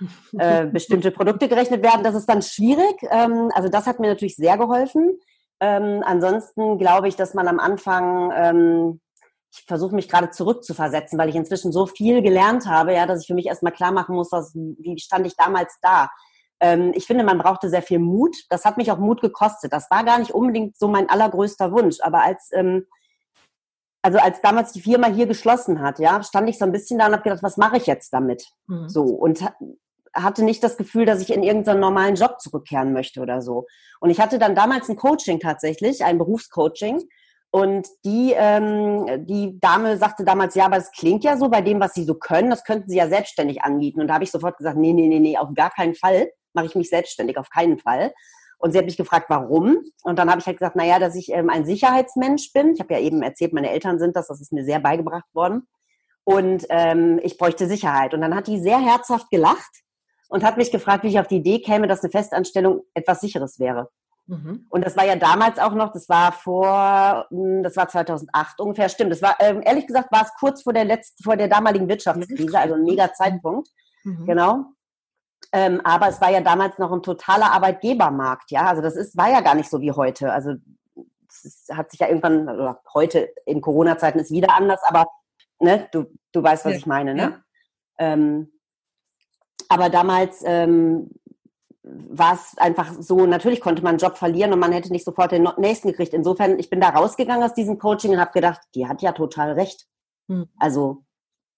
äh, 0.38 0.66
bestimmte 0.66 1.10
Produkte 1.10 1.48
gerechnet 1.48 1.82
werden. 1.82 2.04
Das 2.04 2.14
ist 2.14 2.26
dann 2.26 2.42
schwierig. 2.42 2.96
Ähm, 3.10 3.50
also 3.54 3.68
das 3.68 3.86
hat 3.86 3.98
mir 3.98 4.08
natürlich 4.08 4.36
sehr 4.36 4.56
geholfen. 4.56 5.18
Ähm, 5.60 6.02
ansonsten 6.04 6.78
glaube 6.78 7.08
ich, 7.08 7.16
dass 7.16 7.34
man 7.34 7.48
am 7.48 7.58
Anfang 7.58 8.32
ähm, 8.34 9.00
ich 9.52 9.64
versuche 9.66 9.94
mich 9.94 10.08
gerade 10.08 10.30
zurückzuversetzen, 10.30 11.18
weil 11.18 11.28
ich 11.28 11.34
inzwischen 11.34 11.72
so 11.72 11.86
viel 11.86 12.22
gelernt 12.22 12.66
habe, 12.66 12.94
ja, 12.94 13.06
dass 13.06 13.22
ich 13.22 13.26
für 13.26 13.34
mich 13.34 13.46
erstmal 13.46 13.72
klar 13.72 13.90
machen 13.90 14.14
muss, 14.14 14.30
was, 14.30 14.54
wie 14.54 14.98
stand 14.98 15.26
ich 15.26 15.36
damals 15.36 15.76
da. 15.82 16.08
Ähm, 16.60 16.92
ich 16.94 17.06
finde, 17.06 17.24
man 17.24 17.38
brauchte 17.38 17.68
sehr 17.68 17.82
viel 17.82 17.98
Mut. 17.98 18.36
Das 18.48 18.64
hat 18.64 18.76
mich 18.76 18.92
auch 18.92 18.98
Mut 18.98 19.20
gekostet. 19.20 19.72
Das 19.72 19.90
war 19.90 20.04
gar 20.04 20.18
nicht 20.18 20.32
unbedingt 20.32 20.78
so 20.78 20.88
mein 20.88 21.08
allergrößter 21.08 21.72
Wunsch. 21.72 21.96
Aber 22.00 22.22
als, 22.22 22.50
ähm, 22.52 22.86
also 24.02 24.18
als 24.18 24.40
damals 24.40 24.72
die 24.72 24.80
Firma 24.80 25.08
hier 25.08 25.26
geschlossen 25.26 25.80
hat, 25.80 25.98
ja, 25.98 26.22
stand 26.22 26.48
ich 26.48 26.58
so 26.58 26.64
ein 26.64 26.72
bisschen 26.72 26.98
da 26.98 27.06
und 27.06 27.12
habe 27.12 27.22
gedacht, 27.22 27.42
was 27.42 27.56
mache 27.56 27.76
ich 27.76 27.86
jetzt 27.86 28.12
damit? 28.12 28.46
Mhm. 28.66 28.88
So 28.88 29.02
und 29.02 29.44
hatte 30.14 30.44
nicht 30.44 30.64
das 30.64 30.76
Gefühl, 30.76 31.06
dass 31.06 31.20
ich 31.20 31.32
in 31.32 31.42
irgendeinen 31.42 31.80
normalen 31.80 32.16
Job 32.16 32.40
zurückkehren 32.40 32.92
möchte 32.92 33.20
oder 33.20 33.42
so. 33.42 33.66
Und 34.00 34.10
ich 34.10 34.20
hatte 34.20 34.38
dann 34.38 34.54
damals 34.54 34.88
ein 34.88 34.96
Coaching 34.96 35.38
tatsächlich, 35.38 36.04
ein 36.04 36.18
Berufscoaching 36.18 37.02
und 37.50 37.88
die, 38.04 38.32
ähm, 38.36 39.26
die 39.26 39.58
Dame 39.60 39.96
sagte 39.96 40.24
damals, 40.24 40.54
ja, 40.54 40.66
aber 40.66 40.76
es 40.76 40.92
klingt 40.92 41.24
ja 41.24 41.36
so 41.36 41.48
bei 41.48 41.60
dem, 41.60 41.80
was 41.80 41.94
sie 41.94 42.04
so 42.04 42.14
können, 42.14 42.50
das 42.50 42.64
könnten 42.64 42.88
sie 42.88 42.96
ja 42.96 43.08
selbstständig 43.08 43.62
anbieten. 43.62 44.00
Und 44.00 44.08
da 44.08 44.14
habe 44.14 44.24
ich 44.24 44.30
sofort 44.30 44.56
gesagt, 44.56 44.78
nee, 44.78 44.92
nee, 44.92 45.08
nee, 45.08 45.18
nee, 45.18 45.36
auf 45.36 45.48
gar 45.54 45.70
keinen 45.70 45.94
Fall 45.94 46.30
mache 46.52 46.66
ich 46.66 46.74
mich 46.74 46.88
selbstständig, 46.88 47.36
auf 47.38 47.50
keinen 47.50 47.78
Fall. 47.78 48.12
Und 48.60 48.72
sie 48.72 48.78
hat 48.78 48.84
mich 48.84 48.98
gefragt, 48.98 49.26
warum? 49.30 49.78
Und 50.02 50.18
dann 50.18 50.30
habe 50.30 50.38
ich 50.40 50.46
halt 50.46 50.58
gesagt, 50.58 50.76
na 50.76 50.84
ja, 50.84 50.98
dass 50.98 51.16
ich 51.16 51.32
ähm, 51.32 51.48
ein 51.48 51.64
Sicherheitsmensch 51.64 52.52
bin. 52.52 52.74
Ich 52.74 52.80
habe 52.80 52.92
ja 52.92 53.00
eben 53.00 53.22
erzählt, 53.22 53.54
meine 53.54 53.70
Eltern 53.70 53.98
sind 53.98 54.14
das, 54.16 54.28
das 54.28 54.40
ist 54.40 54.52
mir 54.52 54.64
sehr 54.64 54.80
beigebracht 54.80 55.24
worden. 55.32 55.66
Und 56.24 56.66
ähm, 56.68 57.18
ich 57.22 57.38
bräuchte 57.38 57.66
Sicherheit. 57.66 58.12
Und 58.12 58.20
dann 58.20 58.34
hat 58.34 58.46
die 58.46 58.60
sehr 58.60 58.78
herzhaft 58.78 59.30
gelacht 59.30 59.80
und 60.28 60.44
hat 60.44 60.58
mich 60.58 60.70
gefragt, 60.70 61.04
wie 61.04 61.08
ich 61.08 61.18
auf 61.18 61.26
die 61.26 61.38
Idee 61.38 61.60
käme, 61.60 61.86
dass 61.86 62.02
eine 62.02 62.10
Festanstellung 62.10 62.82
etwas 62.92 63.22
Sicheres 63.22 63.58
wäre. 63.58 63.88
Mhm. 64.26 64.66
Und 64.68 64.84
das 64.84 64.94
war 64.94 65.06
ja 65.06 65.16
damals 65.16 65.58
auch 65.58 65.74
noch, 65.74 65.90
das 65.90 66.08
war 66.10 66.32
vor, 66.32 67.26
hm, 67.30 67.62
das 67.62 67.76
war 67.76 67.88
2008 67.88 68.60
ungefähr, 68.60 68.90
stimmt. 68.90 69.10
Das 69.10 69.22
war, 69.22 69.36
ähm, 69.40 69.62
ehrlich 69.64 69.86
gesagt, 69.86 70.12
war 70.12 70.22
es 70.22 70.32
kurz 70.38 70.62
vor 70.62 70.74
der 70.74 70.84
letzten, 70.84 71.22
vor 71.22 71.36
der 71.36 71.48
damaligen 71.48 71.88
Wirtschaftskrise, 71.88 72.58
also 72.58 72.74
ein 72.74 72.84
mega 72.84 73.10
Zeitpunkt. 73.14 73.70
Mhm. 74.04 74.26
Genau. 74.26 74.66
Ähm, 75.52 75.80
aber 75.84 76.08
es 76.08 76.20
war 76.20 76.30
ja 76.30 76.40
damals 76.40 76.78
noch 76.78 76.92
ein 76.92 77.02
totaler 77.02 77.52
Arbeitgebermarkt, 77.52 78.50
ja. 78.50 78.66
Also 78.66 78.82
das 78.82 78.96
ist, 78.96 79.16
war 79.16 79.30
ja 79.30 79.40
gar 79.40 79.54
nicht 79.54 79.68
so 79.68 79.80
wie 79.80 79.92
heute. 79.92 80.32
Also 80.32 80.54
es 81.28 81.66
hat 81.72 81.90
sich 81.90 82.00
ja 82.00 82.08
irgendwann, 82.08 82.48
oder 82.48 82.80
heute 82.94 83.30
in 83.46 83.60
Corona-Zeiten 83.60 84.18
ist 84.18 84.30
wieder 84.30 84.54
anders, 84.54 84.80
aber 84.84 85.06
ne, 85.58 85.88
du, 85.92 86.06
du 86.32 86.42
weißt, 86.42 86.64
was 86.64 86.72
ja. 86.72 86.78
ich 86.78 86.86
meine, 86.86 87.14
ne? 87.14 87.22
Ja. 87.22 87.42
Ähm, 87.98 88.52
aber 89.68 89.88
damals 89.88 90.42
ähm, 90.44 91.10
war 91.82 92.34
es 92.34 92.56
einfach 92.58 92.92
so, 92.98 93.26
natürlich 93.26 93.60
konnte 93.60 93.82
man 93.82 93.90
einen 93.90 93.98
Job 93.98 94.18
verlieren 94.18 94.52
und 94.52 94.58
man 94.58 94.72
hätte 94.72 94.92
nicht 94.92 95.04
sofort 95.04 95.32
den 95.32 95.48
nächsten 95.56 95.88
gekriegt. 95.88 96.12
Insofern, 96.12 96.58
ich 96.58 96.70
bin 96.70 96.80
da 96.80 96.90
rausgegangen 96.90 97.42
aus 97.42 97.54
diesem 97.54 97.78
Coaching 97.78 98.12
und 98.12 98.20
habe 98.20 98.32
gedacht, 98.32 98.60
die 98.74 98.86
hat 98.86 99.02
ja 99.02 99.12
total 99.12 99.52
recht. 99.52 99.86
Mhm. 100.28 100.48
Also 100.58 101.04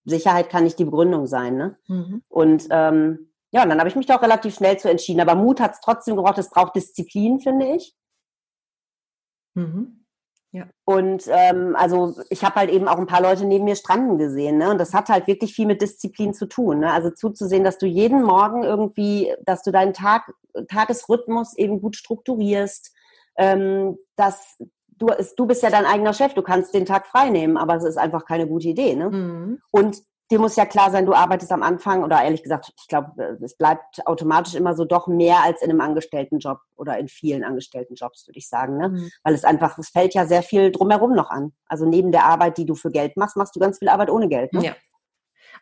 Sicherheit 0.05 0.49
kann 0.49 0.65
nicht 0.65 0.79
die 0.79 0.85
Begründung 0.85 1.27
sein. 1.27 1.57
Ne? 1.57 1.77
Mhm. 1.89 2.23
Und 2.29 2.67
ähm, 2.71 3.32
ja, 3.53 3.63
und 3.63 3.69
dann 3.69 3.79
habe 3.79 3.89
ich 3.89 3.97
mich 3.97 4.07
da 4.07 4.17
auch 4.17 4.23
relativ 4.23 4.55
schnell 4.55 4.79
zu 4.79 4.89
entschieden. 4.89 5.21
Aber 5.21 5.35
Mut 5.35 5.61
hat 5.61 5.75
es 5.75 5.81
trotzdem 5.81 6.17
gebraucht. 6.17 6.39
Es 6.39 6.51
braucht 6.51 6.75
Disziplin, 6.75 7.39
finde 7.39 7.77
ich. 7.77 7.95
Mhm. 9.55 10.05
Ja. 10.53 10.67
Und 10.85 11.25
ähm, 11.29 11.77
also 11.77 12.15
ich 12.29 12.45
habe 12.45 12.57
halt 12.57 12.71
eben 12.71 12.87
auch 12.87 12.99
ein 12.99 13.07
paar 13.07 13.23
Leute 13.23 13.47
neben 13.47 13.65
mir 13.65 13.75
stranden 13.75 14.19
gesehen, 14.19 14.59
ne? 14.59 14.71
Und 14.71 14.79
das 14.79 14.93
hat 14.93 15.09
halt 15.09 15.27
wirklich 15.27 15.55
viel 15.55 15.67
mit 15.67 15.81
Disziplin 15.81 16.35
zu 16.35 16.47
tun. 16.47 16.81
Ne? 16.81 16.93
Also 16.93 17.11
zuzusehen, 17.11 17.65
dass 17.65 17.79
du 17.79 17.87
jeden 17.87 18.23
Morgen 18.23 18.63
irgendwie, 18.63 19.35
dass 19.47 19.63
du 19.63 19.71
deinen 19.71 19.95
Tag, 19.95 20.31
Tagesrhythmus 20.69 21.57
eben 21.57 21.81
gut 21.81 21.97
strukturierst, 21.97 22.93
ähm, 23.39 23.97
dass 24.17 24.59
du, 24.89 25.07
du 25.37 25.47
bist 25.47 25.63
ja 25.63 25.71
dein 25.71 25.87
eigener 25.87 26.13
Chef, 26.13 26.35
du 26.35 26.43
kannst 26.43 26.75
den 26.75 26.85
Tag 26.85 27.07
frei 27.07 27.31
nehmen, 27.31 27.57
aber 27.57 27.77
es 27.77 27.85
ist 27.85 27.97
einfach 27.97 28.27
keine 28.27 28.47
gute 28.47 28.69
Idee. 28.69 28.95
Ne? 28.95 29.11
Mhm. 29.11 29.63
Und 29.71 30.03
dir 30.33 30.39
muss 30.39 30.57
ja 30.57 30.65
klar 30.65 30.91
sein, 30.91 31.05
du 31.05 31.13
arbeitest 31.13 31.53
am 31.53 31.63
Anfang 31.63 32.03
oder 32.03 32.23
ehrlich 32.23 32.43
gesagt, 32.43 32.73
ich 32.77 32.89
glaube, 32.89 33.13
äh, 33.19 33.45
es 33.45 33.55
bleibt 33.55 34.05
automatisch 34.07 34.55
immer 34.55 34.75
so 34.75 34.85
doch 34.85 35.07
mehr 35.07 35.43
als 35.45 35.63
in 35.63 35.71
einem 35.71 35.83
Angestelltenjob 35.83 36.59
oder 36.75 36.99
in 36.99 37.09
vielen 37.09 37.45
Angestelltenjobs, 37.45 38.27
würde 38.27 38.39
ich 38.39 38.49
sagen. 38.49 38.79
Ne? 38.79 38.89
Mhm. 38.89 39.11
Weil 39.23 39.35
es 39.35 39.45
einfach, 39.45 39.77
es 39.79 39.91
fällt 39.91 40.15
ja 40.15 40.27
sehr 40.27 40.43
viel 40.43 40.73
drumherum 40.73 41.15
noch 41.15 41.31
an. 41.31 41.53
Also 41.67 41.85
neben 41.85 42.13
der 42.13 42.25
Arbeit, 42.25 42.57
die 42.57 42.65
du 42.65 42.75
für 42.75 42.91
Geld 42.91 43.17
machst, 43.17 43.37
machst 43.37 43.55
du 43.55 43.61
ganz 43.61 43.79
viel 43.79 43.91
Arbeit 43.91 44.11
ohne 44.11 44.29
Geld. 44.29 44.53
Ne? 44.55 44.65
Ja. 44.65 44.77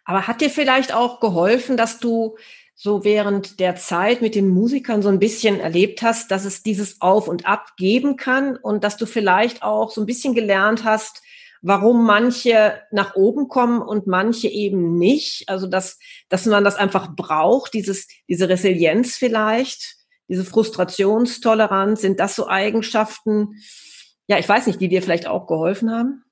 Aber 0.04 0.28
hat 0.28 0.40
dir 0.40 0.50
vielleicht 0.50 0.94
auch 0.94 1.20
geholfen, 1.20 1.76
dass 1.76 1.98
du 1.98 2.36
so 2.74 3.04
während 3.04 3.60
der 3.60 3.76
Zeit 3.76 4.22
mit 4.22 4.34
den 4.34 4.48
Musikern 4.48 5.02
so 5.02 5.08
ein 5.08 5.18
bisschen 5.18 5.60
erlebt 5.60 6.00
hast, 6.00 6.30
dass 6.30 6.44
es 6.44 6.62
dieses 6.62 7.02
Auf 7.02 7.28
und 7.28 7.44
Ab 7.44 7.72
geben 7.76 8.16
kann 8.16 8.56
und 8.56 8.84
dass 8.84 8.96
du 8.96 9.04
vielleicht 9.04 9.62
auch 9.62 9.90
so 9.90 10.00
ein 10.00 10.06
bisschen 10.06 10.32
gelernt 10.32 10.84
hast, 10.84 11.22
warum 11.62 12.04
manche 12.04 12.80
nach 12.90 13.14
oben 13.14 13.48
kommen 13.48 13.82
und 13.82 14.06
manche 14.06 14.48
eben 14.48 14.96
nicht. 14.96 15.48
Also 15.48 15.66
dass, 15.66 15.98
dass 16.28 16.46
man 16.46 16.64
das 16.64 16.76
einfach 16.76 17.14
braucht, 17.14 17.74
dieses, 17.74 18.08
diese 18.28 18.48
Resilienz 18.48 19.16
vielleicht, 19.16 19.96
diese 20.28 20.44
Frustrationstoleranz, 20.44 22.00
sind 22.00 22.20
das 22.20 22.36
so 22.36 22.48
Eigenschaften, 22.48 23.56
ja, 24.28 24.38
ich 24.38 24.48
weiß 24.48 24.66
nicht, 24.68 24.80
die 24.80 24.88
dir 24.88 25.02
vielleicht 25.02 25.26
auch 25.26 25.46
geholfen 25.46 25.90
haben? 25.90 26.24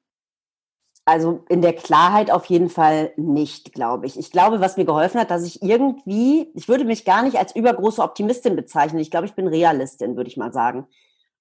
Also 1.04 1.44
in 1.48 1.62
der 1.62 1.72
Klarheit 1.72 2.30
auf 2.30 2.44
jeden 2.46 2.68
Fall 2.68 3.12
nicht, 3.16 3.72
glaube 3.72 4.06
ich. 4.06 4.18
Ich 4.18 4.30
glaube, 4.30 4.60
was 4.60 4.76
mir 4.76 4.84
geholfen 4.84 5.18
hat, 5.18 5.30
dass 5.30 5.42
ich 5.42 5.62
irgendwie, 5.62 6.52
ich 6.54 6.68
würde 6.68 6.84
mich 6.84 7.06
gar 7.06 7.22
nicht 7.22 7.38
als 7.38 7.56
übergroße 7.56 8.02
Optimistin 8.02 8.56
bezeichnen. 8.56 9.00
Ich 9.00 9.10
glaube, 9.10 9.26
ich 9.26 9.32
bin 9.32 9.48
Realistin, 9.48 10.16
würde 10.16 10.28
ich 10.28 10.36
mal 10.36 10.52
sagen. 10.52 10.86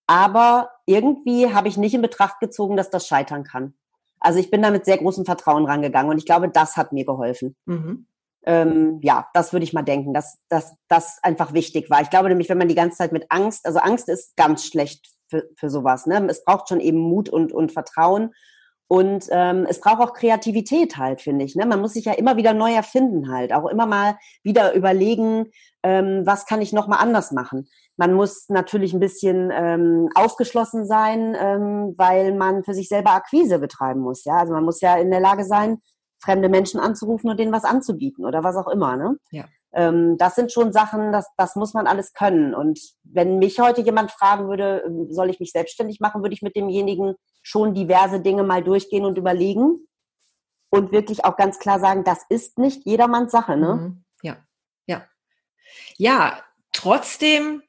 Aber 0.08 0.72
irgendwie 0.86 1.54
habe 1.54 1.68
ich 1.68 1.78
nicht 1.78 1.94
in 1.94 2.02
Betracht 2.02 2.40
gezogen, 2.40 2.78
dass 2.78 2.90
das 2.90 3.06
scheitern 3.06 3.44
kann. 3.44 3.74
Also 4.20 4.40
ich 4.40 4.50
bin 4.50 4.62
da 4.62 4.72
mit 4.72 4.86
sehr 4.86 4.98
großem 4.98 5.26
Vertrauen 5.26 5.66
rangegangen 5.66 6.10
und 6.10 6.18
ich 6.18 6.26
glaube, 6.26 6.50
das 6.50 6.78
hat 6.78 6.92
mir 6.92 7.06
geholfen. 7.06 7.56
Mhm. 7.66 8.08
Ähm, 8.44 9.00
ja, 9.04 9.28
das 9.34 9.52
würde 9.52 9.66
ich 9.66 9.74
mal 9.74 9.84
denken, 9.84 10.14
dass, 10.14 10.40
dass 10.48 10.76
das 10.88 11.20
einfach 11.22 11.54
wichtig 11.54 11.90
war. 11.90 12.02
Ich 12.02 12.10
glaube 12.10 12.30
nämlich, 12.30 12.48
wenn 12.50 12.58
man 12.58 12.70
die 12.70 12.76
ganze 12.76 12.98
Zeit 12.98 13.12
mit 13.12 13.26
Angst, 13.30 13.66
also 13.66 13.80
Angst 13.80 14.08
ist 14.08 14.38
ganz 14.38 14.66
schlecht 14.66 15.12
für, 15.30 15.50
für 15.58 15.70
sowas. 15.70 16.06
Ne? 16.06 16.26
Es 16.30 16.46
braucht 16.46 16.70
schon 16.70 16.80
eben 16.80 16.98
Mut 16.98 17.28
und, 17.28 17.52
und 17.52 17.74
Vertrauen. 17.74 18.34
Und 18.90 19.26
ähm, 19.32 19.66
es 19.70 19.82
braucht 19.82 20.00
auch 20.02 20.14
Kreativität 20.14 20.98
halt, 20.98 21.22
finde 21.22 21.44
ich. 21.44 21.56
Ne? 21.56 21.66
Man 21.66 21.82
muss 21.82 21.94
sich 21.94 22.06
ja 22.06 22.14
immer 22.14 22.38
wieder 22.38 22.54
neu 22.54 22.74
erfinden 22.74 23.30
halt. 23.30 23.52
Auch 23.52 23.68
immer 23.68 23.86
mal 23.86 24.18
wieder 24.44 24.74
überlegen, 24.74 25.52
ähm, 25.84 26.22
was 26.26 26.46
kann 26.46 26.62
ich 26.62 26.72
noch 26.72 26.88
mal 26.88 26.98
anders 26.98 27.32
machen. 27.32 27.68
Man 27.98 28.14
muss 28.14 28.48
natürlich 28.48 28.94
ein 28.94 29.02
bisschen 29.02 29.52
ähm, 29.54 30.10
aufgeschlossen 30.16 30.86
sein, 30.86 31.36
ähm, 31.38 31.96
weil 31.98 32.34
man 32.34 32.64
für 32.64 32.74
sich 32.74 32.88
selber 32.88 33.12
Akquise 33.12 33.60
betreiben 33.60 34.00
muss. 34.00 34.24
Ja, 34.24 34.38
also 34.38 34.54
man 34.54 34.64
muss 34.64 34.80
ja 34.80 34.96
in 34.96 35.12
der 35.12 35.20
Lage 35.20 35.44
sein, 35.44 35.80
fremde 36.20 36.48
Menschen 36.48 36.80
anzurufen 36.80 37.30
und 37.30 37.40
denen 37.40 37.52
was 37.52 37.66
anzubieten 37.66 38.26
oder 38.26 38.44
was 38.44 38.56
auch 38.56 38.68
immer. 38.68 38.96
Ne? 38.96 39.18
Ja. 39.32 39.46
Ähm, 39.74 40.18
das 40.18 40.36
sind 40.36 40.52
schon 40.52 40.72
Sachen, 40.72 41.12
das, 41.12 41.28
das 41.38 41.56
muss 41.56 41.74
man 41.74 41.88
alles 41.88 42.14
können. 42.14 42.56
Und 42.56 42.80
wenn 43.04 43.38
mich 43.38 43.60
heute 43.60 43.82
jemand 43.82 44.12
fragen 44.12 44.48
würde, 44.48 44.84
ähm, 44.86 45.08
soll 45.12 45.30
ich 45.30 45.40
mich 45.40 45.52
selbstständig 45.52 46.00
machen, 46.00 46.22
würde 46.22 46.34
ich 46.34 46.42
mit 46.42 46.56
demjenigen 46.56 47.16
schon 47.48 47.74
diverse 47.74 48.20
Dinge 48.20 48.44
mal 48.44 48.62
durchgehen 48.62 49.06
und 49.06 49.18
überlegen 49.18 49.88
und 50.70 50.92
wirklich 50.92 51.24
auch 51.24 51.38
ganz 51.38 51.60
klar 51.60 51.80
sagen, 51.80 52.04
das 52.04 52.26
ist 52.28 52.58
nicht 52.58 52.86
jedermanns 52.86 53.32
Sache. 53.32 53.56
Ne? 53.56 53.76
Mhm. 53.76 54.04
Ja, 54.22 54.38
ja. 54.86 55.08
Ja, 55.96 56.44
trotzdem 56.74 57.64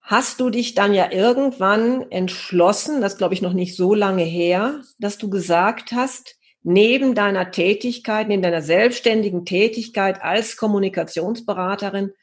hast 0.00 0.40
du 0.40 0.48
dich 0.48 0.74
dann 0.74 0.94
ja 0.94 1.12
irgendwann 1.12 2.10
entschlossen, 2.10 3.02
das 3.02 3.18
glaube 3.18 3.34
ich 3.34 3.42
noch 3.42 3.52
nicht 3.52 3.76
so 3.76 3.92
lange 3.92 4.22
her, 4.24 4.80
dass 4.98 5.18
du 5.18 5.28
gesagt 5.28 5.92
hast, 5.92 6.36
neben 6.62 7.14
deiner 7.14 7.50
Tätigkeit, 7.50 8.28
neben 8.28 8.40
deiner 8.40 8.62
selbstständigen 8.62 9.44
Tätigkeit 9.44 10.22
als 10.22 10.56
Kommunikationsberaterin, 10.56 12.14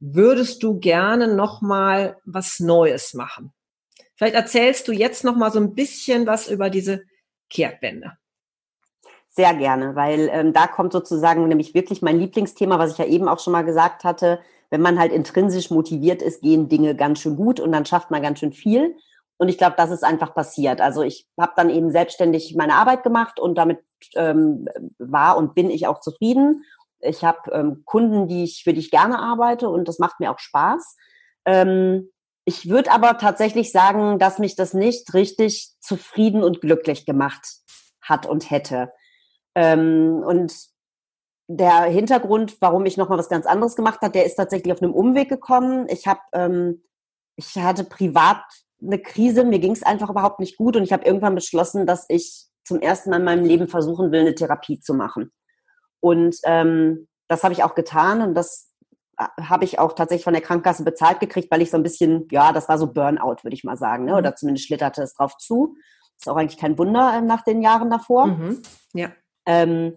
würdest 0.00 0.62
du 0.62 0.78
gerne 0.80 1.34
noch 1.34 1.62
mal 1.62 2.18
was 2.26 2.60
Neues 2.60 3.14
machen? 3.14 3.54
Vielleicht 4.16 4.34
erzählst 4.34 4.88
du 4.88 4.92
jetzt 4.92 5.24
noch 5.24 5.36
mal 5.36 5.50
so 5.50 5.58
ein 5.58 5.74
bisschen 5.74 6.26
was 6.26 6.48
über 6.48 6.70
diese 6.70 7.02
Kehrtwende. 7.50 8.12
Sehr 9.28 9.54
gerne, 9.54 9.94
weil 9.94 10.28
ähm, 10.30 10.52
da 10.52 10.66
kommt 10.66 10.92
sozusagen 10.92 11.48
nämlich 11.48 11.72
wirklich 11.72 12.02
mein 12.02 12.18
Lieblingsthema, 12.18 12.78
was 12.78 12.92
ich 12.92 12.98
ja 12.98 13.06
eben 13.06 13.28
auch 13.28 13.40
schon 13.40 13.54
mal 13.54 13.64
gesagt 13.64 14.04
hatte. 14.04 14.40
Wenn 14.68 14.82
man 14.82 14.98
halt 14.98 15.10
intrinsisch 15.10 15.70
motiviert 15.70 16.20
ist, 16.20 16.42
gehen 16.42 16.68
Dinge 16.68 16.94
ganz 16.94 17.20
schön 17.20 17.36
gut 17.36 17.58
und 17.58 17.72
dann 17.72 17.86
schafft 17.86 18.10
man 18.10 18.20
ganz 18.20 18.40
schön 18.40 18.52
viel. 18.52 18.94
Und 19.38 19.48
ich 19.48 19.58
glaube, 19.58 19.74
das 19.76 19.90
ist 19.90 20.04
einfach 20.04 20.34
passiert. 20.34 20.80
Also 20.80 21.02
ich 21.02 21.26
habe 21.40 21.52
dann 21.56 21.70
eben 21.70 21.90
selbstständig 21.90 22.54
meine 22.56 22.74
Arbeit 22.74 23.02
gemacht 23.02 23.40
und 23.40 23.56
damit 23.56 23.80
ähm, 24.14 24.68
war 24.98 25.36
und 25.38 25.54
bin 25.54 25.70
ich 25.70 25.86
auch 25.86 26.00
zufrieden. 26.00 26.64
Ich 27.00 27.24
habe 27.24 27.50
ähm, 27.52 27.82
Kunden, 27.84 28.28
die 28.28 28.44
ich, 28.44 28.62
für 28.62 28.72
die 28.72 28.80
ich 28.80 28.90
gerne 28.90 29.18
arbeite 29.18 29.68
und 29.68 29.88
das 29.88 29.98
macht 29.98 30.20
mir 30.20 30.30
auch 30.30 30.38
Spaß. 30.38 30.96
Ähm, 31.44 32.11
ich 32.44 32.68
würde 32.68 32.90
aber 32.90 33.18
tatsächlich 33.18 33.70
sagen, 33.70 34.18
dass 34.18 34.38
mich 34.38 34.56
das 34.56 34.74
nicht 34.74 35.14
richtig 35.14 35.72
zufrieden 35.80 36.42
und 36.42 36.60
glücklich 36.60 37.06
gemacht 37.06 37.46
hat 38.00 38.26
und 38.26 38.50
hätte. 38.50 38.92
Ähm, 39.54 40.22
und 40.26 40.52
der 41.48 41.82
Hintergrund, 41.82 42.56
warum 42.60 42.84
ich 42.86 42.96
nochmal 42.96 43.18
was 43.18 43.28
ganz 43.28 43.46
anderes 43.46 43.76
gemacht 43.76 44.00
habe, 44.00 44.12
der 44.12 44.26
ist 44.26 44.36
tatsächlich 44.36 44.72
auf 44.72 44.82
einem 44.82 44.94
Umweg 44.94 45.28
gekommen. 45.28 45.86
Ich 45.88 46.06
habe, 46.06 46.20
ähm, 46.32 46.82
ich 47.36 47.56
hatte 47.56 47.84
privat 47.84 48.42
eine 48.80 48.98
Krise, 48.98 49.44
mir 49.44 49.60
ging 49.60 49.72
es 49.72 49.82
einfach 49.82 50.10
überhaupt 50.10 50.40
nicht 50.40 50.56
gut 50.56 50.76
und 50.76 50.82
ich 50.82 50.92
habe 50.92 51.04
irgendwann 51.04 51.34
beschlossen, 51.34 51.86
dass 51.86 52.06
ich 52.08 52.46
zum 52.64 52.80
ersten 52.80 53.10
Mal 53.10 53.18
in 53.18 53.24
meinem 53.24 53.44
Leben 53.44 53.68
versuchen 53.68 54.10
will, 54.10 54.20
eine 54.20 54.34
Therapie 54.34 54.80
zu 54.80 54.94
machen. 54.94 55.30
Und 56.00 56.36
ähm, 56.44 57.06
das 57.28 57.44
habe 57.44 57.54
ich 57.54 57.62
auch 57.62 57.74
getan 57.74 58.22
und 58.22 58.34
das 58.34 58.71
habe 59.40 59.64
ich 59.64 59.78
auch 59.78 59.92
tatsächlich 59.92 60.24
von 60.24 60.32
der 60.32 60.42
Krankenkasse 60.42 60.84
bezahlt 60.84 61.20
gekriegt, 61.20 61.50
weil 61.50 61.62
ich 61.62 61.70
so 61.70 61.76
ein 61.76 61.82
bisschen, 61.82 62.28
ja, 62.30 62.52
das 62.52 62.68
war 62.68 62.78
so 62.78 62.92
Burnout, 62.92 63.42
würde 63.42 63.54
ich 63.54 63.64
mal 63.64 63.76
sagen, 63.76 64.06
ne? 64.06 64.16
oder 64.16 64.30
mhm. 64.30 64.36
zumindest 64.36 64.66
schlitterte 64.66 65.02
es 65.02 65.14
drauf 65.14 65.36
zu. 65.36 65.76
Ist 66.18 66.28
auch 66.28 66.36
eigentlich 66.36 66.58
kein 66.58 66.78
Wunder 66.78 67.14
äh, 67.16 67.20
nach 67.20 67.42
den 67.42 67.62
Jahren 67.62 67.90
davor. 67.90 68.26
Mhm. 68.26 68.62
Ja. 68.94 69.10
Ähm, 69.46 69.96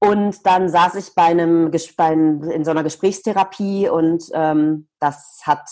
und 0.00 0.44
dann 0.44 0.68
saß 0.68 0.96
ich 0.96 1.14
bei 1.14 1.24
einem 1.24 1.72
in 1.72 2.64
so 2.64 2.70
einer 2.70 2.82
Gesprächstherapie 2.82 3.88
und 3.88 4.24
ähm, 4.34 4.88
das 4.98 5.40
hat 5.44 5.68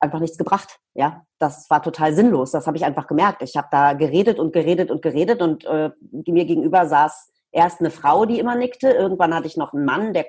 einfach 0.00 0.20
nichts 0.20 0.38
gebracht. 0.38 0.80
Ja, 0.94 1.24
das 1.38 1.68
war 1.70 1.82
total 1.82 2.14
sinnlos. 2.14 2.50
Das 2.50 2.66
habe 2.66 2.76
ich 2.76 2.84
einfach 2.84 3.06
gemerkt. 3.06 3.42
Ich 3.42 3.56
habe 3.56 3.68
da 3.70 3.92
geredet 3.92 4.38
und 4.38 4.52
geredet 4.52 4.90
und 4.90 5.02
geredet 5.02 5.42
und 5.42 5.64
äh, 5.64 5.90
mir 6.10 6.44
gegenüber 6.44 6.86
saß 6.86 7.30
erst 7.52 7.80
eine 7.80 7.90
Frau, 7.90 8.26
die 8.26 8.38
immer 8.38 8.56
nickte. 8.56 8.90
Irgendwann 8.90 9.34
hatte 9.34 9.46
ich 9.46 9.56
noch 9.56 9.72
einen 9.72 9.84
Mann, 9.84 10.12
der 10.12 10.26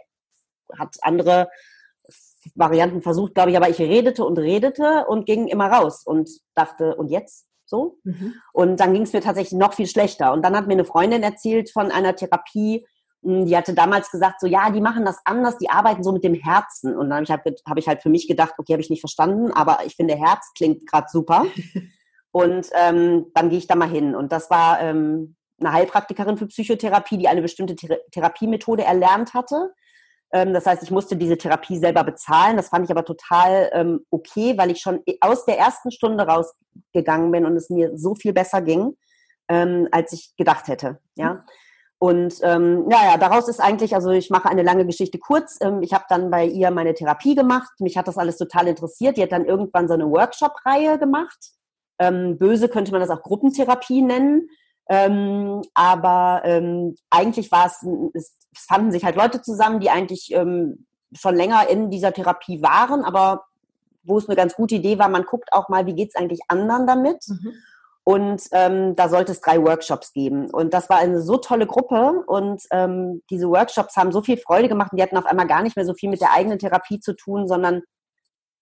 hat 0.77 0.95
andere 1.01 1.49
Varianten 2.53 3.01
versucht, 3.01 3.33
glaube 3.33 3.51
ich, 3.51 3.57
aber 3.57 3.69
ich 3.69 3.79
redete 3.79 4.23
und 4.23 4.37
redete 4.37 5.05
und 5.07 5.25
ging 5.25 5.47
immer 5.47 5.67
raus 5.67 6.03
und 6.05 6.29
dachte, 6.53 6.95
und 6.95 7.09
jetzt? 7.09 7.47
So. 7.65 7.97
Mhm. 8.03 8.35
Und 8.53 8.79
dann 8.79 8.93
ging 8.93 9.01
es 9.01 9.13
mir 9.13 9.21
tatsächlich 9.21 9.57
noch 9.57 9.73
viel 9.73 9.87
schlechter. 9.87 10.31
Und 10.33 10.43
dann 10.43 10.55
hat 10.55 10.67
mir 10.67 10.73
eine 10.73 10.85
Freundin 10.85 11.23
erzählt 11.23 11.71
von 11.71 11.91
einer 11.91 12.15
Therapie, 12.15 12.85
hm, 13.23 13.47
die 13.47 13.57
hatte 13.57 13.73
damals 13.73 14.11
gesagt, 14.11 14.39
so 14.39 14.47
ja, 14.47 14.69
die 14.69 14.81
machen 14.81 15.03
das 15.03 15.19
anders, 15.25 15.57
die 15.57 15.69
arbeiten 15.69 16.03
so 16.03 16.11
mit 16.11 16.23
dem 16.23 16.35
Herzen. 16.35 16.95
Und 16.95 17.09
dann 17.09 17.17
habe 17.17 17.23
ich, 17.23 17.29
halt, 17.31 17.61
hab 17.67 17.77
ich 17.77 17.87
halt 17.87 18.01
für 18.03 18.09
mich 18.09 18.27
gedacht, 18.27 18.53
okay, 18.57 18.73
habe 18.73 18.81
ich 18.81 18.91
nicht 18.91 18.99
verstanden, 18.99 19.51
aber 19.51 19.79
ich 19.85 19.95
finde, 19.95 20.15
Herz 20.15 20.51
klingt 20.55 20.87
gerade 20.87 21.07
super. 21.09 21.45
Und 22.31 22.69
ähm, 22.73 23.27
dann 23.33 23.49
gehe 23.49 23.57
ich 23.57 23.67
da 23.67 23.75
mal 23.75 23.89
hin. 23.89 24.13
Und 24.13 24.33
das 24.33 24.49
war 24.49 24.81
ähm, 24.81 25.37
eine 25.59 25.71
Heilpraktikerin 25.71 26.37
für 26.37 26.47
Psychotherapie, 26.47 27.17
die 27.17 27.29
eine 27.29 27.41
bestimmte 27.41 27.75
Thera 27.75 27.95
Therapiemethode 28.11 28.83
erlernt 28.83 29.33
hatte. 29.33 29.73
Ähm, 30.31 30.53
das 30.53 30.65
heißt, 30.65 30.83
ich 30.83 30.91
musste 30.91 31.15
diese 31.15 31.37
Therapie 31.37 31.77
selber 31.77 32.03
bezahlen. 32.03 32.57
Das 32.57 32.69
fand 32.69 32.85
ich 32.85 32.91
aber 32.91 33.05
total 33.05 33.69
ähm, 33.73 34.05
okay, 34.09 34.57
weil 34.57 34.71
ich 34.71 34.79
schon 34.79 35.01
aus 35.21 35.45
der 35.45 35.57
ersten 35.57 35.91
Stunde 35.91 36.27
rausgegangen 36.27 37.31
bin 37.31 37.45
und 37.45 37.55
es 37.55 37.69
mir 37.69 37.97
so 37.97 38.15
viel 38.15 38.33
besser 38.33 38.61
ging, 38.61 38.97
ähm, 39.49 39.87
als 39.91 40.13
ich 40.13 40.35
gedacht 40.37 40.67
hätte. 40.67 40.99
Ja. 41.15 41.33
Mhm. 41.33 41.39
Und 41.97 42.35
ähm, 42.43 42.89
ja, 42.91 43.17
daraus 43.17 43.47
ist 43.47 43.61
eigentlich, 43.61 43.95
also 43.95 44.11
ich 44.11 44.29
mache 44.29 44.49
eine 44.49 44.63
lange 44.63 44.85
Geschichte 44.85 45.17
kurz. 45.17 45.57
Ähm, 45.61 45.81
ich 45.81 45.93
habe 45.93 46.03
dann 46.09 46.29
bei 46.29 46.45
ihr 46.45 46.69
meine 46.69 46.93
Therapie 46.93 47.35
gemacht. 47.35 47.71
Mich 47.79 47.97
hat 47.97 48.07
das 48.07 48.17
alles 48.17 48.37
total 48.37 48.67
interessiert. 48.67 49.17
Die 49.17 49.23
hat 49.23 49.31
dann 49.31 49.45
irgendwann 49.45 49.87
so 49.87 49.93
eine 49.93 50.09
Workshop-Reihe 50.09 50.99
gemacht. 50.99 51.51
Böse 51.97 52.67
könnte 52.67 52.91
man 52.91 52.99
das 52.99 53.09
auch 53.09 53.23
Gruppentherapie 53.23 54.01
nennen. 54.01 54.49
Ähm, 54.87 55.61
aber 55.73 56.41
ähm, 56.45 56.95
eigentlich 57.09 57.51
war 57.51 57.65
es, 57.65 57.85
es 58.13 58.35
fanden 58.55 58.91
sich 58.91 59.03
halt 59.03 59.15
Leute 59.15 59.41
zusammen, 59.41 59.79
die 59.79 59.89
eigentlich 59.89 60.31
ähm, 60.31 60.85
schon 61.13 61.35
länger 61.35 61.69
in 61.69 61.89
dieser 61.89 62.13
Therapie 62.13 62.61
waren, 62.61 63.03
aber 63.03 63.45
wo 64.03 64.17
es 64.17 64.27
eine 64.27 64.35
ganz 64.35 64.55
gute 64.55 64.75
Idee 64.75 64.99
war, 64.99 65.09
man 65.09 65.23
guckt 65.23 65.51
auch 65.51 65.69
mal, 65.69 65.85
wie 65.85 65.95
geht's 65.95 66.15
eigentlich 66.15 66.41
anderen 66.47 66.85
damit. 66.85 67.27
Mhm. 67.27 67.53
Und 68.07 68.43
ähm, 68.51 68.95
da 68.95 69.09
sollte 69.09 69.31
es 69.31 69.41
drei 69.41 69.59
Workshops 69.63 70.13
geben. 70.13 70.51
Und 70.51 70.75
das 70.75 70.89
war 70.89 70.97
eine 70.97 71.23
so 71.23 71.37
tolle 71.37 71.65
Gruppe. 71.65 72.23
Und 72.27 72.61
ähm, 72.69 73.23
diese 73.31 73.49
Workshops 73.49 73.95
haben 73.95 74.11
so 74.11 74.21
viel 74.21 74.37
Freude 74.37 74.69
gemacht 74.69 74.91
und 74.91 74.97
die 74.97 75.03
hatten 75.03 75.17
auf 75.17 75.25
einmal 75.25 75.47
gar 75.47 75.63
nicht 75.63 75.75
mehr 75.75 75.85
so 75.85 75.95
viel 75.95 76.11
mit 76.11 76.21
der 76.21 76.31
eigenen 76.31 76.59
Therapie 76.59 76.99
zu 76.99 77.15
tun, 77.15 77.47
sondern 77.47 77.81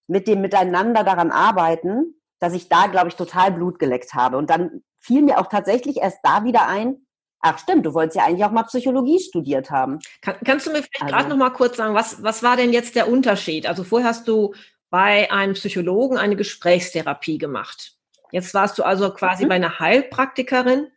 mit 0.08 0.30
dem 0.30 0.40
Miteinander 0.40 1.04
daran 1.04 1.30
arbeiten, 1.32 2.22
dass 2.40 2.54
ich 2.54 2.70
da, 2.70 2.88
glaube 2.88 3.10
ich, 3.10 3.16
total 3.16 3.52
Blut 3.52 3.80
geleckt 3.80 4.14
habe. 4.14 4.38
Und 4.38 4.50
dann 4.50 4.82
fiel 5.04 5.22
mir 5.22 5.39
auch 5.39 5.47
tatsächlich 5.47 5.97
erst 5.97 6.20
da 6.24 6.43
wieder 6.43 6.68
ein, 6.68 7.06
ach 7.43 7.60
stimmt, 7.60 7.86
du 7.86 7.93
wolltest 7.93 8.18
ja 8.18 8.26
eigentlich 8.26 8.45
auch 8.45 8.51
mal 8.51 8.64
Psychologie 8.64 9.20
studiert 9.20 9.70
haben. 9.70 9.99
Kann, 10.22 10.38
kannst 10.45 10.66
du 10.66 10.72
mir 10.72 10.78
vielleicht 10.78 11.04
also, 11.04 11.14
gerade 11.14 11.30
noch 11.30 11.38
mal 11.38 11.51
kurz 11.51 11.78
sagen, 11.78 11.93
was, 11.93 12.24
was 12.24 12.41
war 12.41 12.56
denn 12.56 12.72
jetzt 12.72 12.95
der 12.95 13.10
Unterschied? 13.10 13.68
Also 13.68 13.84
vorher 13.84 14.10
hast 14.10 14.28
du 14.28 14.54
bei 14.89 15.30
einem 15.32 15.54
Psychologen 15.54 16.18
eine 16.18 16.36
Gesprächstherapie 16.36 17.38
gemacht. 17.38 17.97
Jetzt 18.32 18.54
warst 18.54 18.80
du 18.80 18.84
also 18.84 19.14
quasi 19.14 19.43
mhm. 19.43 19.49
bei 19.49 19.56
einer 19.56 19.80
Heilpraktikerin, 19.80 20.88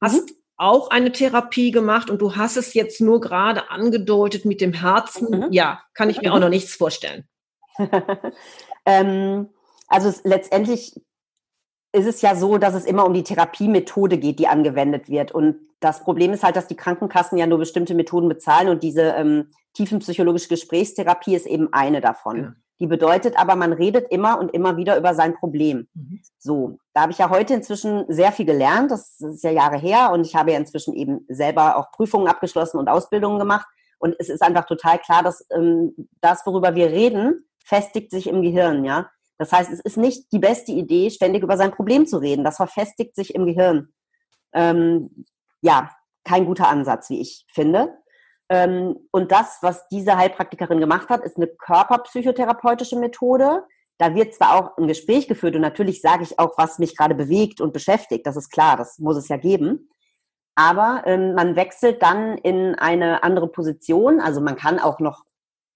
hast 0.00 0.30
mhm. 0.30 0.36
auch 0.56 0.90
eine 0.90 1.10
Therapie 1.10 1.72
gemacht 1.72 2.10
und 2.10 2.22
du 2.22 2.36
hast 2.36 2.56
es 2.56 2.72
jetzt 2.74 3.00
nur 3.00 3.20
gerade 3.20 3.70
angedeutet 3.70 4.44
mit 4.44 4.60
dem 4.60 4.72
Herzen. 4.72 5.46
Mhm. 5.46 5.52
Ja, 5.52 5.82
kann 5.94 6.10
ich 6.10 6.20
mir 6.22 6.32
auch 6.32 6.38
noch 6.38 6.48
nichts 6.48 6.74
vorstellen. 6.74 7.26
ähm, 8.86 9.48
also 9.88 10.08
es, 10.08 10.22
letztendlich 10.24 10.94
ist 11.96 12.06
es 12.06 12.20
ja 12.20 12.36
so, 12.36 12.58
dass 12.58 12.74
es 12.74 12.84
immer 12.84 13.06
um 13.06 13.14
die 13.14 13.22
Therapiemethode 13.22 14.18
geht, 14.18 14.38
die 14.38 14.48
angewendet 14.48 15.08
wird. 15.08 15.32
Und 15.32 15.56
das 15.80 16.00
Problem 16.00 16.32
ist 16.32 16.44
halt, 16.44 16.54
dass 16.54 16.66
die 16.66 16.76
Krankenkassen 16.76 17.38
ja 17.38 17.46
nur 17.46 17.58
bestimmte 17.58 17.94
Methoden 17.94 18.28
bezahlen 18.28 18.68
und 18.68 18.82
diese 18.82 19.02
ähm, 19.02 19.50
tiefenpsychologische 19.72 20.48
Gesprächstherapie 20.48 21.34
ist 21.34 21.46
eben 21.46 21.72
eine 21.72 22.02
davon. 22.02 22.36
Ja. 22.36 22.52
Die 22.80 22.86
bedeutet 22.86 23.38
aber, 23.38 23.56
man 23.56 23.72
redet 23.72 24.10
immer 24.10 24.38
und 24.38 24.52
immer 24.52 24.76
wieder 24.76 24.98
über 24.98 25.14
sein 25.14 25.34
Problem. 25.34 25.88
Mhm. 25.94 26.20
So, 26.38 26.78
da 26.92 27.02
habe 27.02 27.12
ich 27.12 27.18
ja 27.18 27.30
heute 27.30 27.54
inzwischen 27.54 28.04
sehr 28.08 28.30
viel 28.30 28.44
gelernt. 28.44 28.90
Das 28.90 29.18
ist 29.18 29.42
ja 29.42 29.50
Jahre 29.50 29.78
her 29.78 30.10
und 30.12 30.26
ich 30.26 30.36
habe 30.36 30.52
ja 30.52 30.58
inzwischen 30.58 30.94
eben 30.94 31.24
selber 31.28 31.78
auch 31.78 31.90
Prüfungen 31.92 32.28
abgeschlossen 32.28 32.78
und 32.78 32.88
Ausbildungen 32.88 33.38
gemacht. 33.38 33.66
Und 33.98 34.14
es 34.18 34.28
ist 34.28 34.42
einfach 34.42 34.66
total 34.66 34.98
klar, 34.98 35.22
dass 35.22 35.46
ähm, 35.50 35.94
das, 36.20 36.44
worüber 36.44 36.74
wir 36.74 36.88
reden, 36.88 37.46
festigt 37.64 38.10
sich 38.10 38.26
im 38.26 38.42
Gehirn, 38.42 38.84
ja. 38.84 39.08
Das 39.38 39.52
heißt, 39.52 39.70
es 39.70 39.80
ist 39.80 39.96
nicht 39.96 40.32
die 40.32 40.38
beste 40.38 40.72
Idee, 40.72 41.10
ständig 41.10 41.42
über 41.42 41.56
sein 41.56 41.72
Problem 41.72 42.06
zu 42.06 42.18
reden. 42.18 42.44
Das 42.44 42.56
verfestigt 42.56 43.14
sich 43.14 43.34
im 43.34 43.46
Gehirn. 43.46 43.92
Ähm, 44.52 45.26
ja, 45.60 45.90
kein 46.24 46.46
guter 46.46 46.68
Ansatz, 46.68 47.10
wie 47.10 47.20
ich 47.20 47.44
finde. 47.52 47.96
Ähm, 48.48 48.96
und 49.10 49.32
das, 49.32 49.58
was 49.62 49.88
diese 49.88 50.16
Heilpraktikerin 50.16 50.80
gemacht 50.80 51.08
hat, 51.08 51.24
ist 51.24 51.36
eine 51.36 51.48
körperpsychotherapeutische 51.48 52.96
Methode. 52.96 53.64
Da 53.98 54.14
wird 54.14 54.34
zwar 54.34 54.54
auch 54.54 54.76
ein 54.76 54.88
Gespräch 54.88 55.26
geführt 55.26 55.54
und 55.54 55.62
natürlich 55.62 56.00
sage 56.00 56.22
ich 56.22 56.38
auch, 56.38 56.56
was 56.58 56.78
mich 56.78 56.96
gerade 56.96 57.14
bewegt 57.14 57.60
und 57.60 57.72
beschäftigt. 57.72 58.26
Das 58.26 58.36
ist 58.36 58.50
klar, 58.50 58.76
das 58.76 58.98
muss 58.98 59.16
es 59.16 59.28
ja 59.28 59.36
geben. 59.36 59.90
Aber 60.54 61.02
ähm, 61.06 61.34
man 61.34 61.56
wechselt 61.56 62.02
dann 62.02 62.38
in 62.38 62.74
eine 62.74 63.22
andere 63.22 63.48
Position. 63.48 64.20
Also 64.20 64.40
man 64.40 64.56
kann 64.56 64.78
auch 64.78 65.00
noch 65.00 65.24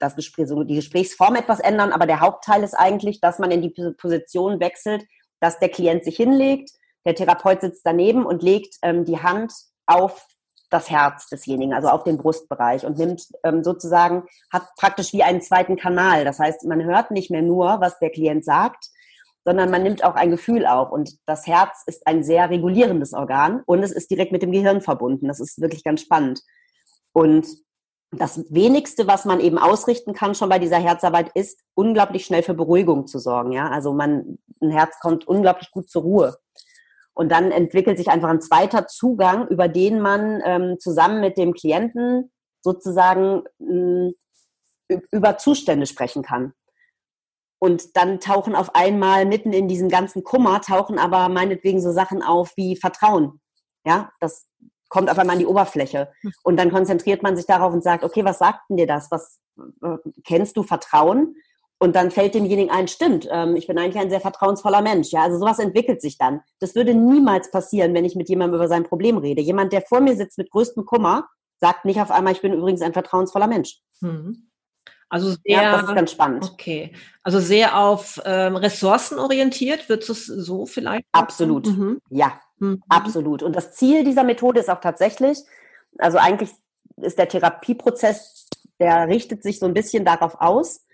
das 0.00 0.16
Gespräch, 0.16 0.48
so 0.48 0.62
die 0.64 0.76
Gesprächsform 0.76 1.36
etwas 1.36 1.60
ändern, 1.60 1.92
aber 1.92 2.06
der 2.06 2.20
Hauptteil 2.20 2.62
ist 2.62 2.74
eigentlich, 2.74 3.20
dass 3.20 3.38
man 3.38 3.50
in 3.50 3.62
die 3.62 3.74
Position 3.98 4.60
wechselt, 4.60 5.04
dass 5.40 5.58
der 5.58 5.68
Klient 5.68 6.04
sich 6.04 6.16
hinlegt, 6.16 6.70
der 7.04 7.14
Therapeut 7.14 7.60
sitzt 7.60 7.82
daneben 7.84 8.26
und 8.26 8.42
legt 8.42 8.76
ähm, 8.82 9.04
die 9.04 9.22
Hand 9.22 9.52
auf 9.86 10.26
das 10.70 10.88
Herz 10.88 11.26
desjenigen, 11.28 11.74
also 11.74 11.88
auf 11.88 12.04
den 12.04 12.16
Brustbereich 12.16 12.86
und 12.86 12.96
nimmt 12.96 13.26
ähm, 13.44 13.64
sozusagen, 13.64 14.24
hat 14.52 14.68
praktisch 14.76 15.12
wie 15.12 15.22
einen 15.22 15.42
zweiten 15.42 15.76
Kanal. 15.76 16.24
Das 16.24 16.38
heißt, 16.38 16.64
man 16.64 16.84
hört 16.84 17.10
nicht 17.10 17.30
mehr 17.30 17.42
nur, 17.42 17.80
was 17.80 17.98
der 17.98 18.10
Klient 18.10 18.44
sagt, 18.44 18.86
sondern 19.44 19.70
man 19.70 19.82
nimmt 19.82 20.04
auch 20.04 20.14
ein 20.14 20.30
Gefühl 20.30 20.66
auf. 20.66 20.92
Und 20.92 21.16
das 21.26 21.46
Herz 21.46 21.82
ist 21.86 22.06
ein 22.06 22.22
sehr 22.22 22.50
regulierendes 22.50 23.12
Organ 23.12 23.62
und 23.66 23.82
es 23.82 23.92
ist 23.92 24.10
direkt 24.10 24.32
mit 24.32 24.42
dem 24.42 24.52
Gehirn 24.52 24.80
verbunden. 24.80 25.26
Das 25.26 25.40
ist 25.40 25.60
wirklich 25.60 25.82
ganz 25.82 26.02
spannend. 26.02 26.42
Und 27.12 27.48
das 28.12 28.44
wenigste, 28.52 29.06
was 29.06 29.24
man 29.24 29.40
eben 29.40 29.58
ausrichten 29.58 30.14
kann 30.14 30.34
schon 30.34 30.48
bei 30.48 30.58
dieser 30.58 30.78
Herzarbeit, 30.78 31.30
ist 31.34 31.60
unglaublich 31.74 32.24
schnell 32.24 32.42
für 32.42 32.54
Beruhigung 32.54 33.06
zu 33.06 33.18
sorgen. 33.18 33.52
Ja, 33.52 33.68
also 33.68 33.92
man, 33.92 34.38
ein 34.60 34.70
Herz 34.70 34.98
kommt 35.00 35.28
unglaublich 35.28 35.70
gut 35.70 35.88
zur 35.88 36.02
Ruhe. 36.02 36.36
Und 37.14 37.30
dann 37.30 37.50
entwickelt 37.52 37.98
sich 37.98 38.08
einfach 38.08 38.28
ein 38.28 38.40
zweiter 38.40 38.86
Zugang, 38.86 39.46
über 39.48 39.68
den 39.68 40.00
man 40.00 40.42
ähm, 40.44 40.76
zusammen 40.80 41.20
mit 41.20 41.36
dem 41.36 41.52
Klienten 41.52 42.32
sozusagen 42.62 43.44
mh, 43.58 44.12
über 45.12 45.38
Zustände 45.38 45.86
sprechen 45.86 46.22
kann. 46.22 46.52
Und 47.60 47.96
dann 47.96 48.20
tauchen 48.20 48.56
auf 48.56 48.74
einmal 48.74 49.26
mitten 49.26 49.52
in 49.52 49.68
diesem 49.68 49.88
ganzen 49.88 50.24
Kummer, 50.24 50.62
tauchen 50.62 50.98
aber 50.98 51.28
meinetwegen 51.28 51.80
so 51.80 51.92
Sachen 51.92 52.22
auf 52.22 52.56
wie 52.56 52.74
Vertrauen. 52.74 53.40
Ja, 53.84 54.10
das 54.20 54.48
kommt 54.90 55.10
auf 55.10 55.18
einmal 55.18 55.36
an 55.36 55.40
die 55.40 55.46
Oberfläche. 55.46 56.10
Hm. 56.20 56.32
Und 56.42 56.58
dann 56.58 56.70
konzentriert 56.70 57.22
man 57.22 57.36
sich 57.36 57.46
darauf 57.46 57.72
und 57.72 57.82
sagt, 57.82 58.04
okay, 58.04 58.24
was 58.24 58.38
sagt 58.38 58.68
denn 58.68 58.76
dir 58.76 58.86
das? 58.86 59.10
Was 59.10 59.40
äh, 59.82 59.96
kennst 60.24 60.58
du 60.58 60.62
Vertrauen? 60.62 61.36
Und 61.82 61.96
dann 61.96 62.10
fällt 62.10 62.34
demjenigen 62.34 62.70
ein, 62.70 62.88
stimmt, 62.88 63.26
ähm, 63.30 63.56
ich 63.56 63.66
bin 63.66 63.78
eigentlich 63.78 63.96
ein 63.96 64.10
sehr 64.10 64.20
vertrauensvoller 64.20 64.82
Mensch. 64.82 65.12
Ja, 65.12 65.22
also 65.22 65.38
sowas 65.38 65.58
entwickelt 65.58 66.02
sich 66.02 66.18
dann. 66.18 66.42
Das 66.58 66.74
würde 66.74 66.92
niemals 66.92 67.50
passieren, 67.50 67.94
wenn 67.94 68.04
ich 68.04 68.14
mit 68.16 68.28
jemandem 68.28 68.56
über 68.56 68.68
sein 68.68 68.84
Problem 68.84 69.16
rede. 69.16 69.40
Jemand, 69.40 69.72
der 69.72 69.80
vor 69.80 70.00
mir 70.00 70.14
sitzt 70.14 70.36
mit 70.36 70.50
größtem 70.50 70.84
Kummer, 70.84 71.26
sagt 71.58 71.86
nicht 71.86 71.98
auf 72.00 72.10
einmal, 72.10 72.34
ich 72.34 72.42
bin 72.42 72.52
übrigens 72.52 72.82
ein 72.82 72.92
vertrauensvoller 72.92 73.46
Mensch. 73.46 73.78
Mhm. 74.00 74.50
Also 75.08 75.30
sehr, 75.30 75.62
ja, 75.62 75.72
das 75.72 75.88
ist 75.88 75.94
ganz 75.94 76.12
spannend. 76.12 76.50
Okay, 76.52 76.92
also 77.22 77.40
sehr 77.40 77.78
auf 77.78 78.20
ähm, 78.24 78.56
Ressourcen 78.56 79.18
orientiert, 79.18 79.88
wird 79.88 80.08
es 80.08 80.26
so 80.26 80.66
vielleicht? 80.66 81.04
Absolut, 81.12 81.66
mhm. 81.66 82.00
ja, 82.10 82.40
mhm. 82.60 82.82
absolut. 82.88 83.42
Und 83.42 83.56
das 83.56 83.72
Ziel 83.72 84.04
dieser 84.04 84.24
Methode 84.24 84.60
ist 84.60 84.70
auch 84.70 84.80
tatsächlich, 84.80 85.38
also 85.98 86.18
eigentlich 86.18 86.50
ist 86.96 87.18
der 87.18 87.28
Therapieprozess, 87.28 88.48
der 88.78 89.08
richtet 89.08 89.42
sich 89.42 89.58
so 89.58 89.66
ein 89.66 89.74
bisschen 89.74 90.04
darauf 90.04 90.40
aus, 90.40 90.86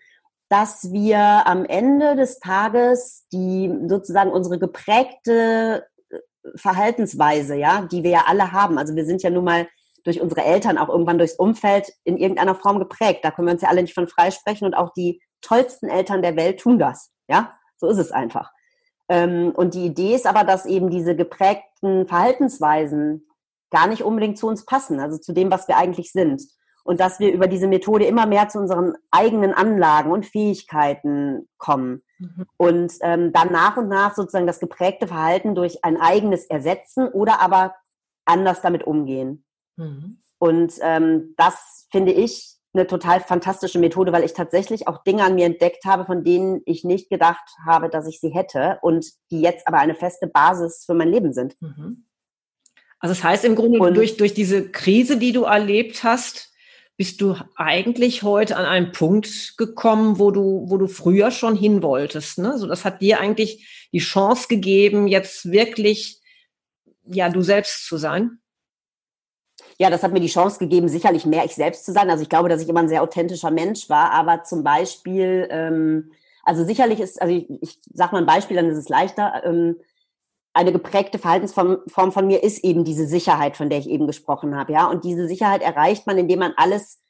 dass 0.48 0.92
wir 0.92 1.18
am 1.18 1.64
Ende 1.64 2.16
des 2.16 2.38
Tages 2.38 3.26
die 3.32 3.72
sozusagen 3.88 4.30
unsere 4.30 4.58
geprägte 4.58 5.86
äh, 6.08 6.18
Verhaltensweise, 6.54 7.56
ja, 7.56 7.82
die 7.82 8.02
wir 8.02 8.10
ja 8.10 8.24
alle 8.26 8.52
haben. 8.52 8.78
Also 8.78 8.94
wir 8.94 9.04
sind 9.04 9.22
ja 9.22 9.30
nun 9.30 9.44
mal 9.44 9.66
durch 10.04 10.20
unsere 10.20 10.44
Eltern, 10.44 10.78
auch 10.78 10.88
irgendwann 10.88 11.18
durchs 11.18 11.34
Umfeld 11.34 11.92
in 12.04 12.16
irgendeiner 12.16 12.54
Form 12.54 12.78
geprägt. 12.78 13.20
Da 13.24 13.32
können 13.32 13.48
wir 13.48 13.52
uns 13.54 13.62
ja 13.62 13.68
alle 13.68 13.82
nicht 13.82 13.94
von 13.94 14.06
freisprechen 14.06 14.66
und 14.66 14.74
auch 14.74 14.92
die 14.92 15.20
tollsten 15.40 15.88
Eltern 15.88 16.22
der 16.22 16.36
Welt 16.36 16.60
tun 16.60 16.78
das. 16.78 17.10
Ja, 17.28 17.52
so 17.76 17.88
ist 17.88 17.98
es 17.98 18.12
einfach. 18.12 18.52
Ähm, 19.08 19.52
und 19.54 19.74
die 19.74 19.86
Idee 19.86 20.14
ist 20.14 20.26
aber, 20.26 20.44
dass 20.44 20.66
eben 20.66 20.90
diese 20.90 21.14
geprägten 21.14 22.06
Verhaltensweisen 22.06 23.26
gar 23.70 23.86
nicht 23.86 24.02
unbedingt 24.02 24.38
zu 24.38 24.46
uns 24.46 24.64
passen, 24.64 25.00
also 25.00 25.18
zu 25.18 25.32
dem, 25.32 25.50
was 25.50 25.68
wir 25.68 25.76
eigentlich 25.76 26.12
sind. 26.12 26.42
Und 26.84 27.00
dass 27.00 27.18
wir 27.18 27.32
über 27.32 27.48
diese 27.48 27.66
Methode 27.66 28.04
immer 28.04 28.26
mehr 28.26 28.48
zu 28.48 28.58
unseren 28.58 28.94
eigenen 29.10 29.52
Anlagen 29.52 30.12
und 30.12 30.24
Fähigkeiten 30.24 31.48
kommen. 31.58 32.02
Mhm. 32.18 32.46
Und 32.56 32.92
ähm, 33.00 33.32
dann 33.32 33.50
nach 33.50 33.76
und 33.76 33.88
nach 33.88 34.14
sozusagen 34.14 34.46
das 34.46 34.60
geprägte 34.60 35.08
Verhalten 35.08 35.56
durch 35.56 35.84
ein 35.84 36.00
eigenes 36.00 36.44
ersetzen 36.44 37.08
oder 37.08 37.40
aber 37.40 37.74
anders 38.24 38.60
damit 38.60 38.84
umgehen. 38.84 39.44
Mhm. 39.76 40.20
Und 40.38 40.74
ähm, 40.80 41.34
das 41.36 41.86
finde 41.90 42.12
ich 42.12 42.55
eine 42.76 42.86
total 42.86 43.20
fantastische 43.20 43.78
Methode, 43.78 44.12
weil 44.12 44.24
ich 44.24 44.32
tatsächlich 44.32 44.88
auch 44.88 45.02
Dinge 45.02 45.24
an 45.24 45.34
mir 45.34 45.46
entdeckt 45.46 45.84
habe, 45.84 46.04
von 46.04 46.24
denen 46.24 46.60
ich 46.66 46.84
nicht 46.84 47.10
gedacht 47.10 47.44
habe, 47.66 47.88
dass 47.88 48.06
ich 48.06 48.20
sie 48.20 48.30
hätte 48.30 48.78
und 48.82 49.06
die 49.30 49.40
jetzt 49.40 49.66
aber 49.66 49.78
eine 49.78 49.94
feste 49.94 50.26
Basis 50.26 50.84
für 50.84 50.94
mein 50.94 51.10
Leben 51.10 51.32
sind. 51.32 51.54
Mhm. 51.60 52.06
Also 52.98 53.14
das 53.14 53.24
heißt 53.24 53.44
im 53.44 53.56
Grunde, 53.56 53.78
und, 53.78 53.94
durch, 53.94 54.16
durch 54.16 54.34
diese 54.34 54.70
Krise, 54.70 55.18
die 55.18 55.32
du 55.32 55.44
erlebt 55.44 56.02
hast, 56.02 56.52
bist 56.96 57.20
du 57.20 57.36
eigentlich 57.56 58.22
heute 58.22 58.56
an 58.56 58.64
einen 58.64 58.92
Punkt 58.92 59.54
gekommen, 59.58 60.18
wo 60.18 60.30
du, 60.30 60.64
wo 60.68 60.78
du 60.78 60.86
früher 60.86 61.30
schon 61.30 61.54
hin 61.54 61.82
wolltest. 61.82 62.38
Ne? 62.38 62.56
So, 62.58 62.66
das 62.66 62.84
hat 62.84 63.02
dir 63.02 63.20
eigentlich 63.20 63.88
die 63.92 63.98
Chance 63.98 64.48
gegeben, 64.48 65.06
jetzt 65.06 65.50
wirklich 65.50 66.20
ja 67.04 67.28
du 67.28 67.42
selbst 67.42 67.86
zu 67.86 67.98
sein. 67.98 68.38
Ja, 69.78 69.90
das 69.90 70.02
hat 70.02 70.12
mir 70.12 70.20
die 70.20 70.26
Chance 70.26 70.58
gegeben, 70.58 70.88
sicherlich 70.88 71.26
mehr 71.26 71.44
ich 71.44 71.54
selbst 71.54 71.84
zu 71.84 71.92
sein. 71.92 72.10
Also 72.10 72.22
ich 72.22 72.28
glaube, 72.28 72.48
dass 72.48 72.62
ich 72.62 72.68
immer 72.68 72.80
ein 72.80 72.88
sehr 72.88 73.02
authentischer 73.02 73.50
Mensch 73.50 73.88
war, 73.88 74.10
aber 74.10 74.42
zum 74.42 74.62
Beispiel, 74.62 75.48
ähm, 75.50 76.12
also 76.44 76.64
sicherlich 76.64 77.00
ist, 77.00 77.20
also 77.20 77.34
ich, 77.34 77.46
ich 77.60 77.78
sage 77.92 78.12
mal 78.12 78.18
ein 78.18 78.26
Beispiel, 78.26 78.56
dann 78.56 78.68
ist 78.68 78.78
es 78.78 78.88
leichter. 78.88 79.42
Ähm, 79.44 79.76
eine 80.54 80.72
geprägte 80.72 81.18
Verhaltensform 81.18 82.12
von 82.12 82.26
mir 82.26 82.42
ist 82.42 82.64
eben 82.64 82.84
diese 82.84 83.06
Sicherheit, 83.06 83.58
von 83.58 83.68
der 83.68 83.78
ich 83.78 83.90
eben 83.90 84.06
gesprochen 84.06 84.56
habe, 84.56 84.72
ja. 84.72 84.88
Und 84.88 85.04
diese 85.04 85.28
Sicherheit 85.28 85.60
erreicht 85.60 86.06
man, 86.06 86.16
indem 86.16 86.38
man 86.38 86.54
alles 86.56 87.02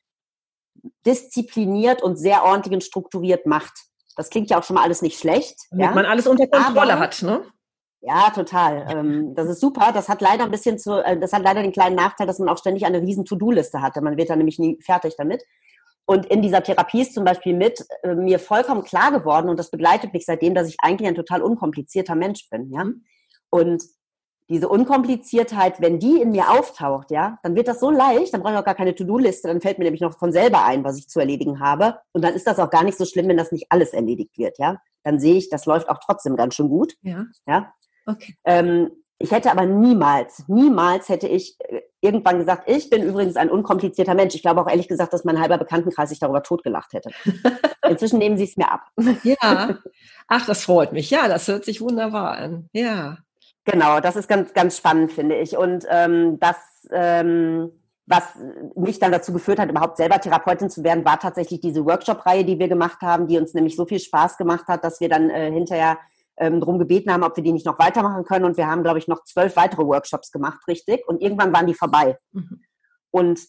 diszipliniert 1.04 2.02
und 2.02 2.16
sehr 2.16 2.44
ordentlich 2.44 2.74
und 2.74 2.84
strukturiert 2.84 3.46
macht. 3.46 3.72
Das 4.16 4.30
klingt 4.30 4.50
ja 4.50 4.58
auch 4.58 4.64
schon 4.64 4.74
mal 4.74 4.82
alles 4.82 5.02
nicht 5.02 5.18
schlecht. 5.18 5.58
Damit 5.70 5.86
ja? 5.86 5.94
man 5.94 6.06
alles 6.06 6.26
unter 6.26 6.46
Kontrolle 6.48 6.94
Aber, 6.94 7.00
hat, 7.00 7.22
ne? 7.22 7.42
Ja, 8.06 8.30
total. 8.30 8.86
Ähm, 8.88 9.34
das 9.34 9.48
ist 9.48 9.60
super. 9.60 9.90
Das 9.92 10.08
hat 10.08 10.20
leider 10.20 10.44
ein 10.44 10.52
bisschen 10.52 10.78
zu, 10.78 11.04
äh, 11.04 11.18
das 11.18 11.32
hat 11.32 11.42
leider 11.42 11.62
den 11.62 11.72
kleinen 11.72 11.96
Nachteil, 11.96 12.28
dass 12.28 12.38
man 12.38 12.48
auch 12.48 12.58
ständig 12.58 12.86
eine 12.86 13.02
riesen 13.02 13.24
To-Do-Liste 13.24 13.82
hatte. 13.82 14.00
Man 14.00 14.16
wird 14.16 14.30
dann 14.30 14.38
nämlich 14.38 14.60
nie 14.60 14.78
fertig 14.80 15.14
damit. 15.18 15.42
Und 16.04 16.26
in 16.26 16.40
dieser 16.40 16.62
Therapie 16.62 17.02
ist 17.02 17.14
zum 17.14 17.24
Beispiel 17.24 17.52
mit 17.52 17.84
äh, 18.04 18.14
mir 18.14 18.38
vollkommen 18.38 18.84
klar 18.84 19.10
geworden, 19.10 19.48
und 19.48 19.58
das 19.58 19.72
begleitet 19.72 20.12
mich 20.12 20.24
seitdem, 20.24 20.54
dass 20.54 20.68
ich 20.68 20.76
eigentlich 20.78 21.08
ein 21.08 21.16
total 21.16 21.42
unkomplizierter 21.42 22.14
Mensch 22.14 22.48
bin, 22.48 22.70
ja. 22.70 22.84
Und 23.50 23.82
diese 24.48 24.68
Unkompliziertheit, 24.68 25.80
wenn 25.80 25.98
die 25.98 26.20
in 26.20 26.30
mir 26.30 26.52
auftaucht, 26.52 27.10
ja, 27.10 27.40
dann 27.42 27.56
wird 27.56 27.66
das 27.66 27.80
so 27.80 27.90
leicht, 27.90 28.32
dann 28.32 28.42
brauche 28.42 28.52
ich 28.52 28.58
auch 28.60 28.64
gar 28.64 28.76
keine 28.76 28.94
To-Do-Liste, 28.94 29.48
dann 29.48 29.60
fällt 29.60 29.78
mir 29.78 29.84
nämlich 29.84 30.00
noch 30.00 30.16
von 30.16 30.30
selber 30.30 30.64
ein, 30.64 30.84
was 30.84 30.96
ich 30.96 31.08
zu 31.08 31.18
erledigen 31.18 31.58
habe. 31.58 31.98
Und 32.12 32.22
dann 32.22 32.34
ist 32.34 32.46
das 32.46 32.60
auch 32.60 32.70
gar 32.70 32.84
nicht 32.84 32.96
so 32.96 33.04
schlimm, 33.04 33.26
wenn 33.26 33.36
das 33.36 33.50
nicht 33.50 33.66
alles 33.70 33.92
erledigt 33.92 34.38
wird, 34.38 34.58
ja. 34.60 34.76
Dann 35.02 35.18
sehe 35.18 35.34
ich, 35.34 35.50
das 35.50 35.66
läuft 35.66 35.88
auch 35.88 35.98
trotzdem 35.98 36.36
ganz 36.36 36.54
schön 36.54 36.68
gut. 36.68 36.94
Ja. 37.02 37.24
ja? 37.48 37.72
Okay. 38.06 38.36
Ähm, 38.44 38.90
Ich 39.18 39.30
hätte 39.30 39.50
aber 39.50 39.64
niemals, 39.64 40.44
niemals 40.46 41.08
hätte 41.08 41.26
ich 41.26 41.56
äh, 41.60 41.80
irgendwann 42.02 42.38
gesagt, 42.38 42.68
ich 42.68 42.90
bin 42.90 43.02
übrigens 43.02 43.36
ein 43.36 43.48
unkomplizierter 43.48 44.14
Mensch. 44.14 44.34
Ich 44.34 44.42
glaube 44.42 44.60
auch 44.60 44.68
ehrlich 44.68 44.88
gesagt, 44.88 45.12
dass 45.14 45.24
mein 45.24 45.40
halber 45.40 45.56
Bekanntenkreis 45.56 46.10
sich 46.10 46.18
darüber 46.18 46.42
totgelacht 46.42 46.92
hätte. 46.92 47.10
Inzwischen 47.88 48.18
nehmen 48.18 48.36
sie 48.36 48.44
es 48.44 48.58
mir 48.58 48.70
ab. 48.70 48.82
Ja. 49.22 49.78
Ach, 50.28 50.46
das 50.46 50.64
freut 50.64 50.92
mich. 50.92 51.10
Ja, 51.10 51.28
das 51.28 51.48
hört 51.48 51.64
sich 51.64 51.80
wunderbar 51.80 52.36
an. 52.36 52.68
Ja. 52.72 53.18
Genau, 53.64 54.00
das 54.00 54.16
ist 54.16 54.28
ganz, 54.28 54.52
ganz 54.52 54.76
spannend, 54.76 55.12
finde 55.12 55.36
ich. 55.36 55.56
Und 55.56 55.86
ähm, 55.88 56.38
das, 56.38 56.56
ähm, 56.92 57.72
was 58.04 58.34
mich 58.76 58.98
dann 58.98 59.12
dazu 59.12 59.32
geführt 59.32 59.58
hat, 59.58 59.70
überhaupt 59.70 59.96
selber 59.96 60.20
Therapeutin 60.20 60.68
zu 60.68 60.84
werden, 60.84 61.04
war 61.06 61.18
tatsächlich 61.18 61.60
diese 61.60 61.84
Workshop-Reihe, 61.86 62.44
die 62.44 62.58
wir 62.58 62.68
gemacht 62.68 63.00
haben, 63.00 63.26
die 63.28 63.38
uns 63.38 63.54
nämlich 63.54 63.76
so 63.76 63.86
viel 63.86 63.98
Spaß 63.98 64.36
gemacht 64.36 64.68
hat, 64.68 64.84
dass 64.84 65.00
wir 65.00 65.08
dann 65.08 65.30
äh, 65.30 65.50
hinterher 65.50 65.98
ähm, 66.38 66.60
darum 66.60 66.78
gebeten 66.78 67.12
haben, 67.12 67.22
ob 67.22 67.36
wir 67.36 67.44
die 67.44 67.52
nicht 67.52 67.66
noch 67.66 67.78
weitermachen 67.78 68.24
können. 68.24 68.44
Und 68.44 68.56
wir 68.56 68.66
haben, 68.66 68.82
glaube 68.82 68.98
ich, 68.98 69.08
noch 69.08 69.24
zwölf 69.24 69.56
weitere 69.56 69.84
Workshops 69.84 70.30
gemacht, 70.30 70.60
richtig. 70.68 71.06
Und 71.08 71.20
irgendwann 71.20 71.52
waren 71.52 71.66
die 71.66 71.74
vorbei. 71.74 72.18
Mhm. 72.32 72.62
Und 73.10 73.40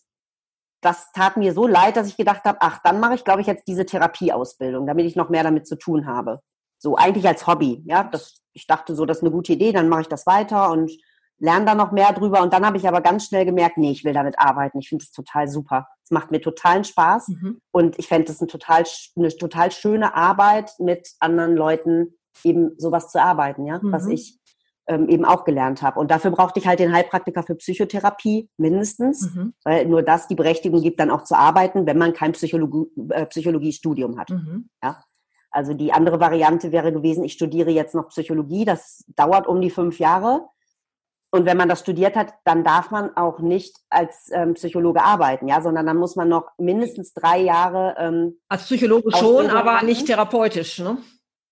das 0.81 1.11
tat 1.11 1.37
mir 1.37 1.53
so 1.53 1.67
leid, 1.67 1.97
dass 1.97 2.07
ich 2.07 2.17
gedacht 2.17 2.43
habe, 2.45 2.59
ach, 2.61 2.79
dann 2.83 2.99
mache 2.99 3.15
ich, 3.15 3.23
glaube 3.23 3.41
ich, 3.41 3.47
jetzt 3.47 3.67
diese 3.67 3.85
Therapieausbildung, 3.85 4.85
damit 4.85 5.05
ich 5.05 5.15
noch 5.15 5.29
mehr 5.29 5.43
damit 5.43 5.67
zu 5.67 5.75
tun 5.75 6.05
habe. 6.05 6.39
So 6.77 6.95
eigentlich 6.95 7.27
als 7.27 7.47
Hobby. 7.47 7.83
Ja, 7.85 8.03
das, 8.03 8.43
ich 8.53 8.67
dachte 8.67 8.95
so, 8.95 9.05
das 9.05 9.17
ist 9.17 9.23
eine 9.23 9.31
gute 9.31 9.53
Idee, 9.53 9.71
dann 9.71 9.89
mache 9.89 10.01
ich 10.01 10.07
das 10.07 10.25
weiter 10.27 10.69
und 10.69 10.91
lerne 11.39 11.65
da 11.65 11.75
noch 11.75 11.91
mehr 11.91 12.13
drüber. 12.13 12.41
Und 12.41 12.53
dann 12.53 12.65
habe 12.65 12.77
ich 12.77 12.87
aber 12.87 13.01
ganz 13.01 13.25
schnell 13.25 13.45
gemerkt, 13.45 13.77
nee, 13.77 13.91
ich 13.91 14.03
will 14.03 14.13
damit 14.13 14.39
arbeiten. 14.39 14.79
Ich 14.79 14.89
finde 14.89 15.03
es 15.03 15.11
total 15.11 15.47
super. 15.47 15.87
Es 16.03 16.11
macht 16.11 16.31
mir 16.31 16.41
totalen 16.41 16.83
Spaß. 16.83 17.27
Mhm. 17.29 17.61
Und 17.71 17.99
ich 17.99 18.07
fände 18.07 18.31
es 18.31 18.39
eine 18.39 18.47
total, 18.47 18.83
eine 19.15 19.29
total 19.29 19.71
schöne 19.71 20.15
Arbeit, 20.15 20.71
mit 20.79 21.09
anderen 21.19 21.55
Leuten 21.55 22.16
eben 22.43 22.71
sowas 22.77 23.09
zu 23.09 23.21
arbeiten, 23.21 23.65
ja, 23.65 23.79
mhm. 23.81 23.91
was 23.91 24.07
ich 24.07 24.39
ähm, 24.87 25.09
eben 25.09 25.25
auch 25.25 25.43
gelernt 25.43 25.81
habe. 25.81 25.99
Und 25.99 26.11
dafür 26.11 26.31
brauchte 26.31 26.59
ich 26.59 26.67
halt 26.67 26.79
den 26.79 26.93
Heilpraktiker 26.93 27.43
für 27.43 27.55
Psychotherapie 27.55 28.49
mindestens, 28.57 29.33
mhm. 29.33 29.53
weil 29.63 29.85
nur 29.85 30.01
das 30.01 30.27
die 30.27 30.35
Berechtigung 30.35 30.81
gibt, 30.81 30.99
dann 30.99 31.11
auch 31.11 31.23
zu 31.23 31.35
arbeiten, 31.35 31.85
wenn 31.85 31.97
man 31.97 32.13
kein 32.13 32.31
Psychologie, 32.31 32.89
äh, 33.09 33.25
Psychologiestudium 33.25 34.17
hat. 34.17 34.29
Mhm. 34.29 34.69
Ja. 34.83 35.03
Also 35.51 35.73
die 35.73 35.91
andere 35.91 36.19
Variante 36.19 36.71
wäre 36.71 36.91
gewesen, 36.91 37.23
ich 37.23 37.33
studiere 37.33 37.71
jetzt 37.71 37.95
noch 37.95 38.09
Psychologie, 38.09 38.65
das 38.65 39.03
dauert 39.15 39.47
um 39.47 39.61
die 39.61 39.69
fünf 39.69 39.99
Jahre. 39.99 40.45
Und 41.29 41.45
wenn 41.45 41.57
man 41.57 41.67
das 41.67 41.81
studiert 41.81 42.15
hat, 42.15 42.33
dann 42.45 42.63
darf 42.63 42.89
man 42.89 43.15
auch 43.17 43.39
nicht 43.39 43.75
als 43.89 44.29
ähm, 44.31 44.53
Psychologe 44.53 45.03
arbeiten, 45.03 45.47
ja, 45.47 45.61
sondern 45.61 45.85
dann 45.85 45.97
muss 45.97 46.15
man 46.15 46.29
noch 46.29 46.51
mindestens 46.57 47.13
drei 47.13 47.39
Jahre. 47.39 47.95
Ähm, 47.97 48.39
als 48.47 48.63
Psychologe 48.63 49.11
schon, 49.11 49.49
aber 49.49 49.83
nicht 49.83 50.07
therapeutisch, 50.07 50.79
ne? 50.79 50.97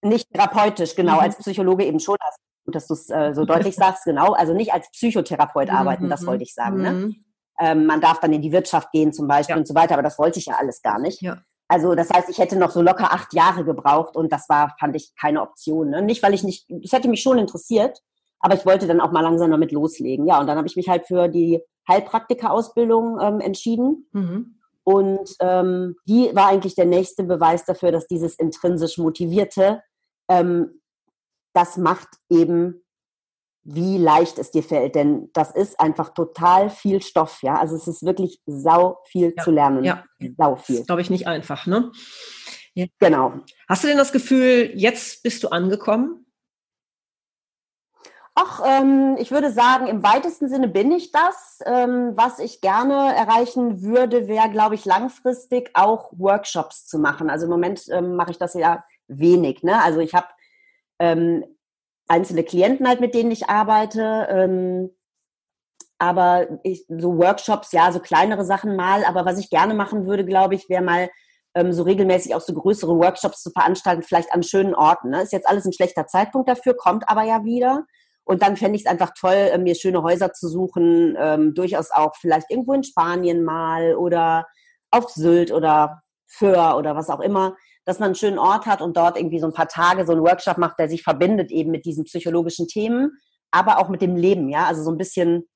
Nicht 0.06 0.32
therapeutisch, 0.32 0.96
genau, 0.96 1.16
mhm. 1.16 1.20
als 1.20 1.38
Psychologe 1.38 1.86
eben 1.86 2.00
schon. 2.00 2.18
Also 2.20 2.38
gut, 2.66 2.76
dass 2.76 2.88
du 2.88 2.94
es 2.94 3.10
äh, 3.10 3.34
so 3.34 3.46
deutlich 3.46 3.76
sagst, 3.76 4.06
genau. 4.06 4.34
Also 4.34 4.54
nicht 4.54 4.74
als 4.74 4.90
Psychotherapeut 4.92 5.70
mhm. 5.70 5.76
arbeiten, 5.76 6.10
das 6.10 6.26
wollte 6.26 6.44
ich 6.44 6.54
sagen. 6.54 6.82
Ne? 6.82 6.92
Mhm. 6.92 7.16
Ähm, 7.60 7.86
man 7.86 8.02
darf 8.02 8.20
dann 8.20 8.34
in 8.34 8.42
die 8.42 8.52
Wirtschaft 8.52 8.92
gehen 8.92 9.14
zum 9.14 9.28
Beispiel 9.28 9.56
ja. 9.56 9.60
und 9.60 9.68
so 9.68 9.74
weiter, 9.76 9.94
aber 9.94 10.04
das 10.04 10.20
wollte 10.20 10.40
ich 10.40 10.46
ja 10.46 10.56
alles 10.60 10.82
gar 10.82 11.00
nicht. 11.00 11.22
Ja. 11.22 11.38
Also 11.68 11.96
das 11.96 12.12
heißt, 12.12 12.30
ich 12.30 12.38
hätte 12.38 12.58
noch 12.58 12.70
so 12.70 12.82
locker 12.82 13.12
acht 13.12 13.34
Jahre 13.34 13.66
gebraucht 13.66 14.16
und 14.16 14.32
das 14.32 14.48
war, 14.50 14.76
fand 14.80 14.96
ich, 14.96 15.14
keine 15.20 15.42
Option. 15.42 15.90
Ne? 15.90 16.02
Nicht, 16.02 16.22
weil 16.22 16.34
ich 16.34 16.44
nicht, 16.44 16.66
das 16.70 16.92
hätte 16.92 17.08
mich 17.08 17.22
schon 17.22 17.40
interessiert, 17.40 18.00
aber 18.40 18.54
ich 18.54 18.66
wollte 18.66 18.86
dann 18.86 19.02
auch 19.02 19.12
mal 19.12 19.22
langsam 19.22 19.50
damit 19.50 19.72
loslegen. 19.72 20.28
Ja, 20.28 20.40
und 20.40 20.48
dann 20.48 20.58
habe 20.58 20.68
ich 20.68 20.76
mich 20.76 20.90
halt 20.90 21.08
für 21.08 21.28
die 21.28 21.62
Heilpraktika-Ausbildung 21.90 23.20
ähm, 23.20 23.40
entschieden. 23.40 24.08
Mhm. 24.12 24.60
Und 24.84 25.36
ähm, 25.40 25.96
die 26.08 26.30
war 26.36 26.50
eigentlich 26.50 26.76
der 26.76 26.86
nächste 26.86 27.24
Beweis 27.24 27.66
dafür, 27.66 27.92
dass 27.92 28.06
dieses 28.06 28.36
intrinsisch 28.36 29.00
Motivierte 29.00 29.82
ähm, 30.30 30.82
das 31.54 31.78
macht 31.78 32.10
eben, 32.30 32.84
wie 33.64 33.98
leicht 33.98 34.38
es 34.38 34.52
dir 34.52 34.64
fällt. 34.64 34.96
Denn 34.96 35.30
das 35.34 35.52
ist 35.52 35.80
einfach 35.80 36.14
total 36.14 36.70
viel 36.70 37.02
Stoff, 37.02 37.42
ja. 37.42 37.60
Also 37.60 37.76
es 37.76 37.88
ist 37.88 38.06
wirklich 38.06 38.42
sau 38.46 39.00
viel 39.06 39.34
ja, 39.36 39.44
zu 39.44 39.52
lernen. 39.52 39.84
Ja, 39.84 40.04
sau 40.38 40.56
viel. 40.56 40.84
Glaube 40.86 41.02
ich 41.02 41.10
nicht 41.10 41.28
einfach, 41.28 41.66
ne? 41.66 41.92
Ja. 42.74 42.86
Genau. 43.00 43.40
Hast 43.68 43.84
du 43.84 43.88
denn 43.88 43.98
das 43.98 44.12
Gefühl, 44.12 44.72
jetzt 44.76 45.24
bist 45.24 45.44
du 45.44 45.48
angekommen? 45.48 46.26
Ach, 48.38 48.62
ähm, 48.66 49.16
ich 49.18 49.32
würde 49.32 49.50
sagen, 49.50 49.88
im 49.88 50.04
weitesten 50.04 50.50
Sinne 50.50 50.68
bin 50.68 50.92
ich 50.92 51.14
das. 51.14 51.60
Ähm, 51.66 52.12
was 52.16 52.40
ich 52.40 52.60
gerne 52.60 53.16
erreichen 53.16 53.82
würde, 53.82 54.28
wäre, 54.28 54.50
glaube 54.50 54.76
ich, 54.76 54.84
langfristig 54.84 55.72
auch 55.74 56.12
Workshops 56.18 56.86
zu 56.86 57.00
machen. 57.00 57.30
Also 57.30 57.46
im 57.46 57.52
Moment 57.52 57.88
ähm, 57.90 58.18
mache 58.18 58.32
ich 58.32 58.38
das 58.38 58.54
ja 58.54 58.84
wenig. 59.08 59.64
Ne? 59.64 59.82
Also 59.82 60.00
ich 60.00 60.14
habe 60.14 60.28
ähm, 61.00 61.44
einzelne 62.08 62.44
Klienten 62.44 62.88
halt, 62.88 63.02
mit 63.02 63.14
denen 63.14 63.32
ich 63.32 63.50
arbeite. 63.50 64.28
Ähm, 64.30 64.92
aber 65.98 66.48
ich, 66.64 66.86
so 66.88 67.18
Workshops, 67.18 67.72
ja, 67.72 67.92
so 67.92 68.00
kleinere 68.00 68.46
Sachen 68.46 68.76
mal. 68.76 69.06
Aber 69.06 69.26
was 69.26 69.40
ich 69.40 69.50
gerne 69.50 69.74
machen 69.74 70.06
würde, 70.06 70.26
glaube 70.26 70.56
ich, 70.56 70.70
wäre 70.70 70.84
mal 70.84 71.10
ähm, 71.56 71.72
so 71.72 71.84
regelmäßig 71.84 72.36
auch 72.36 72.42
so 72.42 72.54
größere 72.54 72.98
Workshops 72.98 73.42
zu 73.42 73.50
veranstalten, 73.52 74.04
vielleicht 74.04 74.32
an 74.34 74.44
schönen 74.44 74.76
Orten. 74.76 75.10
Ne? 75.10 75.22
Ist 75.22 75.32
jetzt 75.32 75.48
alles 75.48 75.66
ein 75.66 75.74
schlechter 75.74 76.06
Zeitpunkt 76.06 76.50
dafür, 76.50 76.76
kommt 76.76 77.08
aber 77.08 77.24
ja 77.24 77.44
wieder. 77.46 77.86
Und 78.26 78.42
dann 78.42 78.58
fände 78.58 78.76
ich 78.76 78.86
es 78.86 78.92
einfach 78.92 79.12
toll, 79.18 79.34
äh, 79.34 79.58
mir 79.58 79.76
schöne 79.76 80.04
Häuser 80.04 80.34
zu 80.34 80.50
suchen, 80.50 81.16
ähm, 81.18 81.54
durchaus 81.54 81.92
auch 81.92 82.16
vielleicht 82.16 82.50
irgendwo 82.50 82.74
in 82.74 82.84
Spanien 82.84 83.44
mal 83.44 83.96
oder 83.96 84.48
auf 84.92 85.10
Sylt 85.10 85.52
oder 85.52 86.02
Föhr 86.28 86.76
oder 86.78 86.96
was 86.96 87.10
auch 87.10 87.20
immer, 87.20 87.56
dass 87.86 88.00
man 88.00 88.08
einen 88.08 88.16
schönen 88.16 88.40
Ort 88.40 88.66
hat 88.66 88.82
und 88.82 88.98
dort 88.98 89.18
irgendwie 89.18 89.40
so 89.40 89.48
ein 89.48 89.54
paar 89.54 89.68
Tage 89.68 90.06
so 90.06 90.12
einen 90.12 90.22
Workshop 90.24 90.58
macht, 90.58 90.80
der 90.80 90.90
sich 90.90 91.04
verbindet 91.04 91.52
eben 91.52 91.72
mit 91.72 91.86
diesen 91.86 92.04
psychologischen 92.06 92.68
Themen, 92.68 93.18
aber 93.52 93.80
auch 93.80 93.90
mit 93.90 94.02
dem 94.02 94.16
Leben, 94.16 94.50
ja, 94.50 94.66
also 94.66 94.84
so 94.84 94.92
ein 94.92 94.98
bisschen, 94.98 95.48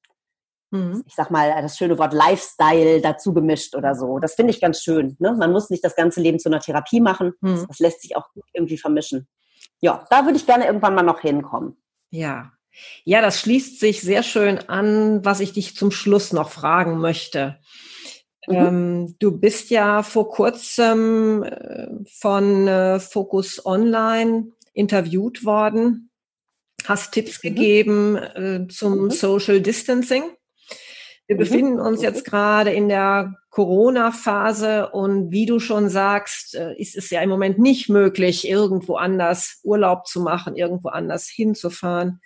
mhm. 0.71 1.03
ich 1.07 1.15
sag 1.15 1.32
mal, 1.32 1.61
das 1.61 1.77
schöne 1.77 1.97
Wort 1.97 2.13
Lifestyle 2.13 3.01
dazu 3.01 3.34
gemischt 3.34 3.75
oder 3.75 3.95
so. 3.95 4.19
Das 4.19 4.36
finde 4.36 4.51
ich 4.51 4.61
ganz 4.61 4.82
schön. 4.82 5.17
Ne? 5.19 5.34
Man 5.34 5.51
muss 5.51 5.69
nicht 5.69 5.84
das 5.84 5.95
ganze 5.95 6.21
Leben 6.21 6.39
zu 6.39 6.49
einer 6.49 6.59
Therapie 6.59 7.01
machen. 7.01 7.34
Mhm. 7.41 7.65
Das 7.67 7.80
lässt 7.80 8.01
sich 8.01 8.15
auch 8.15 8.32
gut 8.34 8.45
irgendwie 8.53 8.77
vermischen. 8.77 9.27
Ja, 9.82 10.05
da 10.09 10.25
würde 10.25 10.38
ich 10.38 10.45
gerne 10.45 10.65
irgendwann 10.65 10.95
mal 10.95 11.03
noch 11.03 11.21
hinkommen. 11.21 11.82
Ja. 12.11 12.51
Ja, 13.03 13.21
das 13.21 13.39
schließt 13.39 13.80
sich 13.80 14.01
sehr 14.01 14.23
schön 14.23 14.59
an, 14.69 15.25
was 15.25 15.39
ich 15.39 15.53
dich 15.53 15.75
zum 15.75 15.91
Schluss 15.91 16.32
noch 16.32 16.49
fragen 16.49 16.99
möchte. 16.99 17.59
Mhm. 18.47 18.55
Ähm, 18.55 19.15
du 19.19 19.37
bist 19.37 19.69
ja 19.69 20.03
vor 20.03 20.29
kurzem 20.29 21.43
äh, 21.43 21.87
von 22.19 22.67
äh, 22.67 22.99
Focus 22.99 23.65
Online 23.65 24.51
interviewt 24.73 25.45
worden, 25.45 26.09
hast 26.85 27.13
Tipps 27.13 27.43
mhm. 27.43 27.47
gegeben 27.47 28.15
äh, 28.15 28.67
zum 28.69 29.05
mhm. 29.05 29.11
Social 29.11 29.61
Distancing. 29.61 30.23
Wir 31.27 31.35
mhm. 31.35 31.39
befinden 31.39 31.79
uns 31.79 32.01
jetzt 32.01 32.25
gerade 32.25 32.71
in 32.71 32.89
der 32.89 33.35
Corona-Phase 33.51 34.89
und 34.89 35.31
wie 35.31 35.45
du 35.45 35.59
schon 35.59 35.89
sagst, 35.89 36.55
äh, 36.55 36.73
ist 36.75 36.95
es 36.95 37.09
ja 37.09 37.21
im 37.21 37.29
Moment 37.29 37.59
nicht 37.59 37.89
möglich, 37.89 38.47
irgendwo 38.47 38.95
anders 38.95 39.59
Urlaub 39.63 40.07
zu 40.07 40.21
machen, 40.21 40.55
irgendwo 40.55 40.89
anders 40.89 41.27
hinzufahren. 41.27 42.21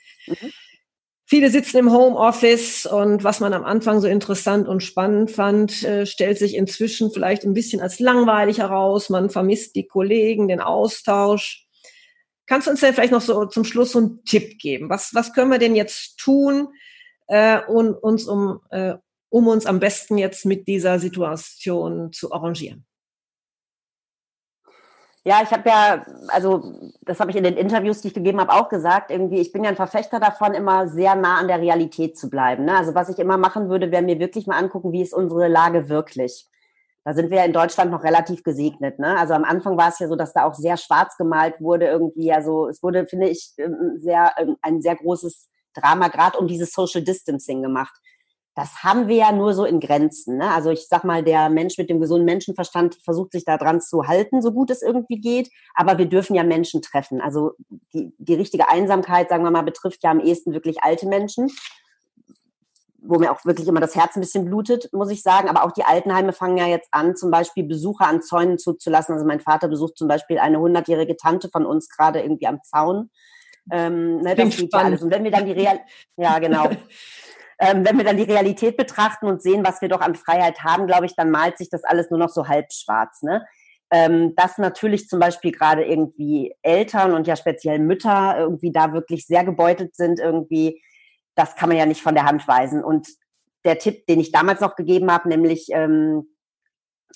Viele 1.34 1.50
sitzen 1.50 1.78
im 1.78 1.92
Homeoffice 1.92 2.86
und 2.86 3.24
was 3.24 3.40
man 3.40 3.54
am 3.54 3.64
Anfang 3.64 4.00
so 4.00 4.08
interessant 4.08 4.68
und 4.68 4.84
spannend 4.84 5.32
fand, 5.32 5.82
äh, 5.82 6.06
stellt 6.06 6.38
sich 6.38 6.54
inzwischen 6.54 7.10
vielleicht 7.12 7.44
ein 7.44 7.56
bisschen 7.56 7.82
als 7.82 8.00
langweilig 8.00 8.60
heraus. 8.60 9.10
Man 9.10 9.32
vermisst 9.32 9.76
die 9.76 9.88
Kollegen, 9.88 10.48
den 10.48 10.60
Austausch. 10.60 11.66
Kannst 12.46 12.68
du 12.68 12.72
uns 12.72 12.82
denn 12.82 12.94
vielleicht 12.94 13.14
noch 13.14 13.22
so 13.22 13.48
zum 13.48 13.64
Schluss 13.64 13.94
so 13.94 13.98
einen 13.98 14.24
Tipp 14.26 14.60
geben? 14.60 14.92
Was, 14.92 15.16
was 15.16 15.34
können 15.34 15.50
wir 15.50 15.58
denn 15.58 15.76
jetzt 15.76 16.20
tun, 16.20 16.68
äh, 17.26 17.62
und 17.68 17.96
uns 17.96 18.28
um, 18.28 18.60
äh, 18.70 18.94
um 19.30 19.48
uns 19.48 19.66
am 19.66 19.80
besten 19.80 20.20
jetzt 20.20 20.46
mit 20.46 20.68
dieser 20.68 21.00
Situation 21.00 22.14
zu 22.14 22.32
arrangieren? 22.32 22.86
Ja, 25.26 25.42
ich 25.42 25.52
habe 25.52 25.70
ja, 25.70 26.06
also 26.28 26.92
das 27.02 27.22
habe 27.22 27.32
ich 27.32 27.38
in 27.38 27.46
den 27.46 27.56
Interviews, 27.56 28.02
die 28.02 28.10
ich 28.10 28.14
gegeben 28.14 28.42
habe, 28.42 28.52
auch 28.52 28.68
gesagt, 28.68 29.10
irgendwie, 29.10 29.40
ich 29.40 29.54
bin 29.54 29.64
ja 29.64 29.70
ein 29.70 29.78
Verfechter 29.78 30.20
davon, 30.20 30.54
immer 30.54 30.90
sehr 30.90 31.16
nah 31.16 31.38
an 31.38 31.48
der 31.48 31.62
Realität 31.62 32.18
zu 32.18 32.30
bleiben. 32.30 32.66
Ne? 32.66 32.76
Also 32.76 32.94
was 32.94 33.08
ich 33.08 33.20
immer 33.20 33.38
machen 33.38 33.70
würde, 33.70 33.90
wäre 33.90 34.02
mir 34.02 34.20
wirklich 34.20 34.48
mal 34.48 34.58
angucken, 34.58 34.92
wie 34.92 35.02
ist 35.02 35.14
unsere 35.14 35.48
Lage 35.48 35.88
wirklich. 35.88 36.46
Da 37.06 37.14
sind 37.14 37.30
wir 37.30 37.38
ja 37.38 37.46
in 37.46 37.54
Deutschland 37.54 37.90
noch 37.92 38.04
relativ 38.04 38.44
gesegnet. 38.44 39.00
Ne? 39.00 39.18
Also 39.18 39.34
am 39.34 39.46
Anfang 39.46 39.78
war 39.78 39.90
es 39.90 40.00
ja 40.00 40.10
so, 40.10 40.18
dass 40.18 40.34
da 40.34 40.44
auch 40.46 40.56
sehr 40.56 40.76
schwarz 40.76 41.16
gemalt 41.18 41.62
wurde 41.62 41.86
irgendwie. 41.88 42.34
Also 42.34 42.68
es 42.68 42.84
wurde, 42.84 43.06
finde 43.06 43.30
ich, 43.30 43.54
ähm, 43.58 44.00
sehr, 44.00 44.34
ähm, 44.38 44.58
ein 44.62 44.82
sehr 44.82 44.98
großes 44.98 45.50
Drama 45.74 46.10
gerade 46.10 46.38
um 46.38 46.48
dieses 46.48 46.74
Social 46.74 47.02
Distancing 47.02 47.62
gemacht 47.62 47.94
das 48.56 48.84
haben 48.84 49.08
wir 49.08 49.16
ja 49.16 49.32
nur 49.32 49.54
so 49.54 49.66
in 49.66 49.80
Grenzen. 49.80 50.38
Ne? 50.38 50.52
Also 50.52 50.70
ich 50.70 50.88
sag 50.88 51.04
mal, 51.04 51.24
der 51.24 51.50
Mensch 51.50 51.78
mit 51.78 51.90
dem 51.90 52.00
gesunden 52.00 52.26
Menschenverstand 52.26 52.98
versucht 53.04 53.32
sich 53.32 53.46
da 53.46 53.58
dran 53.58 53.82
zu 53.82 54.08
halten, 54.08 54.42
so 54.44 54.52
gut 54.52 54.70
es 54.70 54.84
irgendwie 54.84 55.20
geht. 55.20 55.50
Aber 55.74 55.98
wir 55.98 56.06
dürfen 56.06 56.36
ja 56.36 56.44
Menschen 56.44 56.82
treffen. 56.82 57.20
Also 57.20 57.54
die, 57.94 58.14
die 58.20 58.36
richtige 58.36 58.70
Einsamkeit, 58.70 59.30
sagen 59.30 59.44
wir 59.44 59.50
mal, 59.50 59.64
betrifft 59.64 60.04
ja 60.04 60.12
am 60.12 60.20
ehesten 60.20 60.54
wirklich 60.54 60.84
alte 60.84 61.08
Menschen, 61.08 61.50
wo 63.00 63.18
mir 63.18 63.32
auch 63.32 63.44
wirklich 63.44 63.68
immer 63.68 63.80
das 63.80 63.96
Herz 63.96 64.16
ein 64.16 64.22
bisschen 64.22 64.46
blutet, 64.46 64.88
muss 64.94 65.10
ich 65.10 65.24
sagen. 65.24 65.50
Aber 65.50 65.64
auch 65.64 65.72
die 65.72 65.84
Altenheime 65.84 66.32
fangen 66.32 66.58
ja 66.58 66.68
jetzt 66.68 66.90
an, 66.92 67.16
zum 67.16 67.32
Beispiel 67.32 67.64
Besucher 67.64 68.08
an 68.08 68.22
Zäunen 68.22 68.60
zuzulassen. 68.60 69.14
Also 69.16 69.26
mein 69.26 69.40
Vater 69.40 69.68
besucht 69.68 69.98
zum 69.98 70.08
Beispiel 70.08 70.38
eine 70.38 70.60
hundertjährige 70.60 71.18
Tante 71.18 71.50
von 71.50 71.66
uns 71.66 71.90
gerade 71.90 72.22
irgendwie 72.22 72.48
am 72.48 72.62
Zaun 72.62 73.10
Ähm, 73.72 74.18
ne, 74.18 74.36
das 74.36 74.58
geht 74.58 74.72
ja 74.72 74.80
alles. 74.80 75.02
Und 75.02 75.10
wenn 75.10 75.24
wir 75.24 75.32
dann 75.32 75.48
die 75.48 75.54
Real 75.54 75.80
ja 76.18 76.38
genau. 76.38 76.70
ähm, 77.64 77.86
wenn 77.86 77.98
wir 77.98 78.04
dann 78.04 78.18
die 78.18 78.24
Realität 78.24 78.76
betrachten 78.76 79.26
und 79.26 79.42
sehen, 79.42 79.66
was 79.66 79.82
wir 79.82 79.88
doch 79.88 80.02
an 80.02 80.16
Freiheit 80.16 80.64
haben, 80.64 80.86
glaube 80.86 81.06
ich, 81.06 81.16
dann 81.16 81.32
malt 81.32 81.58
sich 81.58 81.70
das 81.70 81.86
alles 81.86 82.10
nur 82.10 82.20
noch 82.20 82.28
so 82.28 82.50
halb 82.50 82.74
schwarz. 82.74 83.22
Ne? 83.22 83.46
Ähm, 83.90 84.36
dass 84.36 84.58
natürlich 84.58 85.08
zum 85.08 85.22
Beispiel 85.22 85.54
gerade 85.54 85.86
irgendwie 85.86 86.54
Eltern 86.62 87.14
und 87.14 87.26
ja 87.26 87.38
speziell 87.38 87.80
Mütter 87.80 88.36
irgendwie 88.38 88.74
da 88.74 88.92
wirklich 88.92 89.26
sehr 89.26 89.46
gebeutelt 89.46 89.96
sind, 89.96 90.20
irgendwie, 90.20 90.84
das 91.36 91.56
kann 91.56 91.70
man 91.70 91.78
ja 91.78 91.86
nicht 91.86 92.02
von 92.02 92.16
der 92.16 92.26
Hand 92.26 92.46
weisen. 92.50 92.84
Und 92.84 93.08
der 93.64 93.80
Tipp, 93.80 94.06
den 94.08 94.20
ich 94.20 94.34
damals 94.34 94.60
noch 94.60 94.76
gegeben 94.76 95.10
habe, 95.10 95.30
nämlich, 95.30 95.68
ähm, 95.72 96.36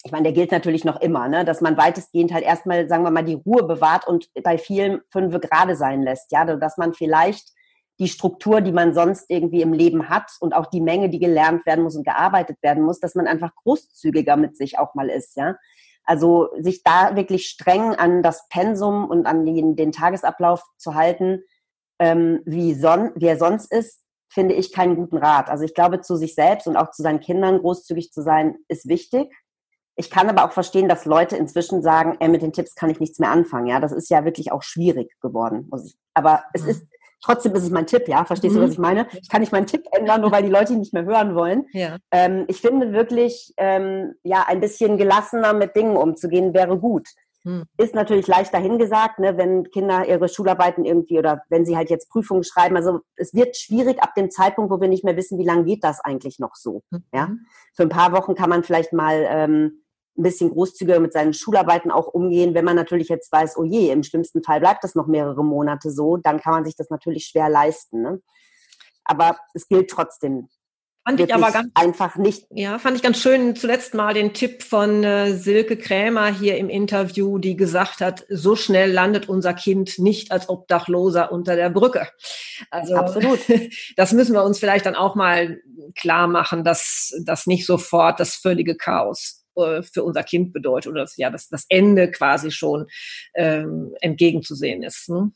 ich 0.06 0.14
meine, 0.14 0.24
der 0.24 0.34
gilt 0.34 0.54
natürlich 0.54 0.86
noch 0.86 1.02
immer, 1.02 1.28
ne? 1.28 1.44
dass 1.44 1.60
man 1.60 1.76
weitestgehend 1.76 2.32
halt 2.32 2.46
erstmal, 2.46 2.88
sagen 2.88 3.04
wir 3.04 3.12
mal, 3.12 3.26
die 3.26 3.42
Ruhe 3.46 3.64
bewahrt 3.64 4.08
und 4.08 4.30
bei 4.44 4.58
vielen 4.58 5.02
fünf 5.12 5.38
gerade 5.42 5.76
sein 5.76 6.04
lässt, 6.04 6.32
ja, 6.32 6.46
dass 6.46 6.78
man 6.78 6.94
vielleicht 6.94 7.57
die 8.00 8.08
Struktur, 8.08 8.62
die 8.62 8.72
man 8.72 8.94
sonst 8.94 9.26
irgendwie 9.30 9.62
im 9.62 9.74
Leben 9.74 10.10
hat 10.10 10.32
und 10.40 10.54
auch 10.54 10.68
die 10.68 10.82
Menge, 10.82 11.10
die 11.10 11.20
gelernt 11.20 11.66
werden 11.66 11.84
muss 11.84 11.96
und 11.96 12.06
gearbeitet 12.06 12.58
werden 12.62 12.84
muss, 12.84 13.00
dass 13.00 13.16
man 13.16 13.28
einfach 13.28 13.56
großzügiger 13.56 14.38
mit 14.38 14.56
sich 14.56 14.78
auch 14.78 14.94
mal 14.94 15.10
ist, 15.10 15.36
ja. 15.36 15.56
Also 16.04 16.50
sich 16.58 16.84
da 16.84 17.18
wirklich 17.18 17.48
streng 17.48 17.94
an 17.94 18.24
das 18.24 18.48
Pensum 18.48 19.10
und 19.10 19.26
an 19.26 19.46
den, 19.46 19.76
den 19.76 19.92
Tagesablauf 19.92 20.64
zu 20.78 20.96
halten, 20.96 21.44
ähm, 22.00 22.42
wie, 22.46 22.74
son 22.76 23.12
wie 23.16 23.26
er 23.26 23.38
sonst 23.38 23.70
ist, 23.74 24.04
finde 24.30 24.56
ich 24.56 24.72
keinen 24.72 24.96
guten 24.96 25.18
Rat. 25.18 25.50
Also 25.50 25.66
ich 25.66 25.74
glaube, 25.74 26.00
zu 26.00 26.16
sich 26.16 26.34
selbst 26.34 26.66
und 26.66 26.78
auch 26.78 26.92
zu 26.92 27.02
seinen 27.02 27.20
Kindern 27.20 27.60
großzügig 27.60 28.14
zu 28.14 28.22
sein, 28.22 28.56
ist 28.70 28.88
wichtig. 28.88 29.34
Ich 29.96 30.10
kann 30.10 30.30
aber 30.30 30.46
auch 30.46 30.52
verstehen, 30.52 30.88
dass 30.88 31.06
Leute 31.06 31.36
inzwischen 31.36 31.82
sagen, 31.82 32.16
ey, 32.20 32.30
mit 32.30 32.42
den 32.42 32.54
Tipps 32.54 32.76
kann 32.76 32.90
ich 32.90 33.00
nichts 33.00 33.20
mehr 33.20 33.32
anfangen. 33.32 33.68
Ja, 33.68 33.82
das 33.82 33.92
ist 33.92 34.10
ja 34.10 34.24
wirklich 34.24 34.52
auch 34.52 34.62
schwierig 34.62 35.12
geworden. 35.22 35.70
Aber 36.14 36.44
es 36.54 36.64
mhm. 36.64 36.70
ist 36.70 36.88
Trotzdem 37.22 37.56
ist 37.56 37.64
es 37.64 37.70
mein 37.70 37.88
Tipp, 37.88 38.08
ja. 38.08 38.26
Verstehst 38.26 38.56
mhm. 38.56 38.60
du, 38.60 38.66
was 38.66 38.74
ich 38.74 38.80
meine? 38.80 39.08
Ich 39.22 39.30
kann 39.30 39.42
nicht 39.42 39.52
meinen 39.52 39.68
Tipp 39.68 39.86
ändern, 39.92 40.22
nur 40.22 40.32
weil 40.32 40.44
die 40.44 40.50
Leute 40.50 40.74
ihn 40.74 40.80
nicht 40.80 40.94
mehr 40.94 41.06
hören 41.06 41.36
wollen. 41.36 41.66
Ja. 41.74 41.98
Ähm, 42.12 42.46
ich 42.48 42.62
finde 42.62 42.94
wirklich, 42.94 43.54
ähm, 43.58 44.14
ja, 44.24 44.46
ein 44.48 44.60
bisschen 44.60 44.98
gelassener 44.98 45.54
mit 45.54 45.76
Dingen 45.76 45.98
umzugehen 45.98 46.54
wäre 46.54 46.78
gut. 46.78 47.08
Mhm. 47.44 47.64
Ist 47.78 47.96
natürlich 47.96 48.28
leicht 48.28 48.54
dahingesagt, 48.54 49.20
ne, 49.20 49.38
wenn 49.38 49.70
Kinder 49.72 50.08
ihre 50.08 50.28
Schularbeiten 50.28 50.86
irgendwie 50.86 51.18
oder 51.18 51.42
wenn 51.50 51.66
sie 51.66 51.78
halt 51.78 51.90
jetzt 51.90 52.10
Prüfungen 52.10 52.44
schreiben. 52.44 52.76
Also 52.76 53.00
es 53.16 53.34
wird 53.34 53.56
schwierig 53.56 54.02
ab 54.02 54.16
dem 54.16 54.30
Zeitpunkt, 54.30 54.70
wo 54.70 54.82
wir 54.82 54.90
nicht 54.90 55.06
mehr 55.06 55.16
wissen, 55.16 55.40
wie 55.40 55.46
lange 55.46 55.64
geht 55.64 55.84
das 55.84 56.00
eigentlich 56.02 56.40
noch 56.40 56.56
so. 56.56 56.84
Mhm. 56.92 57.04
Ja, 57.14 57.30
für 57.74 57.84
ein 57.84 57.90
paar 57.90 58.12
Wochen 58.12 58.36
kann 58.36 58.50
man 58.50 58.64
vielleicht 58.64 58.94
mal 58.94 59.26
ähm, 59.30 59.82
ein 60.18 60.24
bisschen 60.24 60.50
großzügiger 60.50 61.00
mit 61.00 61.14
seinen 61.14 61.34
Schularbeiten 61.34 61.92
auch 61.92 62.08
umgehen. 62.08 62.54
Wenn 62.54 62.66
man 62.66 62.76
natürlich 62.76 63.10
jetzt 63.10 63.32
weiß, 63.32 63.58
oh 63.58 63.64
je, 63.64 63.92
im 63.92 64.04
schlimmsten 64.04 64.44
Fall 64.44 64.60
bleibt 64.60 64.84
das 64.84 64.96
noch 64.96 65.08
mehrere 65.08 65.44
Monate 65.44 65.92
so, 65.92 66.18
dann 66.18 66.40
kann 66.40 66.54
man 66.54 66.66
sich 66.66 66.76
das 66.76 66.90
natürlich 66.90 67.26
schwer 67.26 67.50
leisten. 67.50 68.02
Ne? 68.02 68.22
Aber 69.04 69.38
es 69.54 69.68
gilt 69.68 69.90
trotzdem. 69.90 70.50
Fand 71.08 71.22
ich 71.22 71.34
aber 71.34 71.52
ganz 71.52 71.70
einfach 71.74 72.18
nicht. 72.18 72.48
Ja, 72.50 72.80
fand 72.80 72.98
ich 72.98 73.02
ganz 73.02 73.22
schön 73.22 73.56
zuletzt 73.56 73.94
mal 73.94 74.14
den 74.14 74.34
Tipp 74.34 74.62
von 74.62 75.06
äh, 75.06 75.38
Silke 75.38 75.78
Krämer 75.78 76.28
hier 76.28 76.58
im 76.58 76.68
Interview, 76.68 77.38
die 77.38 77.56
gesagt 77.56 78.02
hat, 78.02 78.26
so 78.28 78.58
schnell 78.58 78.92
landet 78.92 79.30
unser 79.30 79.54
Kind 79.54 80.00
nicht 80.00 80.34
als 80.34 80.50
Obdachloser 80.50 81.32
unter 81.32 81.56
der 81.56 81.70
Brücke. 81.70 82.10
Also 82.72 82.96
Absolut. 82.96 83.40
das 83.96 84.12
müssen 84.12 84.34
wir 84.34 84.44
uns 84.44 84.60
vielleicht 84.60 84.86
dann 84.86 84.96
auch 84.96 85.16
mal 85.16 85.62
klar 85.96 86.28
machen, 86.28 86.66
dass 86.66 87.14
das 87.24 87.48
nicht 87.48 87.66
sofort 87.66 88.20
das 88.20 88.36
völlige 88.36 88.76
Chaos 88.76 89.37
äh, 89.58 89.84
für 89.84 90.04
unser 90.04 90.24
Kind 90.24 90.54
bedeutet 90.54 90.92
oder 90.92 91.02
das, 91.02 91.18
ja, 91.18 91.30
dass 91.30 91.50
das 91.50 91.66
Ende 91.70 92.12
quasi 92.12 92.52
schon 92.52 92.88
ähm, 93.36 93.96
entgegenzusehen 94.02 94.84
ist. 94.84 95.10
Ne? 95.10 95.32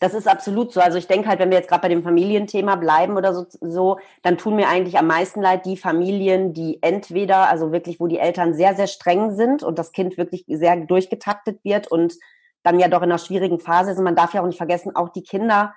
Das 0.00 0.14
ist 0.14 0.28
absolut 0.28 0.72
so. 0.72 0.80
Also 0.80 0.98
ich 0.98 1.06
denke 1.06 1.28
halt, 1.28 1.38
wenn 1.38 1.50
wir 1.50 1.58
jetzt 1.58 1.68
gerade 1.68 1.82
bei 1.82 1.88
dem 1.88 2.02
Familienthema 2.02 2.76
bleiben 2.76 3.16
oder 3.16 3.34
so, 3.34 3.46
so, 3.60 3.98
dann 4.22 4.38
tun 4.38 4.56
mir 4.56 4.68
eigentlich 4.68 4.98
am 4.98 5.06
meisten 5.06 5.40
leid 5.40 5.66
die 5.66 5.76
Familien, 5.76 6.52
die 6.52 6.78
entweder, 6.82 7.48
also 7.48 7.72
wirklich, 7.72 8.00
wo 8.00 8.06
die 8.06 8.18
Eltern 8.18 8.54
sehr, 8.54 8.74
sehr 8.74 8.86
streng 8.86 9.34
sind 9.34 9.62
und 9.62 9.78
das 9.78 9.92
Kind 9.92 10.16
wirklich 10.16 10.44
sehr 10.48 10.76
durchgetaktet 10.76 11.60
wird 11.64 11.88
und 11.88 12.14
dann 12.62 12.78
ja 12.78 12.88
doch 12.88 13.02
in 13.02 13.10
einer 13.10 13.18
schwierigen 13.18 13.58
Phase 13.58 13.90
ist. 13.90 13.98
Und 13.98 14.04
man 14.04 14.16
darf 14.16 14.34
ja 14.34 14.42
auch 14.42 14.46
nicht 14.46 14.56
vergessen, 14.56 14.94
auch 14.94 15.08
die 15.08 15.24
Kinder 15.24 15.74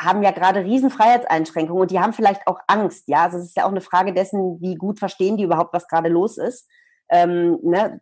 haben 0.00 0.22
ja 0.22 0.30
gerade 0.30 0.64
riesen 0.64 0.90
Freiheitseinschränkungen 0.90 1.82
und 1.82 1.90
die 1.90 2.00
haben 2.00 2.12
vielleicht 2.12 2.46
auch 2.46 2.58
Angst. 2.66 3.04
Ja, 3.06 3.24
also 3.24 3.38
es 3.38 3.46
ist 3.46 3.56
ja 3.56 3.64
auch 3.64 3.70
eine 3.70 3.80
Frage 3.80 4.14
dessen, 4.14 4.60
wie 4.60 4.74
gut 4.74 4.98
verstehen 4.98 5.36
die 5.36 5.44
überhaupt, 5.44 5.74
was 5.74 5.88
gerade 5.88 6.08
los 6.08 6.38
ist. 6.38 6.66
Ähm, 7.10 7.58
ne? 7.62 8.00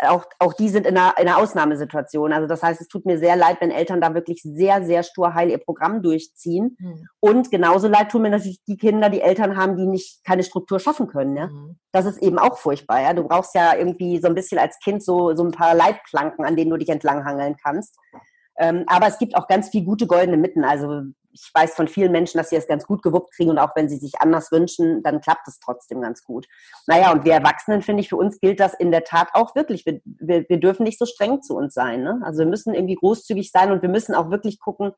auch, 0.00 0.24
auch 0.38 0.52
die 0.52 0.68
sind 0.68 0.86
in 0.86 0.96
einer, 0.96 1.14
in 1.18 1.26
einer 1.26 1.38
Ausnahmesituation. 1.38 2.32
Also 2.32 2.46
das 2.46 2.62
heißt, 2.62 2.80
es 2.80 2.88
tut 2.88 3.06
mir 3.06 3.18
sehr 3.18 3.36
leid, 3.36 3.58
wenn 3.60 3.70
Eltern 3.70 4.00
da 4.00 4.14
wirklich 4.14 4.42
sehr, 4.42 4.84
sehr 4.84 5.02
stur 5.02 5.34
heil 5.34 5.50
ihr 5.50 5.58
Programm 5.58 6.02
durchziehen. 6.02 6.76
Mhm. 6.78 7.08
Und 7.20 7.50
genauso 7.50 7.88
leid 7.88 8.10
tun 8.10 8.22
mir 8.22 8.30
natürlich 8.30 8.62
die 8.64 8.76
Kinder, 8.76 9.08
die 9.08 9.22
Eltern 9.22 9.56
haben, 9.56 9.76
die 9.76 9.86
nicht 9.86 10.22
keine 10.24 10.42
Struktur 10.42 10.80
schaffen 10.80 11.06
können. 11.06 11.36
Ja? 11.36 11.46
Mhm. 11.46 11.78
Das 11.92 12.04
ist 12.04 12.22
eben 12.22 12.38
auch 12.38 12.58
furchtbar. 12.58 13.00
Ja? 13.00 13.14
Du 13.14 13.24
brauchst 13.24 13.54
ja 13.54 13.74
irgendwie 13.74 14.20
so 14.20 14.28
ein 14.28 14.34
bisschen 14.34 14.58
als 14.58 14.78
Kind 14.80 15.02
so, 15.02 15.34
so 15.34 15.44
ein 15.44 15.52
paar 15.52 15.74
Leitplanken, 15.74 16.44
an 16.44 16.56
denen 16.56 16.70
du 16.70 16.76
dich 16.76 16.90
entlanghangeln 16.90 17.56
kannst. 17.62 17.96
Ähm, 18.58 18.84
aber 18.86 19.06
es 19.06 19.18
gibt 19.18 19.36
auch 19.36 19.48
ganz 19.48 19.70
viel 19.70 19.84
gute 19.84 20.06
goldene 20.06 20.36
Mitten. 20.36 20.64
Also 20.64 21.02
ich 21.38 21.50
weiß 21.54 21.74
von 21.74 21.86
vielen 21.86 22.12
Menschen, 22.12 22.38
dass 22.38 22.50
sie 22.50 22.56
es 22.56 22.66
ganz 22.66 22.86
gut 22.86 23.02
gewuppt 23.02 23.34
kriegen 23.34 23.50
und 23.50 23.58
auch 23.58 23.76
wenn 23.76 23.88
sie 23.88 23.98
sich 23.98 24.20
anders 24.20 24.50
wünschen, 24.50 25.02
dann 25.02 25.20
klappt 25.20 25.46
es 25.48 25.60
trotzdem 25.60 26.00
ganz 26.00 26.24
gut. 26.24 26.46
Naja, 26.86 27.12
und 27.12 27.24
wir 27.24 27.34
Erwachsenen, 27.34 27.82
finde 27.82 28.00
ich, 28.00 28.08
für 28.08 28.16
uns 28.16 28.40
gilt 28.40 28.58
das 28.58 28.74
in 28.74 28.90
der 28.90 29.04
Tat 29.04 29.28
auch 29.34 29.54
wirklich. 29.54 29.84
Wir, 29.84 30.00
wir, 30.04 30.48
wir 30.48 30.58
dürfen 30.58 30.84
nicht 30.84 30.98
so 30.98 31.04
streng 31.04 31.42
zu 31.42 31.54
uns 31.54 31.74
sein. 31.74 32.02
Ne? 32.02 32.20
Also 32.24 32.40
wir 32.40 32.46
müssen 32.46 32.74
irgendwie 32.74 32.94
großzügig 32.94 33.50
sein 33.50 33.70
und 33.70 33.82
wir 33.82 33.88
müssen 33.88 34.14
auch 34.14 34.30
wirklich 34.30 34.58
gucken, 34.58 34.92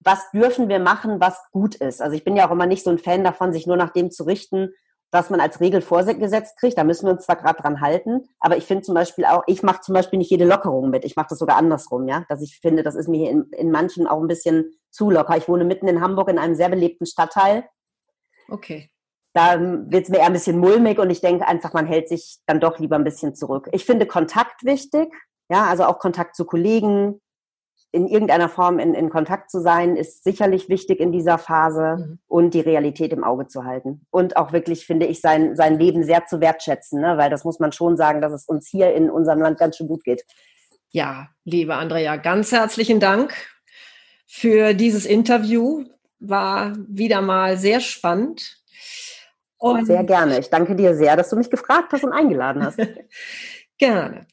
was 0.00 0.30
dürfen 0.32 0.68
wir 0.68 0.80
machen, 0.80 1.20
was 1.20 1.40
gut 1.52 1.76
ist. 1.76 2.02
Also 2.02 2.16
ich 2.16 2.24
bin 2.24 2.36
ja 2.36 2.46
auch 2.46 2.52
immer 2.52 2.66
nicht 2.66 2.84
so 2.84 2.90
ein 2.90 2.98
Fan 2.98 3.24
davon, 3.24 3.52
sich 3.52 3.66
nur 3.66 3.76
nach 3.76 3.90
dem 3.90 4.10
zu 4.10 4.24
richten, 4.24 4.70
was 5.12 5.28
man 5.28 5.40
als 5.40 5.60
Regel 5.60 5.82
vorgesetzt 5.82 6.58
kriegt. 6.58 6.78
Da 6.78 6.84
müssen 6.84 7.06
wir 7.06 7.12
uns 7.12 7.26
zwar 7.26 7.36
gerade 7.36 7.60
dran 7.60 7.80
halten, 7.80 8.28
aber 8.40 8.56
ich 8.56 8.64
finde 8.64 8.82
zum 8.82 8.94
Beispiel 8.94 9.26
auch, 9.26 9.44
ich 9.46 9.62
mache 9.62 9.82
zum 9.82 9.94
Beispiel 9.94 10.18
nicht 10.18 10.30
jede 10.30 10.46
Lockerung 10.46 10.90
mit. 10.90 11.04
Ich 11.04 11.16
mache 11.16 11.28
das 11.30 11.38
sogar 11.38 11.56
andersrum, 11.56 12.08
ja. 12.08 12.24
Dass 12.28 12.42
ich 12.42 12.58
finde, 12.60 12.82
das 12.82 12.94
ist 12.94 13.08
mir 13.08 13.30
in, 13.30 13.44
in 13.52 13.70
manchen 13.70 14.06
auch 14.06 14.20
ein 14.20 14.26
bisschen 14.26 14.72
zu 14.90 15.10
locker. 15.10 15.36
Ich 15.36 15.48
wohne 15.48 15.64
mitten 15.64 15.86
in 15.86 16.00
Hamburg 16.00 16.30
in 16.30 16.38
einem 16.38 16.54
sehr 16.54 16.70
belebten 16.70 17.06
Stadtteil. 17.06 17.68
Okay. 18.48 18.88
Da 19.34 19.60
wird 19.60 20.04
es 20.04 20.08
mir 20.08 20.18
eher 20.18 20.26
ein 20.26 20.32
bisschen 20.32 20.58
mulmig 20.58 20.98
und 20.98 21.10
ich 21.10 21.20
denke 21.20 21.46
einfach, 21.46 21.72
man 21.72 21.86
hält 21.86 22.08
sich 22.08 22.38
dann 22.46 22.60
doch 22.60 22.78
lieber 22.78 22.96
ein 22.96 23.04
bisschen 23.04 23.34
zurück. 23.34 23.68
Ich 23.72 23.84
finde 23.84 24.06
Kontakt 24.06 24.64
wichtig, 24.64 25.12
ja, 25.50 25.66
also 25.66 25.84
auch 25.84 25.98
Kontakt 25.98 26.36
zu 26.36 26.44
Kollegen, 26.44 27.20
in 27.92 28.08
irgendeiner 28.08 28.48
Form 28.48 28.78
in, 28.78 28.94
in 28.94 29.10
Kontakt 29.10 29.50
zu 29.50 29.60
sein, 29.60 29.96
ist 29.96 30.24
sicherlich 30.24 30.70
wichtig 30.70 30.98
in 30.98 31.12
dieser 31.12 31.36
Phase 31.36 31.96
mhm. 31.98 32.18
und 32.26 32.54
die 32.54 32.60
Realität 32.60 33.12
im 33.12 33.22
Auge 33.22 33.46
zu 33.46 33.64
halten. 33.64 34.06
Und 34.10 34.36
auch 34.36 34.52
wirklich, 34.52 34.86
finde 34.86 35.06
ich, 35.06 35.20
sein, 35.20 35.54
sein 35.56 35.78
Leben 35.78 36.02
sehr 36.02 36.24
zu 36.24 36.40
wertschätzen, 36.40 37.00
ne? 37.00 37.18
weil 37.18 37.28
das 37.28 37.44
muss 37.44 37.60
man 37.60 37.70
schon 37.70 37.98
sagen, 37.98 38.22
dass 38.22 38.32
es 38.32 38.46
uns 38.46 38.66
hier 38.66 38.94
in 38.94 39.10
unserem 39.10 39.40
Land 39.40 39.58
ganz 39.58 39.76
schön 39.76 39.88
gut 39.88 40.04
geht. 40.04 40.24
Ja, 40.90 41.28
liebe 41.44 41.74
Andrea, 41.74 42.16
ganz 42.16 42.50
herzlichen 42.50 42.98
Dank 42.98 43.34
für 44.26 44.72
dieses 44.72 45.04
Interview. 45.04 45.84
War 46.18 46.72
wieder 46.88 47.20
mal 47.20 47.58
sehr 47.58 47.80
spannend. 47.80 48.58
Und 49.58 49.86
sehr 49.86 50.02
gerne. 50.02 50.40
Ich 50.40 50.50
danke 50.50 50.74
dir 50.74 50.94
sehr, 50.94 51.16
dass 51.16 51.30
du 51.30 51.36
mich 51.36 51.50
gefragt 51.50 51.92
hast 51.92 52.04
und 52.04 52.12
eingeladen 52.12 52.64
hast. 52.64 52.80
gerne. 53.78 54.26